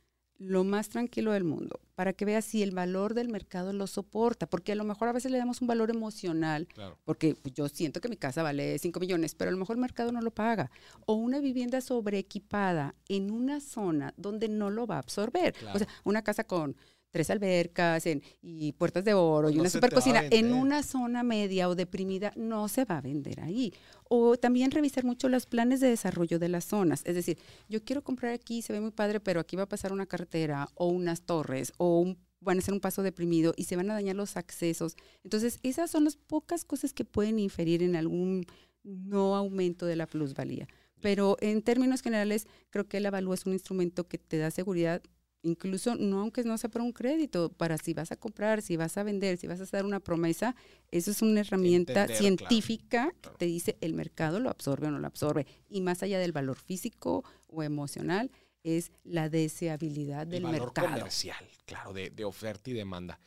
lo 0.42 0.64
más 0.64 0.88
tranquilo 0.88 1.32
del 1.32 1.44
mundo, 1.44 1.80
para 1.94 2.12
que 2.12 2.24
veas 2.24 2.44
si 2.44 2.62
el 2.62 2.72
valor 2.72 3.14
del 3.14 3.28
mercado 3.28 3.72
lo 3.72 3.86
soporta, 3.86 4.46
porque 4.46 4.72
a 4.72 4.74
lo 4.74 4.84
mejor 4.84 5.08
a 5.08 5.12
veces 5.12 5.30
le 5.30 5.38
damos 5.38 5.60
un 5.60 5.68
valor 5.68 5.90
emocional, 5.90 6.68
porque 7.04 7.34
pues, 7.40 7.54
yo 7.54 7.68
siento 7.68 8.00
que 8.00 8.08
mi 8.08 8.16
casa 8.16 8.42
vale 8.42 8.78
5 8.78 9.00
millones, 9.00 9.34
pero 9.34 9.48
a 9.48 9.52
lo 9.52 9.58
mejor 9.58 9.76
el 9.76 9.80
mercado 9.82 10.12
no 10.12 10.20
lo 10.20 10.30
paga, 10.30 10.70
o 11.06 11.14
una 11.14 11.40
vivienda 11.40 11.80
sobreequipada 11.80 12.94
en 13.08 13.30
una 13.30 13.60
zona 13.60 14.14
donde 14.16 14.48
no 14.48 14.70
lo 14.70 14.86
va 14.86 14.96
a 14.96 15.00
absorber, 15.00 15.54
o 15.72 15.78
sea, 15.78 15.88
una 16.04 16.22
casa 16.22 16.44
con 16.44 16.76
tres 17.12 17.30
albercas 17.30 18.04
y 18.40 18.72
puertas 18.72 19.04
de 19.04 19.14
oro 19.14 19.50
y 19.50 19.60
una 19.60 19.70
super 19.70 19.92
cocina 19.92 20.24
en 20.30 20.52
una 20.52 20.82
zona 20.82 21.22
media 21.22 21.68
o 21.68 21.74
deprimida, 21.76 22.32
no 22.36 22.66
se 22.68 22.84
va 22.84 22.98
a 22.98 23.00
vender 23.00 23.40
ahí. 23.40 23.72
O 24.08 24.36
también 24.36 24.70
revisar 24.70 25.04
mucho 25.04 25.28
los 25.28 25.46
planes 25.46 25.80
de 25.80 25.88
desarrollo 25.88 26.38
de 26.38 26.48
las 26.48 26.64
zonas. 26.64 27.02
Es 27.04 27.14
decir, 27.14 27.38
yo 27.68 27.84
quiero 27.84 28.02
comprar 28.02 28.32
aquí, 28.32 28.62
se 28.62 28.72
ve 28.72 28.80
muy 28.80 28.90
padre, 28.90 29.20
pero 29.20 29.40
aquí 29.40 29.56
va 29.56 29.64
a 29.64 29.68
pasar 29.68 29.92
una 29.92 30.06
carretera 30.06 30.68
o 30.74 30.86
unas 30.86 31.22
torres 31.22 31.72
o 31.76 32.16
van 32.40 32.58
a 32.58 32.62
ser 32.62 32.74
un 32.74 32.80
paso 32.80 33.02
deprimido 33.02 33.52
y 33.56 33.64
se 33.64 33.76
van 33.76 33.90
a 33.90 33.94
dañar 33.94 34.16
los 34.16 34.36
accesos. 34.36 34.96
Entonces, 35.22 35.60
esas 35.62 35.90
son 35.90 36.04
las 36.04 36.16
pocas 36.16 36.64
cosas 36.64 36.92
que 36.92 37.04
pueden 37.04 37.38
inferir 37.38 37.82
en 37.82 37.94
algún 37.94 38.46
no 38.82 39.36
aumento 39.36 39.86
de 39.86 39.96
la 39.96 40.06
plusvalía. 40.06 40.66
Pero 41.00 41.36
en 41.40 41.62
términos 41.62 42.00
generales, 42.00 42.46
creo 42.70 42.88
que 42.88 42.96
el 42.96 43.06
avalúo 43.06 43.34
es 43.34 43.44
un 43.44 43.52
instrumento 43.52 44.08
que 44.08 44.18
te 44.18 44.38
da 44.38 44.50
seguridad 44.50 45.02
incluso 45.42 45.94
no 45.96 46.20
aunque 46.20 46.44
no 46.44 46.56
sea 46.58 46.70
para 46.70 46.84
un 46.84 46.92
crédito, 46.92 47.50
para 47.50 47.78
si 47.78 47.94
vas 47.94 48.12
a 48.12 48.16
comprar, 48.16 48.62
si 48.62 48.76
vas 48.76 48.96
a 48.96 49.02
vender, 49.02 49.36
si 49.36 49.46
vas 49.46 49.60
a 49.60 49.64
hacer 49.64 49.84
una 49.84 50.00
promesa, 50.00 50.54
eso 50.90 51.10
es 51.10 51.22
una 51.22 51.40
herramienta 51.40 52.08
científica 52.08 53.12
que 53.20 53.30
te 53.30 53.46
dice 53.46 53.76
el 53.80 53.94
mercado 53.94 54.40
lo 54.40 54.50
absorbe 54.50 54.88
o 54.88 54.90
no 54.90 54.98
lo 54.98 55.06
absorbe. 55.06 55.46
Y 55.68 55.80
más 55.80 56.02
allá 56.02 56.18
del 56.18 56.32
valor 56.32 56.58
físico 56.58 57.24
o 57.48 57.62
emocional, 57.62 58.30
es 58.62 58.92
la 59.02 59.28
deseabilidad 59.28 60.26
del 60.26 60.44
el 60.44 60.52
valor 60.52 60.72
comercial, 60.72 61.44
claro, 61.64 61.92
de, 61.92 62.10
de, 62.10 62.24
oferta 62.24 62.70
y 62.70 62.72
demanda. 62.72 63.18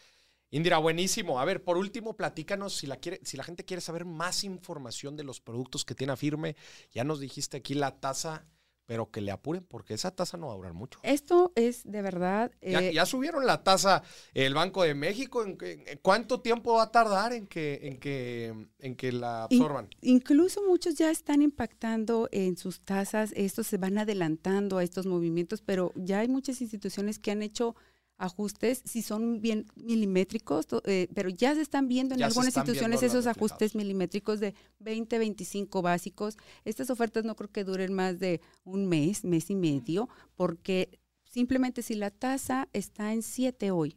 Indira, 0.52 0.78
buenísimo. 0.78 1.40
A 1.40 1.46
ver, 1.46 1.64
por 1.64 1.78
último, 1.78 2.16
platícanos 2.16 2.76
si 2.78 2.88
la, 2.88 2.98
quiere, 2.98 3.20
si 3.24 3.36
la 3.36 3.44
gente 3.44 3.66
quiere 3.66 3.82
saber 3.82 4.06
más 4.06 4.44
información 4.46 5.18
de 5.18 5.24
los 5.24 5.42
productos 5.42 5.84
que 5.84 5.96
tiene 5.96 6.14
a 6.14 6.16
firme. 6.16 6.56
Ya 6.92 7.04
nos 7.04 7.20
dijiste 7.20 7.58
aquí 7.58 7.74
la 7.74 8.00
tasa 8.00 8.46
pero 8.86 9.10
que 9.10 9.22
le 9.22 9.32
apuren 9.32 9.64
porque 9.64 9.94
esa 9.94 10.12
tasa 10.12 10.38
no 10.38 10.48
va 10.48 10.54
a 10.54 10.58
durar 10.58 10.74
mucho. 10.74 11.00
Esto 11.04 11.52
es 11.56 11.84
de 11.90 12.02
verdad... 12.02 12.52
ya, 12.62 12.80
eh, 12.80 13.06
subieron 13.06 13.46
la 13.46 13.64
tasa 13.64 14.04
el 14.34 14.54
Banco 14.54 14.84
de 14.84 14.96
México. 14.96 15.44
¿En, 15.44 15.58
cuánto 16.02 16.42
tiempo 16.42 16.76
va 16.76 16.84
a 16.84 16.92
tardar 16.92 17.34
en 17.34 17.48
que, 17.48 17.80
en 17.84 18.00
que, 18.00 18.68
en 18.80 18.96
que 18.96 19.12
la 19.12 19.44
absorban? 19.44 19.90
incluso 20.02 20.62
muchos 20.68 20.96
ya 20.96 21.10
están 21.10 21.42
impactando 21.42 22.30
en 22.32 22.58
sus 22.58 22.82
tasas. 22.82 23.32
Estos 23.36 23.68
se 23.68 23.78
van 23.78 23.98
adelantando 23.98 24.78
a 24.78 24.84
estos 24.84 25.06
movimientos, 25.06 25.62
pero 25.62 25.92
ya 25.96 26.20
hay 26.20 26.28
muchas 26.28 26.62
instituciones 26.62 27.20
que 27.20 27.32
han 27.32 27.42
hecho 27.42 27.76
ajustes, 28.18 28.82
si 28.86 29.02
son 29.02 29.42
bien 29.42 29.66
milimétricos, 29.76 30.68
eh, 30.86 31.08
pero 31.14 31.30
ya 31.30 31.54
se 31.56 31.62
están 31.62 31.88
viendo 31.88 32.16
en 32.16 32.24
algunas 32.24 32.56
instituciones 32.56 33.04
esos 33.04 33.28
ajustes 33.28 33.76
milimétricos 33.76 34.40
de 34.40 34.56
20, 34.80 35.20
25 35.20 35.82
básicos. 35.82 36.38
Estas 36.64 36.90
ofertas 36.90 37.26
no 37.26 37.36
creo 37.36 37.52
que 37.52 37.64
duren 37.64 37.94
más 37.94 38.20
de 38.20 38.42
un 38.64 38.88
mes, 38.88 39.24
mes 39.24 39.50
y 39.50 39.56
medio, 39.56 40.10
porque 40.36 41.00
simplemente 41.24 41.82
si 41.82 41.96
la 41.96 42.12
tasa 42.12 42.70
está 42.74 43.14
en 43.14 43.22
7 43.22 43.72
hoy, 43.72 43.96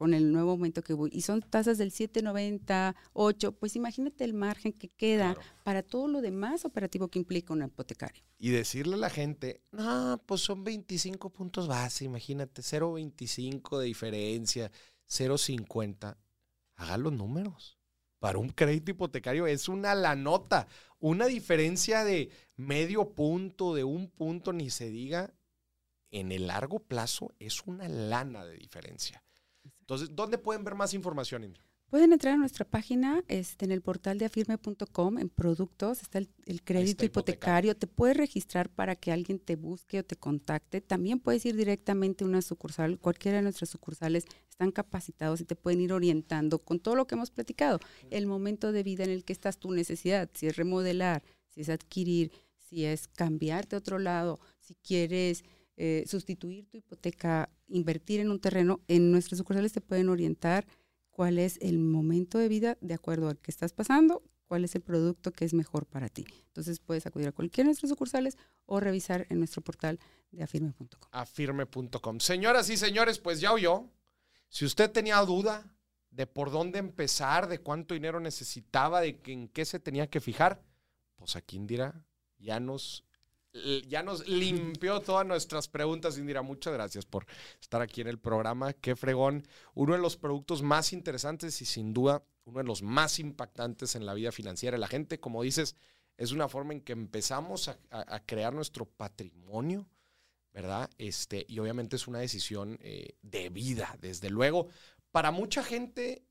con 0.00 0.14
el 0.14 0.32
nuevo 0.32 0.52
aumento 0.52 0.82
que 0.82 0.94
voy, 0.94 1.10
y 1.12 1.20
son 1.20 1.42
tasas 1.42 1.76
del 1.76 1.92
7,98, 1.92 3.54
pues 3.60 3.76
imagínate 3.76 4.24
el 4.24 4.32
margen 4.32 4.72
que 4.72 4.88
queda 4.88 5.36
para 5.62 5.82
todo 5.82 6.08
lo 6.08 6.22
demás 6.22 6.64
operativo 6.64 7.08
que 7.08 7.18
implica 7.18 7.52
un 7.52 7.62
hipotecario. 7.62 8.24
Y 8.38 8.48
decirle 8.48 8.94
a 8.94 8.96
la 8.96 9.10
gente, 9.10 9.60
no, 9.72 10.18
pues 10.24 10.40
son 10.40 10.64
25 10.64 11.28
puntos 11.28 11.68
base, 11.68 12.06
imagínate, 12.06 12.62
0,25 12.62 13.78
de 13.78 13.84
diferencia, 13.84 14.72
0,50, 15.06 16.16
haga 16.76 16.96
los 16.96 17.12
números. 17.12 17.78
Para 18.20 18.38
un 18.38 18.48
crédito 18.48 18.92
hipotecario 18.92 19.46
es 19.46 19.68
una 19.68 19.94
la 19.94 20.16
nota, 20.16 20.66
una 20.98 21.26
diferencia 21.26 22.04
de 22.04 22.30
medio 22.56 23.10
punto, 23.10 23.74
de 23.74 23.84
un 23.84 24.08
punto, 24.08 24.54
ni 24.54 24.70
se 24.70 24.88
diga, 24.88 25.34
en 26.10 26.32
el 26.32 26.46
largo 26.46 26.78
plazo 26.78 27.34
es 27.38 27.66
una 27.66 27.86
lana 27.86 28.46
de 28.46 28.56
diferencia. 28.56 29.22
Entonces, 29.90 30.14
¿dónde 30.14 30.38
pueden 30.38 30.62
ver 30.62 30.76
más 30.76 30.94
información, 30.94 31.42
Indra? 31.42 31.64
Pueden 31.88 32.12
entrar 32.12 32.34
a 32.34 32.36
nuestra 32.36 32.64
página, 32.64 33.24
este, 33.26 33.64
en 33.64 33.72
el 33.72 33.82
portal 33.82 34.18
de 34.18 34.26
afirme.com, 34.26 35.18
en 35.18 35.28
productos, 35.28 36.02
está 36.02 36.18
el, 36.18 36.62
crédito 36.62 37.04
hipotecario. 37.04 37.76
Te 37.76 37.88
puedes 37.88 38.16
registrar 38.16 38.70
para 38.70 38.94
que 38.94 39.10
alguien 39.10 39.40
te 39.40 39.56
busque 39.56 39.98
o 39.98 40.04
te 40.04 40.14
contacte. 40.14 40.80
También 40.80 41.18
puedes 41.18 41.44
ir 41.44 41.56
directamente 41.56 42.22
a 42.22 42.28
una 42.28 42.40
sucursal. 42.40 43.00
Cualquiera 43.00 43.38
de 43.38 43.42
nuestras 43.42 43.70
sucursales 43.70 44.26
están 44.48 44.70
capacitados 44.70 45.40
y 45.40 45.44
te 45.44 45.56
pueden 45.56 45.80
ir 45.80 45.92
orientando 45.92 46.60
con 46.60 46.78
todo 46.78 46.94
lo 46.94 47.08
que 47.08 47.16
hemos 47.16 47.32
platicado. 47.32 47.80
El 48.10 48.28
momento 48.28 48.70
de 48.70 48.84
vida 48.84 49.02
en 49.02 49.10
el 49.10 49.24
que 49.24 49.32
estás, 49.32 49.58
tu 49.58 49.72
necesidad, 49.72 50.30
si 50.34 50.46
es 50.46 50.56
remodelar, 50.56 51.24
si 51.48 51.62
es 51.62 51.68
adquirir, 51.68 52.30
si 52.60 52.84
es 52.84 53.08
cambiarte 53.08 53.74
a 53.74 53.80
otro 53.80 53.98
lado, 53.98 54.38
si 54.60 54.76
quieres 54.76 55.42
eh, 55.76 56.04
sustituir 56.06 56.68
tu 56.68 56.76
hipoteca, 56.76 57.50
invertir 57.70 58.20
en 58.20 58.30
un 58.30 58.40
terreno, 58.40 58.80
en 58.88 59.10
nuestras 59.10 59.38
sucursales 59.38 59.72
te 59.72 59.80
pueden 59.80 60.08
orientar 60.08 60.66
cuál 61.10 61.38
es 61.38 61.58
el 61.60 61.78
momento 61.78 62.38
de 62.38 62.48
vida 62.48 62.78
de 62.80 62.94
acuerdo 62.94 63.28
al 63.28 63.38
que 63.38 63.50
estás 63.50 63.72
pasando, 63.72 64.22
cuál 64.46 64.64
es 64.64 64.74
el 64.74 64.82
producto 64.82 65.32
que 65.32 65.44
es 65.44 65.54
mejor 65.54 65.86
para 65.86 66.08
ti. 66.08 66.26
Entonces 66.48 66.80
puedes 66.80 67.06
acudir 67.06 67.28
a 67.28 67.32
cualquiera 67.32 67.66
de 67.66 67.68
nuestras 67.70 67.90
sucursales 67.90 68.36
o 68.66 68.80
revisar 68.80 69.26
en 69.30 69.38
nuestro 69.38 69.62
portal 69.62 69.98
de 70.30 70.42
afirme.com. 70.42 70.88
Afirme.com. 71.12 72.20
Señoras 72.20 72.68
y 72.70 72.76
señores, 72.76 73.18
pues 73.18 73.40
ya 73.40 73.52
oyó. 73.52 73.88
Si 74.48 74.64
usted 74.64 74.90
tenía 74.90 75.18
duda 75.20 75.72
de 76.10 76.26
por 76.26 76.50
dónde 76.50 76.78
empezar, 76.78 77.48
de 77.48 77.60
cuánto 77.60 77.94
dinero 77.94 78.18
necesitaba, 78.18 79.00
de 79.00 79.20
en 79.26 79.48
qué 79.48 79.64
se 79.64 79.78
tenía 79.78 80.10
que 80.10 80.20
fijar, 80.20 80.62
pues 81.16 81.36
aquí 81.36 81.56
Indira 81.56 82.04
ya 82.38 82.58
nos 82.58 83.04
ya 83.52 84.02
nos 84.02 84.26
limpió 84.28 85.00
todas 85.00 85.26
nuestras 85.26 85.68
preguntas, 85.68 86.18
Indira. 86.18 86.42
Muchas 86.42 86.72
gracias 86.72 87.04
por 87.04 87.26
estar 87.60 87.82
aquí 87.82 88.00
en 88.00 88.08
el 88.08 88.18
programa. 88.18 88.72
Qué 88.72 88.96
fregón. 88.96 89.46
Uno 89.74 89.94
de 89.94 90.00
los 90.00 90.16
productos 90.16 90.62
más 90.62 90.92
interesantes 90.92 91.60
y 91.62 91.64
sin 91.64 91.92
duda 91.92 92.22
uno 92.44 92.58
de 92.58 92.64
los 92.64 92.82
más 92.82 93.18
impactantes 93.18 93.94
en 93.94 94.06
la 94.06 94.14
vida 94.14 94.32
financiera 94.32 94.76
de 94.76 94.80
la 94.80 94.88
gente. 94.88 95.20
Como 95.20 95.42
dices, 95.42 95.76
es 96.16 96.32
una 96.32 96.48
forma 96.48 96.72
en 96.72 96.80
que 96.80 96.92
empezamos 96.92 97.68
a, 97.68 98.20
crear 98.26 98.52
nuestro 98.52 98.86
patrimonio, 98.86 99.88
¿verdad? 100.52 100.90
Este, 100.98 101.44
y 101.48 101.58
obviamente 101.58 101.96
es 101.96 102.06
una 102.06 102.18
decisión 102.18 102.78
eh, 102.82 103.14
de 103.22 103.48
vida, 103.48 103.96
desde 104.00 104.30
luego. 104.30 104.68
Para 105.10 105.30
mucha 105.30 105.62
gente 105.62 106.24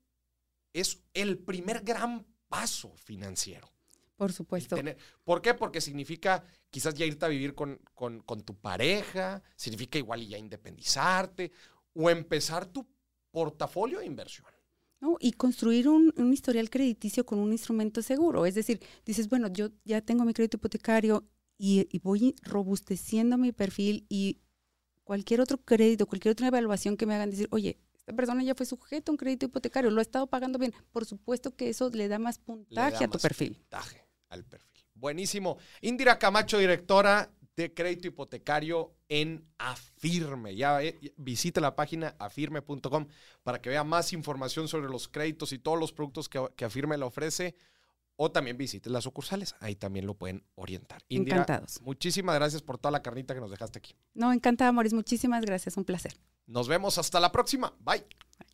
es 0.72 1.02
el 1.14 1.38
primer 1.38 1.80
gran 1.82 2.26
paso 2.48 2.94
financiero. 2.96 3.70
Por 4.20 4.34
supuesto. 4.34 4.76
¿Por 5.24 5.40
qué? 5.40 5.54
Porque 5.54 5.80
significa 5.80 6.44
quizás 6.68 6.92
ya 6.92 7.06
irte 7.06 7.24
a 7.24 7.28
vivir 7.28 7.54
con, 7.54 7.80
tu 8.44 8.54
pareja, 8.54 9.42
significa 9.56 9.96
igual 9.96 10.28
ya 10.28 10.36
independizarte 10.36 11.50
o 11.94 12.10
empezar 12.10 12.66
tu 12.66 12.86
portafolio 13.30 14.00
de 14.00 14.04
inversión. 14.04 14.46
¿no? 15.00 15.16
Y 15.20 15.32
construir 15.32 15.88
un, 15.88 16.12
historial 16.34 16.68
crediticio 16.68 17.24
con 17.24 17.38
un 17.38 17.50
instrumento 17.50 18.02
seguro. 18.02 18.44
Es 18.44 18.54
decir, 18.54 18.78
dices, 19.06 19.26
bueno, 19.26 19.48
yo 19.48 19.70
ya 19.86 20.02
tengo 20.02 20.26
mi 20.26 20.34
crédito 20.34 20.58
hipotecario 20.58 21.26
y, 21.56 21.88
y, 21.90 21.98
voy 22.00 22.36
robusteciendo 22.42 23.38
mi 23.38 23.52
perfil 23.52 24.04
y 24.10 24.42
cualquier 25.02 25.40
otro 25.40 25.56
crédito, 25.56 26.04
cualquier 26.04 26.32
otra 26.32 26.48
evaluación 26.48 26.98
que 26.98 27.06
me 27.06 27.14
hagan 27.14 27.30
decir, 27.30 27.48
oye, 27.52 27.78
esta 27.94 28.12
persona 28.12 28.42
ya 28.42 28.54
fue 28.54 28.66
sujeto 28.66 29.12
a 29.12 29.14
un 29.14 29.16
crédito 29.16 29.46
hipotecario, 29.46 29.90
lo 29.90 30.00
ha 30.00 30.02
estado 30.02 30.26
pagando 30.26 30.58
bien. 30.58 30.74
Por 30.92 31.06
supuesto 31.06 31.56
que 31.56 31.70
eso 31.70 31.88
le 31.88 32.06
da 32.06 32.18
más 32.18 32.38
puntaje 32.38 33.04
a 33.04 33.08
tu 33.08 33.18
perfil. 33.18 33.54
Puntaje 33.54 34.09
al 34.30 34.44
perfil. 34.44 34.84
Buenísimo. 34.94 35.58
Indira 35.82 36.18
Camacho, 36.18 36.58
directora 36.58 37.30
de 37.56 37.74
crédito 37.74 38.08
hipotecario 38.08 38.94
en 39.08 39.44
Afirme. 39.58 40.56
Ya 40.56 40.82
eh, 40.82 40.98
visite 41.16 41.60
la 41.60 41.76
página 41.76 42.16
afirme.com 42.18 43.06
para 43.42 43.60
que 43.60 43.70
vea 43.70 43.84
más 43.84 44.12
información 44.12 44.68
sobre 44.68 44.88
los 44.88 45.08
créditos 45.08 45.52
y 45.52 45.58
todos 45.58 45.78
los 45.78 45.92
productos 45.92 46.28
que, 46.28 46.40
que 46.56 46.64
Afirme 46.64 46.96
le 46.96 47.04
ofrece. 47.04 47.54
O 48.22 48.30
también 48.30 48.58
visite 48.58 48.90
las 48.90 49.04
sucursales, 49.04 49.54
ahí 49.60 49.74
también 49.76 50.06
lo 50.06 50.12
pueden 50.12 50.44
orientar. 50.54 51.00
Encantados. 51.08 51.80
Muchísimas 51.80 52.34
gracias 52.34 52.60
por 52.60 52.76
toda 52.76 52.92
la 52.92 53.02
carnita 53.02 53.32
que 53.32 53.40
nos 53.40 53.50
dejaste 53.50 53.78
aquí. 53.78 53.94
No, 54.12 54.30
encantada, 54.30 54.72
Moris. 54.72 54.92
Muchísimas 54.92 55.42
gracias, 55.42 55.78
un 55.78 55.86
placer. 55.86 56.18
Nos 56.46 56.68
vemos 56.68 56.98
hasta 56.98 57.18
la 57.18 57.32
próxima. 57.32 57.74
Bye. 57.80 58.00
Bye. 58.38 58.49